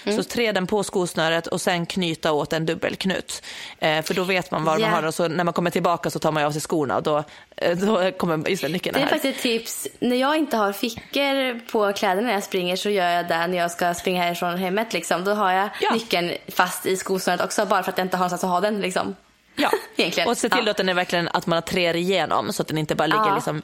Så 0.05 0.23
trä 0.23 0.51
den 0.51 0.67
på 0.67 0.83
skosnöret 0.83 1.47
och 1.47 1.61
sen 1.61 1.85
knyta 1.85 2.31
åt 2.31 2.53
en 2.53 2.65
dubbelknut. 2.65 3.43
Eh, 3.79 4.01
för 4.01 4.13
då 4.13 4.23
vet 4.23 4.51
man 4.51 4.63
var 4.63 4.79
Ja. 4.79 4.85
man 4.85 4.89
har 4.95 5.03
och 5.03 5.13
så 5.13 5.27
när 5.27 5.43
man 5.43 5.53
kommer 5.53 5.69
tillbaka 5.69 6.09
så 6.09 6.19
tar 6.19 6.31
man 6.31 6.43
av 6.43 6.51
sig 6.51 6.61
skorna 6.61 6.95
och 6.97 7.03
då, 7.03 7.23
eh, 7.57 7.77
då 7.77 8.11
kommer 8.11 8.49
just 8.49 8.61
den 8.61 8.71
nyckeln 8.71 8.93
Det 8.93 8.99
är 8.99 9.03
här. 9.03 9.09
faktiskt 9.09 9.35
ett 9.37 9.41
tips. 9.43 9.87
När 9.99 10.15
jag 10.15 10.37
inte 10.37 10.57
har 10.57 10.73
fickor 10.73 11.59
på 11.71 11.93
kläderna 11.93 12.27
när 12.27 12.33
jag 12.33 12.43
springer 12.43 12.75
så 12.75 12.89
gör 12.89 13.09
jag 13.09 13.27
det 13.27 13.47
när 13.47 13.57
jag 13.57 13.71
ska 13.71 13.93
springa 13.93 14.23
härifrån 14.23 14.57
hemmet. 14.57 14.93
Liksom. 14.93 15.23
Då 15.23 15.31
har 15.33 15.51
jag 15.51 15.69
Ja. 15.81 15.93
nyckeln 15.93 16.31
fast 16.47 16.85
i 16.85 16.97
skosnöret 16.97 17.41
också 17.41 17.65
bara 17.65 17.83
för 17.83 17.91
att 17.91 17.97
jag 17.97 18.05
inte 18.05 18.17
har 18.17 18.21
någonstans 18.25 18.43
att 18.43 18.49
ha 18.49 18.59
den. 18.61 18.81
Liksom. 18.81 19.15
Ja, 19.61 19.71
Egentligen. 19.95 20.29
och 20.29 20.37
se 20.37 20.49
till 20.49 20.61
Ja. 20.65 20.71
att 20.71 20.77
den 20.77 20.89
är 20.89 20.93
verkligen 20.93 21.27
att 21.33 21.45
man 21.45 21.57
har 21.57 21.61
trär 21.61 21.95
igenom 21.95 22.53
så 22.53 22.61
att 22.61 22.67
den 22.67 22.77
inte 22.77 22.95
bara 22.95 23.07
ligger 23.07 23.25
Ja. 23.27 23.35
liksom 23.35 23.61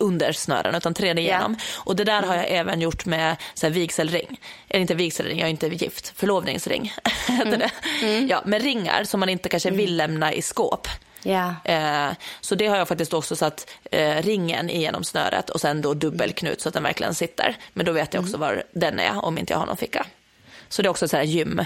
under 0.00 0.32
snören 0.32 0.74
utan 0.74 0.94
trär 0.94 1.18
igenom. 1.18 1.56
Och 1.76 1.96
det 1.96 2.04
där 2.04 2.22
har 2.22 2.36
jag 2.36 2.46
även 2.48 2.80
gjort 2.80 3.06
med 3.06 3.36
så 3.54 3.66
här, 3.66 3.72
vigselring. 3.74 4.40
Eller 4.68 4.80
inte 4.80 4.94
vigselring, 4.94 5.38
jag 5.38 5.46
är 5.46 5.50
inte 5.50 5.66
gift. 5.68 6.12
Förlovningsring 6.16 6.92
heter 7.28 7.56
det. 7.56 7.70
Ja, 8.28 8.42
med 8.44 8.62
ringar 8.62 9.04
som 9.04 9.20
man 9.20 9.28
inte 9.28 9.48
kanske 9.48 9.70
vill 9.70 9.96
lämna 9.96 10.32
i 10.32 10.42
skåp. 10.42 10.88
Ja. 11.22 11.54
Eh, 11.64 12.08
så 12.40 12.54
det 12.54 12.66
har 12.66 12.76
jag 12.76 12.88
faktiskt 12.88 13.12
också 13.14 13.36
satt 13.36 13.70
eh, 13.90 14.22
ringen 14.22 14.70
igenom 14.70 15.04
snöret 15.04 15.50
och 15.50 15.60
sen 15.60 15.82
då 15.82 15.94
dubbelknut 15.94 16.60
så 16.60 16.68
att 16.68 16.74
den 16.74 16.82
verkligen 16.82 17.14
sitter. 17.14 17.56
Men 17.72 17.86
då 17.86 17.92
vet 17.92 18.14
jag 18.14 18.22
också 18.24 18.36
var 18.36 18.62
den 18.72 19.00
är 19.00 19.24
om 19.24 19.38
inte 19.38 19.52
jag 19.52 19.58
har 19.58 19.66
någon 19.66 19.76
ficka. 19.76 20.06
Så 20.68 20.82
det 20.82 20.86
är 20.86 20.90
också 20.90 21.08
så 21.08 21.16
här 21.16 21.24
gym 21.24 21.58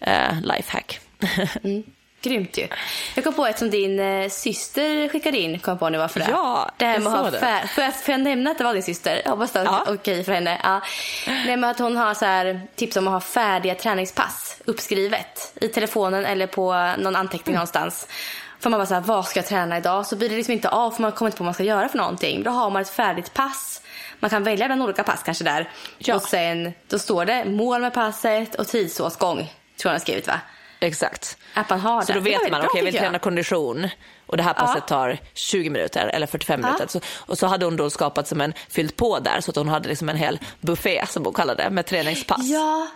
eh, 0.00 0.40
lifehack. 0.42 1.00
Grymt 2.22 2.58
ju. 2.58 2.68
Jag 3.14 3.24
kom 3.24 3.34
på 3.34 3.46
ett 3.46 3.58
som 3.58 3.70
din 3.70 4.00
eh, 4.00 4.28
syster 4.28 5.08
skickade 5.08 5.38
in. 5.38 5.58
Kom 5.58 5.78
på 5.78 5.88
nu 5.88 5.98
varför 5.98 6.20
det 6.20 6.26
Ja, 6.30 6.70
det 6.76 6.84
här 6.84 6.92
jag 6.92 7.02
med 7.02 7.12
att 7.12 7.18
ha 7.18 7.30
det. 7.30 7.68
får, 8.04 8.12
jag, 8.14 8.20
nämna 8.20 8.50
att 8.50 8.58
det 8.58 8.64
var 8.64 8.74
din 8.74 8.82
syster? 8.82 9.22
Jag 9.24 9.30
hoppas 9.30 9.52
det 9.52 9.60
är 9.60 9.64
Ja. 9.64 9.84
okej 9.88 10.24
för 10.24 10.32
henne. 10.32 10.60
Ja. 10.62 10.80
Nej, 11.26 11.56
men 11.56 11.64
att 11.64 11.78
hon 11.78 11.96
har 11.96 12.14
så 12.14 12.24
här, 12.24 12.60
tips 12.74 12.96
om 12.96 13.06
att 13.06 13.12
ha 13.12 13.20
färdiga 13.20 13.74
träningspass 13.74 14.56
uppskrivet 14.64 15.52
i 15.60 15.68
telefonen 15.68 16.24
eller 16.24 16.46
på 16.46 16.92
någon 16.98 17.16
anteckning 17.16 17.54
någonstans. 17.54 18.06
För 18.60 18.70
man 18.70 18.78
bara 18.78 18.86
så 18.86 18.94
här, 18.94 19.00
vad 19.00 19.26
ska 19.26 19.38
jag 19.38 19.46
träna 19.46 19.78
idag? 19.78 20.06
Så 20.06 20.16
blir 20.16 20.28
det 20.28 20.36
liksom 20.36 20.52
inte 20.52 20.68
av 20.68 20.90
för 20.90 21.02
man 21.02 21.12
kommer 21.12 21.28
inte 21.28 21.38
på 21.38 21.44
vad 21.44 21.46
man 21.46 21.54
ska 21.54 21.62
göra 21.64 21.88
för 21.88 21.98
någonting. 21.98 22.42
Då 22.42 22.50
har 22.50 22.70
man 22.70 22.82
ett 22.82 22.90
färdigt 22.90 23.34
pass. 23.34 23.82
Man 24.20 24.30
kan 24.30 24.44
välja 24.44 24.66
bland 24.66 24.82
olika 24.82 25.04
pass 25.04 25.22
kanske 25.22 25.44
där. 25.44 25.70
Ja. 25.98 26.14
Och 26.14 26.22
sen, 26.22 26.72
då 26.88 26.98
står 26.98 27.24
det 27.24 27.44
mål 27.44 27.80
med 27.80 27.94
passet 27.94 28.54
och 28.54 28.68
tidsåtgång. 28.68 29.36
Tror 29.36 29.90
jag 29.90 29.92
har 29.92 29.98
skrivit 29.98 30.26
va? 30.26 30.40
Exakt. 30.80 31.36
Att 31.54 31.70
man 31.70 31.80
har 31.80 32.02
Så 32.02 32.06
det. 32.06 32.18
då 32.18 32.24
Det 32.24 32.32
var 32.32 32.40
vet 32.40 32.50
man, 32.50 32.60
okej 32.60 32.78
jag 32.78 32.84
vill 32.84 32.94
träna 33.00 33.18
kondition 33.18 33.88
och 34.26 34.36
det 34.36 34.42
här 34.42 34.54
passet 34.54 34.86
tar 34.88 35.18
20 35.34 35.70
minuter 35.70 36.06
eller 36.06 36.26
45 36.26 36.60
Ja. 36.60 36.66
minuter. 36.66 36.86
Så, 36.88 37.00
och 37.18 37.38
så 37.38 37.46
hade 37.46 37.64
hon 37.64 37.76
då 37.76 37.90
skapat 37.90 38.28
som 38.28 38.40
en, 38.40 38.54
fyllt 38.68 38.96
på 38.96 39.18
där 39.18 39.40
så 39.40 39.50
att 39.50 39.56
hon 39.56 39.68
hade 39.68 39.88
liksom 39.88 40.08
en 40.08 40.16
hel 40.16 40.38
buffé 40.60 41.04
som 41.08 41.24
hon 41.24 41.34
kallade 41.34 41.62
det 41.62 41.70
med 41.70 41.86
träningspass. 41.86 42.40
Ja, 42.44 42.86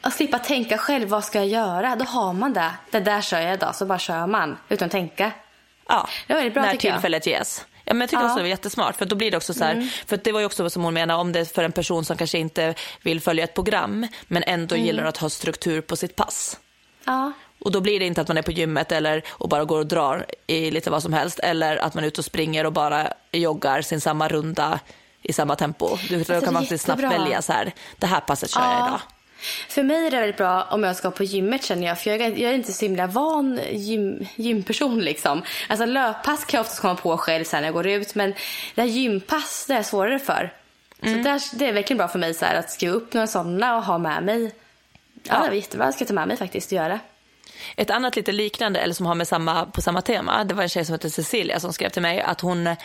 att 0.00 0.12
slippa 0.14 0.38
tänka 0.38 0.78
själv. 0.78 1.08
Vad 1.08 1.24
ska 1.24 1.38
jag 1.38 1.48
göra? 1.48 1.96
Då 1.96 2.04
har 2.04 2.32
man 2.32 2.52
det. 2.52 2.70
Det 2.90 3.00
där 3.00 3.20
kör 3.20 3.40
jag 3.40 3.54
idag. 3.54 3.74
Så 3.74 3.86
bara 3.86 3.98
kör 3.98 4.26
man 4.26 4.58
utan 4.68 4.86
att 4.86 4.92
tänka. 4.92 5.32
Ja, 5.88 6.08
Det 6.26 6.34
var 6.34 6.50
bra, 6.50 6.62
när 6.62 6.72
tycker 6.72 6.88
jag. 6.88 6.94
tillfället 6.96 7.26
ges. 7.26 7.66
Ja, 7.84 7.94
men 7.94 8.00
jag 8.00 8.10
tycker 8.10 8.16
Ja. 8.20 8.24
Mm. 8.24 8.30
också 8.30 8.36
det 8.38 8.42
var 8.42 8.48
jättesmart 8.48 8.96
för 8.96 9.04
då 9.06 9.16
blir 9.16 9.30
det 9.30 9.36
också 9.36 9.54
så 9.54 9.64
här, 9.64 9.88
för 10.06 10.16
det 10.16 10.32
var 10.32 10.40
ju 10.40 10.46
också 10.46 10.70
som 10.70 10.84
hon 10.84 10.94
menar 10.94 11.16
om 11.16 11.32
det 11.32 11.40
är 11.40 11.44
för 11.44 11.64
en 11.64 11.72
person 11.72 12.04
som 12.04 12.16
kanske 12.16 12.38
inte 12.38 12.74
vill 13.02 13.20
följa 13.20 13.44
ett 13.44 13.54
program 13.54 14.06
men 14.28 14.42
ändå 14.42 14.74
Mm. 14.74 14.86
gillar 14.86 15.04
att 15.04 15.16
ha 15.16 15.28
struktur 15.30 15.80
på 15.80 15.96
sitt 15.96 16.16
pass. 16.16 16.58
Ja, 17.04 17.32
Och 17.64 17.72
då 17.72 17.80
blir 17.80 18.00
det 18.00 18.06
inte 18.06 18.20
att 18.20 18.28
man 18.28 18.38
är 18.38 18.42
på 18.42 18.52
gymmet 18.52 18.92
eller 18.92 19.22
och 19.28 19.48
bara 19.48 19.64
går 19.64 19.78
och 19.78 19.86
drar 19.86 20.26
i 20.46 20.70
lite 20.70 20.90
vad 20.90 21.02
som 21.02 21.12
helst 21.12 21.38
eller 21.38 21.76
att 21.76 21.94
man 21.94 22.04
är 22.04 22.08
ute 22.08 22.20
och 22.20 22.24
springer 22.24 22.66
och 22.66 22.72
bara 22.72 23.12
joggar 23.32 23.82
sin 23.82 24.00
samma 24.00 24.28
runda 24.28 24.80
i 25.22 25.32
samma 25.32 25.56
tempo. 25.56 25.96
Du, 26.08 26.18
då 26.18 26.24
det 26.24 26.36
är 26.36 26.40
kan 26.40 26.54
man 26.54 26.78
snabbt 26.78 27.02
välja 27.02 27.42
så 27.42 27.52
här, 27.52 27.72
det 27.98 28.06
här 28.06 28.20
passet 28.20 28.50
kör 28.50 28.60
jag 28.60 28.70
Ja. 28.70 28.86
idag. 28.86 29.00
För 29.68 29.82
mig 29.82 30.06
är 30.06 30.10
det 30.10 30.16
väldigt 30.16 30.36
bra 30.36 30.62
om 30.70 30.84
jag 30.84 30.96
ska 30.96 31.10
på 31.10 31.24
gymmet 31.24 31.64
känner 31.64 31.86
jag. 31.86 32.00
För 32.00 32.10
jag 32.10 32.20
är, 32.20 32.30
jag 32.30 32.50
är 32.50 32.54
inte 32.54 32.72
så 32.72 32.84
himla 32.84 33.06
van 33.06 33.60
gym, 33.72 34.26
gymperson 34.36 35.00
liksom. 35.00 35.42
Alltså 35.68 35.86
löppass 35.86 36.44
kan 36.44 36.58
jag 36.58 36.62
oftast 36.62 36.80
komma 36.80 36.94
på 36.94 37.16
själv 37.16 37.44
sen 37.44 37.60
när 37.60 37.68
jag 37.68 37.74
går 37.74 37.86
ut. 37.86 38.14
Men 38.14 38.34
det 38.74 38.80
här 38.80 38.88
gympass, 38.88 39.64
det 39.68 39.74
är 39.74 39.82
svårare 39.82 40.18
för. 40.18 40.52
Mm. 41.02 41.24
Så 41.24 41.28
där, 41.28 41.58
det 41.58 41.68
är 41.68 41.72
verkligen 41.72 41.98
bra 41.98 42.08
för 42.08 42.18
mig 42.18 42.34
så 42.34 42.44
här, 42.44 42.54
att 42.54 42.70
skriva 42.70 42.94
upp 42.94 43.12
några 43.12 43.26
sådana 43.26 43.76
och 43.76 43.84
ha 43.84 43.98
med 43.98 44.24
mig. 44.24 44.54
Ja, 45.22 45.42
det 45.42 45.48
var 45.48 45.54
jättebra. 45.54 45.86
Jag 45.86 45.94
ska 45.94 46.04
ta 46.04 46.14
med 46.14 46.28
mig 46.28 46.36
faktiskt 46.36 46.66
och 46.66 46.76
göra. 46.76 47.00
Ett 47.76 47.90
annat 47.90 48.16
lite 48.16 48.32
liknande, 48.32 48.80
eller 48.80 48.94
som 48.94 49.06
har 49.06 49.14
med 49.14 49.28
samma, 49.28 49.66
på 49.66 49.82
samma 49.82 50.02
tema, 50.02 50.44
det 50.44 50.54
var 50.54 50.62
en 50.62 50.68
tjej 50.68 50.84
som 50.84 50.92
heter 50.92 51.08
Cecilia 51.08 51.60
som 51.60 51.72
skrev 51.72 51.88
till 51.88 52.02
mig 52.02 52.20
att, 52.20 52.40
hon, 52.40 52.66
eh, 52.66 52.76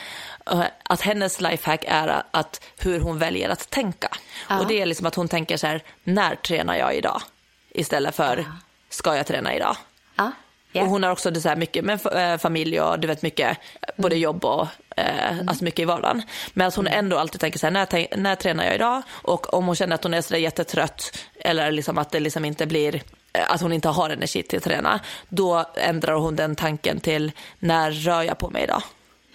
att 0.84 1.02
hennes 1.02 1.42
lifehack 1.42 1.86
är 1.88 2.24
att 2.32 2.64
hur 2.78 3.00
hon 3.00 3.20
väljer 3.20 3.50
att 3.50 3.70
tänka. 3.70 4.10
Ja. 4.50 4.60
Och 4.60 4.68
det 4.68 4.82
är 4.82 4.86
liksom 4.86 5.08
att 5.08 5.16
hon 5.16 5.28
tänker 5.28 5.58
så 5.58 5.68
här, 5.68 5.84
när 6.04 6.36
tränar 6.36 6.76
jag 6.76 6.96
idag? 6.96 7.22
Istället 7.70 8.16
för, 8.16 8.46
ska 8.90 9.16
jag 9.16 9.28
träna 9.28 9.56
idag? 9.56 9.78
Ja, 10.16 10.32
ja. 10.72 10.82
Och 10.82 10.88
hon 10.88 11.04
har 11.04 11.12
också 11.12 11.32
det 11.32 11.42
så 11.42 11.50
här 11.50 11.56
mycket 11.56 11.86
med 11.86 12.06
eh, 12.06 12.38
familj 12.38 12.82
och 12.82 13.00
du 13.00 13.08
vet 13.08 13.22
mycket, 13.22 13.58
både 13.96 14.16
jobb 14.16 14.46
och 14.46 14.68
eh, 14.98 15.40
alltså 15.48 15.64
mycket 15.64 15.80
i 15.80 15.86
vardagen. 15.86 16.22
Men 16.54 16.68
att 16.68 16.76
hon 16.76 16.88
ändå 16.88 17.18
alltid 17.18 17.42
tänker 17.42 17.60
så 17.60 17.66
här, 17.66 17.72
när, 17.72 18.18
när 18.18 18.36
tränar 18.36 18.64
jag 18.64 18.76
idag? 18.76 19.02
Och 19.10 19.54
om 19.54 19.66
hon 19.66 19.76
känner 19.76 19.96
att 19.96 20.04
hon 20.04 20.14
är 20.14 20.22
så 20.22 20.34
där 20.34 20.40
jättetrött 20.40 21.18
eller 21.40 21.72
liksom 21.72 21.98
att 21.98 22.12
det 22.12 22.20
liksom 22.20 22.46
inte 22.46 22.66
blir, 22.66 23.02
att 23.42 23.62
hon 23.62 23.74
inte 23.74 23.90
har 23.90 24.10
energi 24.10 24.44
till 24.44 24.58
att 24.58 24.64
träna, 24.64 25.00
då 25.30 25.66
ändrar 25.76 26.14
hon 26.14 26.36
den 26.36 26.56
tanken 26.56 27.00
till 27.00 27.32
när 27.60 27.92
rör 27.92 28.24
jag 28.24 28.38
på 28.38 28.50
mig 28.50 28.64
idag? 28.64 28.82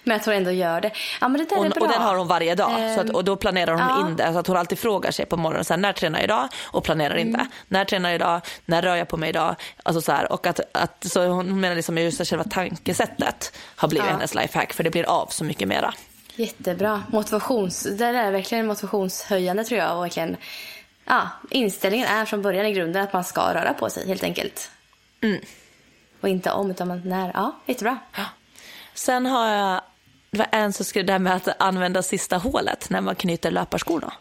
Men 0.05 0.13
jag 0.17 0.23
tror 0.23 0.33
ändå 0.33 0.51
gör 0.51 0.81
det. 0.81 0.91
Ja, 1.21 1.27
men 1.27 1.41
det 1.41 1.49
där 1.49 1.59
Och, 1.59 1.65
är 1.65 1.69
bra. 1.69 1.81
och 1.81 1.87
den 1.91 2.01
har 2.01 2.15
hon 2.15 2.27
varje 2.27 2.55
dag. 2.55 2.71
Så 2.95 2.99
att, 3.01 3.09
Ehm, 3.09 3.15
och 3.15 3.23
då 3.23 3.35
planerar 3.35 3.71
hon 3.73 3.81
ja. 4.01 4.07
in 4.09 4.15
det. 4.15 4.33
Så 4.33 4.39
att 4.39 4.47
hon 4.47 4.57
alltid 4.57 4.79
frågar 4.79 5.11
sig 5.11 5.25
på 5.25 5.37
morgonen, 5.37 5.65
så 5.65 5.73
här, 5.73 5.79
när 5.81 5.93
tränar 5.93 6.19
jag 6.19 6.23
idag? 6.23 6.47
Och 6.63 6.83
planerar 6.83 7.15
Mm. 7.15 7.27
inte. 7.27 7.47
När 7.67 7.85
tränar 7.85 8.09
jag 8.09 8.15
idag? 8.15 8.41
När 8.65 8.81
rör 8.81 8.95
jag 8.95 9.07
på 9.07 9.17
mig 9.17 9.29
idag? 9.29 9.55
Alltså 9.83 10.01
så 10.01 10.11
här, 10.11 10.31
och 10.31 10.47
att, 10.47 10.59
att, 10.71 11.05
så 11.11 11.27
hon 11.27 11.59
menar 11.59 11.75
liksom 11.75 11.97
just 11.97 12.21
att 12.21 12.27
själva 12.27 12.43
tankesättet 12.43 13.53
har 13.75 13.87
blivit 13.87 14.05
Ja. 14.07 14.11
hennes 14.13 14.35
lifehack. 14.35 14.73
För 14.73 14.83
det 14.83 14.89
blir 14.89 15.03
av 15.09 15.27
så 15.29 15.43
mycket 15.43 15.67
mera. 15.67 15.93
Jättebra. 16.35 17.03
Motivations... 17.11 17.83
Det 17.83 17.95
där 17.95 18.13
är 18.13 18.31
verkligen 18.31 18.67
motivationshöjande 18.67 19.63
tror 19.63 19.79
jag. 19.79 19.97
Och 19.97 20.03
verkligen, 20.03 20.37
ja, 21.05 21.29
inställningen 21.49 22.07
är 22.07 22.25
från 22.25 22.41
början 22.41 22.65
i 22.65 22.73
grunden 22.73 23.03
att 23.03 23.13
man 23.13 23.23
ska 23.23 23.53
röra 23.53 23.73
på 23.73 23.89
sig 23.89 24.07
helt 24.07 24.23
enkelt. 24.23 24.71
Mm. 25.21 25.41
Och 26.21 26.29
inte 26.29 26.51
om 26.51 26.71
utan 26.71 26.87
man 26.87 27.01
när. 27.05 27.31
Ja, 27.33 27.59
jättebra. 27.65 27.97
Sen 28.93 29.25
har 29.25 29.47
jag, 29.49 29.81
det 30.31 30.37
var 30.37 30.47
en 30.51 30.73
som 30.73 30.85
skrev 30.85 31.05
det 31.05 31.11
här 31.11 31.19
med 31.19 31.35
att 31.35 31.47
använda 31.61 32.03
sista 32.03 32.37
hålet 32.37 32.89
när 32.89 33.01
man 33.01 33.15
knyter 33.15 33.51
löparskorna. 33.51 34.13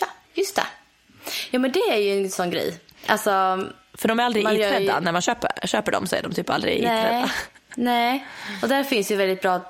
Ja, 0.00 0.06
just 0.34 0.56
det. 0.56 0.66
Ja, 1.50 1.58
men 1.58 1.72
det 1.72 1.80
är 1.80 1.96
ju 1.96 2.24
en 2.24 2.30
sån 2.30 2.50
grej. 2.50 2.78
Alltså, 3.06 3.30
För 3.94 4.08
de 4.08 4.20
är 4.20 4.24
aldrig 4.24 4.44
gör 4.44 4.52
ju- 4.52 4.58
iträdda. 4.64 5.00
När 5.00 5.12
man 5.12 5.22
köper, 5.22 5.66
köper 5.66 5.92
dem 5.92 6.06
så 6.06 6.16
är 6.16 6.22
de 6.22 6.32
typ 6.32 6.50
aldrig 6.50 6.82
nej. 6.84 6.98
iträdda. 7.00 7.30
Nej. 7.76 8.26
Och 8.62 8.68
där 8.68 8.84
finns 8.84 9.10
ju 9.10 9.16
väldigt 9.16 9.42
bra, 9.42 9.60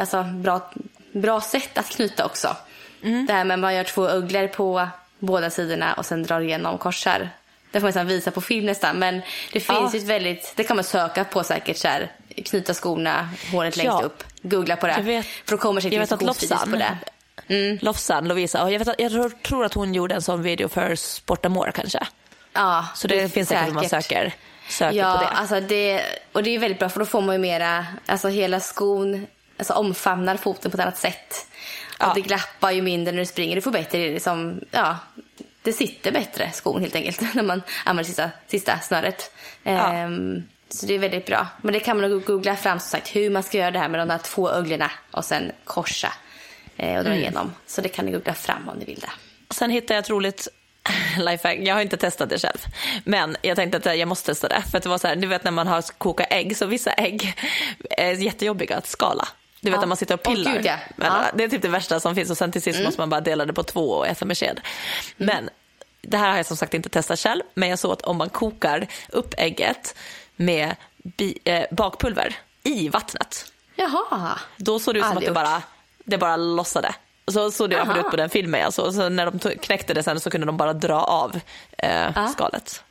alltså, 0.00 0.22
bra, 0.22 0.70
bra 1.12 1.40
sätt 1.40 1.78
att 1.78 1.88
knyta 1.88 2.24
också. 2.26 2.56
Mm. 3.02 3.26
Det 3.26 3.32
här 3.32 3.44
med 3.44 3.54
att 3.54 3.60
man 3.60 3.74
gör 3.74 3.84
två 3.84 4.08
ugglor 4.08 4.46
på 4.46 4.88
båda 5.18 5.50
sidorna 5.50 5.94
och 5.94 6.06
sen 6.06 6.22
drar 6.22 6.40
igenom 6.40 6.78
korsar. 6.78 7.30
Det 7.70 7.80
får 7.80 7.84
man 7.84 7.88
nästan 7.88 8.06
visa 8.06 8.30
på 8.30 8.40
film 8.40 8.66
nästan. 8.66 8.96
Men 8.98 9.14
det 9.52 9.60
finns 9.60 9.94
Ja. 9.94 9.98
ett 9.98 10.02
väldigt, 10.06 10.52
det 10.56 10.64
kan 10.64 10.76
man 10.76 10.84
söka 10.84 11.24
på 11.24 11.44
säkert 11.44 11.76
så 11.76 11.88
här, 11.88 12.12
knyta 12.44 12.74
skorna, 12.74 13.28
håret 13.52 13.76
längst 13.76 13.86
Ja. 13.86 14.00
upp. 14.04 14.24
Googla 14.42 14.76
på 14.76 14.86
det. 14.86 14.92
Jag 14.92 15.02
vet- 15.02 15.26
För 15.26 15.50
då 15.50 15.56
kommer 15.58 15.80
säkert 15.80 16.00
instruktionsvideos 16.00 16.64
på 16.64 16.76
det. 16.76 16.98
Mm. 17.48 17.78
Lofsan, 17.82 18.28
Lovisa, 18.28 18.70
jag, 18.70 18.78
vet 18.78 18.88
att, 18.88 18.94
jag 19.00 19.32
tror, 19.42 19.64
att 19.64 19.74
hon 19.74 19.94
gjorde 19.94 20.14
en 20.14 20.22
sån 20.22 20.42
video 20.42 20.68
för 20.68 20.94
Sportamore 20.94 21.72
kanske. 21.72 22.06
Ja, 22.52 22.86
Så 22.94 23.08
det, 23.08 23.28
finns 23.32 23.48
säkert 23.48 23.68
om 23.68 23.74
man 23.74 23.88
söker, 23.88 24.32
söker 24.68 24.98
ja, 24.98 25.14
på 25.16 25.22
det. 25.22 25.28
Alltså 25.28 25.60
det. 25.60 26.02
Och 26.32 26.42
det 26.42 26.54
är 26.54 26.58
väldigt 26.58 26.78
bra 26.78 26.88
för 26.88 27.00
då 27.00 27.06
får 27.06 27.20
man 27.20 27.34
ju 27.34 27.38
mera, 27.38 27.86
alltså 28.06 28.28
hela 28.28 28.60
skon 28.60 29.26
alltså 29.58 29.72
omfamnar 29.72 30.36
foten 30.36 30.70
på 30.70 30.76
ett 30.76 30.82
annat 30.82 30.98
sätt. 30.98 31.46
Ja. 31.98 32.08
Och 32.08 32.14
det 32.14 32.20
glappar 32.20 32.70
ju 32.70 32.82
mindre 32.82 33.12
när 33.12 33.18
du 33.18 33.26
springer. 33.26 33.56
Du 33.56 33.62
får 33.62 33.70
bättre 33.70 33.98
liksom, 33.98 34.60
ja, 34.70 34.98
det 35.62 35.72
sitter 35.72 36.12
bättre 36.12 36.50
skon 36.52 36.80
helt 36.80 36.94
enkelt 36.94 37.20
när 37.34 37.42
man 37.42 37.62
använder 37.84 38.08
sista, 38.08 38.30
sista 38.46 38.78
snöret. 38.78 39.32
Ja. 39.62 39.92
Ehm, 39.92 40.42
så 40.68 40.86
det 40.86 40.94
är 40.94 40.98
väldigt 40.98 41.26
bra. 41.26 41.46
Men 41.62 41.72
det 41.72 41.80
kan 41.80 42.00
man 42.00 42.10
nog 42.10 42.24
googla 42.24 42.56
fram 42.56 42.80
som 42.80 42.88
sagt 42.88 43.16
hur 43.16 43.30
man 43.30 43.42
ska 43.42 43.58
göra 43.58 43.70
det 43.70 43.78
här 43.78 43.88
med 43.88 44.00
de 44.00 44.08
där 44.08 44.18
två 44.18 44.50
öglorna 44.50 44.90
och 45.10 45.24
sen 45.24 45.52
korsa 45.64 46.12
eh, 46.76 46.98
och 46.98 47.04
dra 47.04 47.14
igenom. 47.14 47.52
Så 47.66 47.80
det 47.80 47.88
kan 47.88 48.04
ni 48.04 48.12
googla 48.12 48.34
fram 48.34 48.68
om 48.68 48.78
ni 48.78 48.84
vill 48.84 49.00
det. 49.00 49.10
Sen 49.54 49.70
hittade 49.70 49.94
jag 49.94 50.02
ett 50.02 50.10
roligt 50.10 50.48
lifehack. 51.18 51.58
Jag 51.58 51.74
har 51.74 51.82
inte 51.82 51.96
testat 51.96 52.30
det 52.30 52.38
själv. 52.38 52.66
Men 53.04 53.36
jag 53.42 53.56
tänkte 53.56 53.78
att 53.78 53.98
jag 53.98 54.08
måste 54.08 54.26
testa 54.26 54.48
det. 54.48 54.62
För 54.70 54.78
att 54.78 54.82
det 54.82 54.88
var 54.88 54.98
så 54.98 55.08
här, 55.08 55.16
du 55.16 55.26
vet 55.26 55.44
när 55.44 55.50
man 55.50 55.66
har 55.66 55.82
kokat 55.98 56.26
ägg, 56.30 56.56
så 56.56 56.66
vissa 56.66 56.92
ägg 56.92 57.34
är 57.90 58.12
jättejobbiga 58.12 58.76
att 58.76 58.86
skala. 58.86 59.28
Du 59.60 59.70
vet 59.70 59.80
när 59.80 59.86
man 59.86 59.96
sitter 59.96 60.14
och 60.14 60.22
pillar. 60.22 60.52
gud, 60.52 60.64
ja. 60.66 60.72
Mm. 60.72 61.12
alla. 61.12 61.30
Det 61.34 61.44
är 61.44 61.48
typ 61.48 61.62
det 61.62 61.68
värsta 61.68 62.00
som 62.00 62.14
finns 62.14 62.30
och 62.30 62.36
sen 62.38 62.52
till 62.52 62.62
sist 62.62 62.80
måste 62.84 63.00
man 63.00 63.10
bara 63.10 63.20
dela 63.20 63.46
det 63.46 63.52
på 63.52 63.62
två 63.62 63.90
och 63.90 64.06
äta 64.06 64.24
med 64.24 64.38
sked. 64.38 64.60
Men 65.16 65.50
det 66.02 66.16
här 66.16 66.30
har 66.30 66.36
jag 66.36 66.46
som 66.46 66.56
sagt 66.56 66.74
inte 66.74 66.88
testat 66.88 67.18
själv. 67.18 67.42
Men 67.54 67.68
jag 67.68 67.78
såg 67.78 67.92
att 67.92 68.02
om 68.02 68.16
man 68.16 68.28
kokar 68.28 68.86
upp 69.08 69.34
ägget 69.38 69.94
med 70.36 70.76
bi- 70.96 71.38
eh, 71.44 71.64
bakpulver 71.70 72.36
i 72.62 72.88
vattnet. 72.88 73.52
Jaha. 73.76 74.38
Då 74.56 74.78
såg 74.78 74.94
det 74.94 74.98
ut 74.98 75.04
som 75.06 75.18
att 75.18 75.24
det 75.24 75.32
bara, 75.32 75.62
det 76.04 76.18
bara 76.18 76.36
lossade. 76.36 76.94
Så 77.30 77.50
såg 77.50 77.70
det 77.70 77.76
ut 77.98 78.10
på 78.10 78.16
den 78.16 78.30
filmen. 78.30 78.64
Alltså. 78.64 78.92
Så 78.92 79.08
när 79.08 79.30
de 79.30 79.38
knäckte 79.56 79.94
det 79.94 80.02
sen 80.02 80.20
så 80.20 80.30
kunde 80.30 80.46
de 80.46 80.56
bara 80.56 80.72
dra 80.72 81.00
av 81.00 81.40
eh, 81.78 82.26
skalet. 82.32 82.82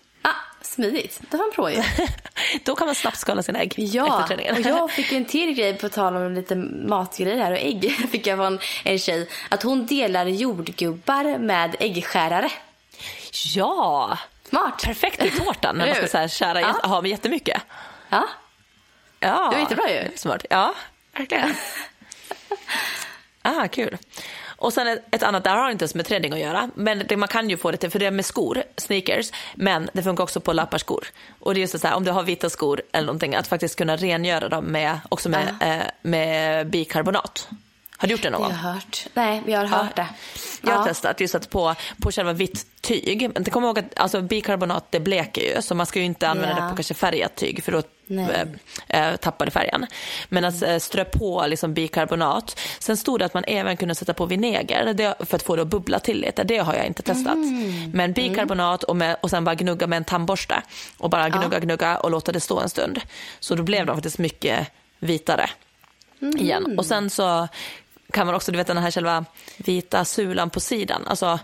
Smidigt. 0.68 1.20
Det 1.30 1.38
var 1.38 1.46
en 1.46 1.52
ju. 1.70 1.84
Då 2.64 2.76
kan 2.76 2.88
man 2.88 2.96
snabbt 2.96 3.18
skala 3.18 3.44
sina 3.44 3.60
ägg 3.60 3.74
Ja, 3.78 4.22
efter 4.22 4.28
träningen. 4.36 4.56
och 4.56 4.62
jag 4.72 4.92
fick 4.96 5.12
en 5.12 5.26
till 5.26 5.54
grej 5.54 5.74
på 5.78 5.90
tal 5.90 6.16
om 6.16 6.34
lite 6.34 6.56
matgrejer 6.56 7.38
här 7.44 7.52
och 7.52 7.58
ägg. 7.58 7.92
Fick 8.12 8.28
jag 8.28 8.38
från 8.38 8.60
en 8.84 9.00
tjej. 9.00 9.30
Att 9.50 9.64
hon 9.64 9.86
delar 9.86 10.26
jordgubbar 10.26 11.38
med 11.38 11.76
äggskärare. 11.80 12.52
Ja, 13.56 14.18
Smart. 14.50 14.84
perfekt 14.84 15.24
i 15.24 15.30
tårtan 15.30 15.76
när 15.78 15.86
man 15.88 15.96
ska 15.96 16.08
så 16.08 16.18
här 16.18 16.28
skära 16.28 16.62
Ja. 16.62 16.80
ja. 16.84 16.88
ha 16.90 17.02
med 17.02 17.12
jättemycket. 17.12 17.62
Ja. 18.10 18.28
Ja, 19.20 19.48
Det 19.50 19.56
var 19.56 19.60
jättebra 19.62 19.90
ju. 19.90 20.18
Smart. 20.18 20.46
Ja, 20.50 20.74
verkligen. 21.14 21.54
ah, 23.42 23.68
kul. 23.68 23.98
Och 24.60 24.74
sen 24.74 24.88
ett, 24.88 25.04
ett 25.16 25.24
annat, 25.24 25.44
där 25.44 25.56
har 25.56 25.70
inte 25.72 25.84
ens 25.84 25.96
med 25.96 26.06
träning 26.06 26.34
att 26.34 26.40
göra, 26.40 26.70
men 26.76 27.04
det, 27.08 27.18
man 27.18 27.28
kan 27.28 27.50
ju 27.50 27.58
få 27.58 27.72
det 27.72 27.78
till, 27.78 27.90
för 27.90 28.00
det 28.00 28.06
är 28.06 28.12
med 28.12 28.26
skor, 28.26 28.64
sneakers, 28.78 29.32
men 29.56 29.90
det 29.94 30.04
funkar 30.04 30.24
också 30.24 30.40
på 30.40 30.54
lapparskor. 30.54 31.08
Och 31.40 31.54
det 31.54 31.60
är 31.60 31.62
just 31.62 31.80
så 31.80 31.88
här, 31.88 31.96
om 31.96 32.04
du 32.04 32.12
har 32.12 32.24
vita 32.24 32.50
skor 32.50 32.82
eller 32.92 33.06
någonting, 33.06 33.36
att 33.36 33.48
faktiskt 33.48 33.76
kunna 33.76 33.96
rengöra 33.98 34.50
dem 34.50 34.66
med, 34.66 35.00
också 35.10 35.30
med, 35.30 35.56
eh, 35.62 35.88
med 36.02 36.68
bikarbonat. 36.70 37.48
Har 37.98 38.08
du 38.08 38.12
gjort 38.12 38.22
det 38.24 38.30
någon 38.30 38.42
Jag 38.42 38.50
gång? 38.50 38.58
har 38.60 38.72
hört. 38.74 39.06
Nej, 39.14 39.44
jag 39.48 39.60
har 39.60 39.84
hört 39.84 39.96
det. 39.96 40.08
Jag 40.62 40.72
har 40.72 40.78
Ja. 40.80 40.86
testat 40.86 41.20
just 41.20 41.36
att 41.36 41.50
på, 41.50 41.76
på 42.02 42.12
själva 42.12 42.34
vitt 42.34 42.66
tyg. 42.82 43.30
Men 43.34 43.44
kom 43.46 43.64
ihåg 43.64 43.80
att 43.80 44.00
alltså, 44.00 44.22
bikarbonat 44.22 44.92
det 44.92 45.00
bleker 45.00 45.56
ju 45.56 45.62
så 45.62 45.76
man 45.76 45.86
ska 45.86 46.00
ju 46.00 46.06
inte 46.06 46.28
använda 46.30 46.56
Ja. 46.58 46.64
det 46.64 46.70
på 46.70 46.76
kanske 46.76 46.94
färgat 46.94 47.36
tyg 47.36 47.64
för 47.64 47.72
då. 47.72 47.82
Äh, 48.88 49.16
tappar 49.16 49.46
det 49.46 49.52
färgen. 49.52 49.86
Men 50.30 50.46
att 50.46 50.62
äh, 50.62 50.78
strö 50.78 51.06
på 51.06 51.46
liksom, 51.48 51.74
bikarbonat. 51.74 52.60
Sen 52.80 52.98
stod 52.98 53.20
det 53.20 53.26
att 53.26 53.34
man 53.34 53.44
även 53.48 53.78
kunde 53.78 53.96
sätta 53.96 54.14
på 54.14 54.26
vinäger 54.26 54.94
det, 54.94 55.16
för 55.20 55.36
att 55.36 55.44
få 55.44 55.56
det 55.56 55.62
att 55.62 55.68
bubbla 55.68 56.00
till 56.00 56.22
lite. 56.22 56.44
Det 56.44 56.58
har 56.58 56.74
jag 56.74 56.86
inte 56.86 57.02
testat. 57.02 57.36
Mm. 57.36 57.92
Men 57.94 58.14
bikarbonat 58.14 58.84
och, 58.84 58.96
med, 58.96 59.18
och 59.22 59.30
sen 59.30 59.44
bara 59.44 59.56
gnugga 59.56 59.88
med 59.88 59.98
en 59.98 60.04
tandborste 60.04 60.62
och 60.98 61.10
bara 61.10 61.30
gnugga, 61.30 61.60
gnugga 61.60 61.98
och 61.98 62.12
låta 62.12 62.32
det 62.32 62.40
stå 62.40 62.60
en 62.60 62.70
stund. 62.70 63.02
Så 63.40 63.56
då 63.56 63.64
blev 63.64 63.86
de 63.86 63.96
faktiskt 63.96 64.18
mycket 64.18 64.68
vitare 65.00 65.50
Mm. 66.22 66.38
igen. 66.38 66.78
Och 66.78 66.86
sen 66.86 67.10
så 67.10 67.48
kan 68.12 68.26
man 68.26 68.36
också, 68.36 68.52
du 68.52 68.58
vet 68.58 68.68
den 68.68 68.78
här 68.78 68.92
själva 68.92 69.26
vita 69.58 70.06
sulan 70.06 70.50
på 70.50 70.60
sidan, 70.60 71.08
alltså 71.08 71.40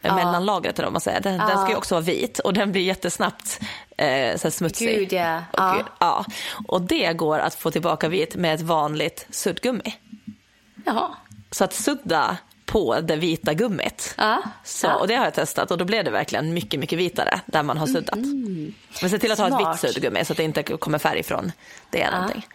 ja. 0.00 0.14
mellanlagret 0.14 0.78
eller 0.78 0.86
vad 0.86 0.92
man 0.92 1.00
säger, 1.00 1.20
den, 1.20 1.38
den 1.38 1.58
ska 1.58 1.70
ju 1.70 1.76
också 1.76 1.94
vara 1.94 2.04
vit 2.04 2.38
och 2.38 2.54
den 2.54 2.72
blir 2.72 2.82
jättesnabbt 2.82 3.60
eh, 4.00 4.36
så 4.36 4.50
smutsig. 4.50 4.98
Gud, 4.98 5.12
ja. 5.12 5.36
Och, 5.52 5.58
Ja. 5.58 5.84
ja. 5.98 6.24
och 6.68 6.82
det 6.82 7.12
går 7.12 7.38
att 7.38 7.54
få 7.54 7.70
tillbaka 7.70 8.08
vit 8.08 8.34
med 8.36 8.54
ett 8.54 8.60
vanligt 8.60 9.26
suddgummi. 9.30 9.94
Jaha. 10.84 11.08
Så 11.50 11.64
att 11.64 11.72
sudda 11.72 12.36
på 12.66 13.00
det 13.00 13.16
vita 13.16 13.54
gummit. 13.54 14.14
Ja. 14.18 14.42
Så, 14.64 14.86
Ja. 14.86 14.94
Och 14.94 15.08
det 15.08 15.14
har 15.14 15.24
jag 15.24 15.34
testat 15.34 15.70
och 15.70 15.78
då 15.78 15.84
blev 15.84 16.04
det 16.04 16.10
verkligen 16.10 16.54
mycket, 16.54 16.80
mycket 16.80 16.98
vitare 16.98 17.40
där 17.46 17.62
man 17.62 17.78
har 17.78 17.86
suddat. 17.86 18.18
Men 19.02 19.10
se 19.10 19.18
till 19.18 19.32
att 19.32 19.38
ha 19.38 19.46
ett 19.46 19.52
Mm. 19.52 19.62
Smart. 19.64 19.84
vitt 19.84 19.92
suddgummi 19.94 20.24
så 20.24 20.32
att 20.32 20.36
det 20.36 20.44
inte 20.44 20.62
kommer 20.62 20.98
färg 20.98 21.22
från 21.22 21.52
det 21.90 22.02
eller 22.02 22.16
någonting. 22.16 22.46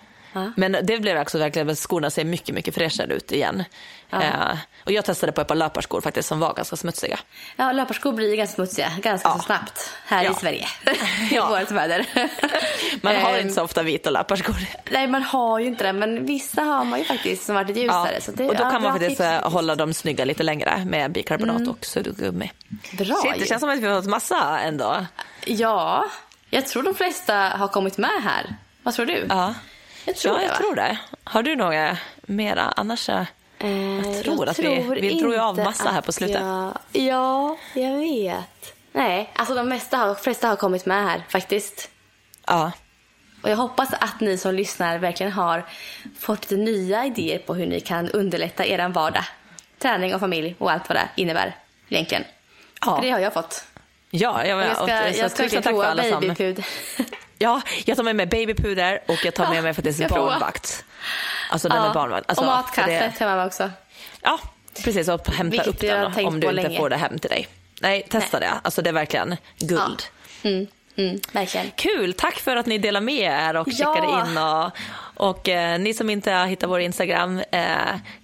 Men 0.55 0.77
det 0.83 0.97
blev 0.99 1.17
också 1.21 1.37
verkligen, 1.37 1.75
skorna 1.75 2.09
ser 2.09 2.23
mycket, 2.25 2.55
mycket 2.55 2.75
fräschare 2.75 3.13
ut 3.13 3.31
igen. 3.31 3.63
Eh, 4.11 4.57
och 4.85 4.91
jag 4.91 5.05
testade 5.05 5.31
på 5.31 5.41
ett 5.41 5.47
par 5.47 5.55
löparskor 5.55 6.01
faktiskt 6.01 6.27
som 6.29 6.39
var 6.39 6.53
ganska 6.53 6.75
smutsiga. 6.75 7.19
Ja, 7.55 7.71
löparskor 7.71 8.11
blir 8.13 8.35
ganska 8.35 8.55
smutsiga 8.55 8.91
ganska 9.01 9.29
Ja. 9.29 9.35
så 9.35 9.41
snabbt 9.43 9.89
här 10.05 10.23
Ja. 10.23 10.31
i 10.31 10.33
Sverige. 10.33 10.67
I 11.31 11.35
Ja. 11.35 11.49
vårt 11.49 11.71
väder. 11.71 12.05
Man 13.01 13.15
har 13.15 13.33
Ehm, 13.33 13.39
inte 13.41 13.53
så 13.53 13.63
ofta 13.63 13.83
vita 13.83 14.09
löparskor. 14.09 14.55
Nej, 14.91 15.07
man 15.07 15.23
har 15.23 15.59
ju 15.59 15.65
inte 15.67 15.83
det. 15.83 15.93
Men 15.93 16.25
vissa 16.25 16.61
har 16.61 16.83
man 16.85 16.99
ju 16.99 17.05
faktiskt 17.05 17.45
som 17.45 17.55
varit 17.55 17.67
lite 17.67 17.79
Ja. 17.79 17.85
ljusare. 18.07 18.21
Så 18.21 18.31
det, 18.31 18.47
och 18.49 18.55
då 18.55 18.63
ja, 18.63 18.69
kan 18.71 18.81
man 18.81 18.91
faktiskt 18.91 19.09
tips. 19.09 19.19
Mm. 19.21 19.43
eh, 19.43 19.51
hålla 19.51 19.75
dem 19.75 19.93
snygga 19.93 20.25
lite 20.25 20.43
längre 20.43 20.85
med 20.85 21.11
bikarbonat 21.11 21.67
och 21.67 21.85
suddgummi. 21.85 22.51
Bra 22.97 23.15
Shit, 23.15 23.39
det 23.39 23.45
känns 23.47 23.59
som 23.61 23.69
att 23.69 23.79
vi 23.79 23.87
har 23.87 24.01
fått 24.01 24.09
massa 24.09 24.59
ändå. 24.59 25.05
Ja, 25.45 26.05
jag 26.49 26.67
tror 26.67 26.83
de 26.83 26.95
flesta 26.95 27.35
har 27.35 27.67
kommit 27.67 27.97
med 27.97 28.23
här. 28.23 28.55
Vad 28.83 28.93
tror 28.93 29.05
du? 29.05 29.25
Ja, 29.29 29.53
Jag 30.05 30.15
tror 30.15 30.33
ja 30.33 30.39
det, 30.39 30.45
jag 30.45 30.51
va? 30.51 30.57
tror 30.57 30.75
det. 30.75 30.97
Har 31.23 31.43
du 31.43 31.55
några 31.55 31.97
mera? 32.21 32.73
Annars 32.75 33.09
eh, 33.09 33.23
jag 34.03 34.23
tror 34.23 34.49
att 34.49 34.59
vi, 34.59 34.99
vi 35.01 35.19
drog 35.19 35.33
ju 35.33 35.39
av 35.39 35.57
massa 35.57 35.89
här 35.89 36.01
på 36.01 36.11
slutet. 36.11 36.41
Jag... 36.41 36.77
Ja, 36.91 37.57
jag 37.73 37.97
vet. 37.97 38.73
Nej, 38.91 39.31
alltså 39.35 39.55
de 39.55 39.69
mesta 39.69 39.97
har, 39.97 40.15
flesta 40.15 40.47
har 40.47 40.55
kommit 40.55 40.85
med 40.85 41.03
här 41.03 41.23
faktiskt. 41.29 41.89
Ja. 42.47 42.71
Och 43.43 43.49
jag 43.49 43.57
hoppas 43.57 43.93
att 43.93 44.19
ni 44.19 44.37
som 44.37 44.55
lyssnar 44.55 44.97
verkligen 44.97 45.31
har 45.31 45.65
fått 46.19 46.51
lite 46.51 46.63
nya 46.63 47.05
idéer 47.05 47.39
på 47.39 47.53
hur 47.53 47.65
ni 47.65 47.79
kan 47.79 48.09
underlätta 48.09 48.65
er 48.65 48.89
vardag. 48.89 49.23
Träning 49.79 50.13
och 50.13 50.19
familj 50.19 50.55
och 50.59 50.71
allt 50.71 50.89
vad 50.89 50.97
det 50.97 51.09
innebär 51.15 51.55
egentligen. 51.89 52.23
Ja. 52.85 52.95
För 52.95 53.01
det 53.01 53.09
har 53.09 53.19
jag 53.19 53.33
fått. 53.33 53.65
Ja, 54.09 54.45
jag, 54.45 54.57
Och 54.57 54.63
jag 54.63 54.69
och, 54.71 54.75
ska, 54.75 55.13
så 55.13 55.19
jag 55.19 55.31
ska 55.31 55.43
tusen 55.43 55.63
tack 55.63 55.75
för 55.75 55.83
alla 55.83 56.03
som... 56.03 56.35
Ja, 57.45 57.61
jag 57.85 57.97
tar 57.97 58.03
med 58.03 58.15
mig 58.15 58.25
babypuder 58.25 58.99
och 59.07 59.25
jag 59.25 59.33
tar 59.33 59.47
med 59.49 59.57
Ja, 59.57 59.61
mig 59.61 59.73
faktiskt 59.73 60.07
barnvakt. 60.09 60.85
Alltså 61.49 61.69
den 61.69 61.77
är 61.83 61.93
barnvakt. 61.93 62.29
Alltså, 62.29 62.45
och 62.45 62.51
för 62.51 62.57
matkaffe 62.57 62.91
det- 62.91 63.11
tar 63.19 63.35
man 63.35 63.47
också. 63.47 63.71
Ja, 64.21 64.39
precis. 64.83 65.07
Och 65.07 65.27
hämta 65.27 65.51
Vilket 65.51 65.67
upp 65.67 65.79
den 65.79 66.13
tänkt 66.13 66.27
om 66.27 66.39
du 66.39 66.47
inte 66.47 66.61
länge. 66.61 66.77
får 66.79 66.89
det 66.89 66.97
hem 66.97 67.19
till 67.19 67.29
dig. 67.29 67.47
Nej, 67.81 68.07
testa 68.09 68.39
det. 68.39 68.49
Alltså 68.63 68.81
det 68.81 68.89
är 68.89 68.93
verkligen 68.93 69.35
guld. 69.59 70.03
Mm, 70.43 70.67
mm, 70.97 71.19
verkligen. 71.31 71.71
Kul, 71.75 72.13
tack 72.13 72.35
för 72.39 72.55
att 72.55 72.65
ni 72.65 72.77
delar 72.77 73.01
med 73.01 73.15
er 73.49 73.55
och 73.55 73.67
Ja. 73.71 73.73
checkade 73.95 74.29
in. 74.31 74.37
Och, 74.37 74.71
och 75.29 75.49
eh, 75.49 75.79
ni 75.79 75.93
som 75.93 76.09
inte 76.09 76.31
har 76.31 76.45
hittat 76.45 76.69
vår 76.69 76.79
Instagram, 76.79 77.43
eh, 77.51 77.65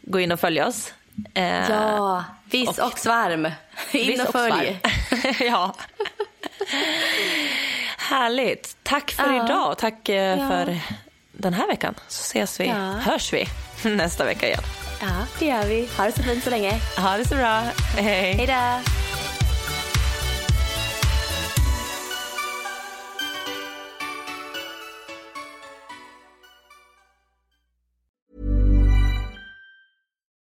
gå 0.01 0.19
in 0.19 0.32
och 0.32 0.39
följ 0.39 0.61
oss. 0.63 0.93
Eh, 1.34 1.69
Ja, 1.69 2.24
viss 2.45 2.78
och, 2.80 2.99
svarm. 2.99 3.45
In 3.91 4.07
Viss 4.07 4.22
och 4.26 4.32
följ. 4.32 4.80
ja. 5.39 5.76
Härligt. 8.12 8.78
Tack 8.84 9.12
för 9.12 9.34
Ja. 9.34 9.45
idag 9.45 9.72
och 9.72 9.78
tack 9.78 10.09
eh, 10.09 10.39
Ja. 10.39 10.47
för 10.47 10.80
den 11.32 11.53
här 11.53 11.68
veckan. 11.68 11.95
Så 12.07 12.22
ses 12.38 12.59
vi, 12.59 12.66
Ja. 12.68 12.76
hörs 12.76 13.34
vi 13.34 13.47
nästa 13.89 14.26
vecka 14.26 14.47
igen. 14.47 14.64
Ja, 15.01 15.07
det 15.39 15.45
gör 15.45 15.66
vi. 15.66 15.89
Ha 15.97 16.05
det 16.05 16.12
så 16.12 16.24
fint 16.24 16.43
så 16.43 16.49
länge. 16.49 16.80
Ha 16.97 17.18
det 17.18 17.28
så 17.28 17.36
bra. 17.36 17.62
Hej. 17.97 18.34
Hej 18.34 18.47
då. 18.47 18.89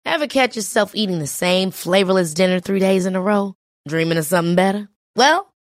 Ever 0.06 0.28
catch 0.28 0.56
yourself 0.56 0.92
eating 0.96 1.20
the 1.20 1.28
same 1.28 1.72
flavorless 1.72 2.34
dinner 2.34 2.60
three 2.60 2.80
days 2.80 3.06
in 3.06 3.16
a 3.16 3.22
row? 3.22 3.54
Dreaming 3.88 4.18
of 4.18 4.26
something 4.26 4.56
better? 4.56 4.88
Well, 5.16 5.47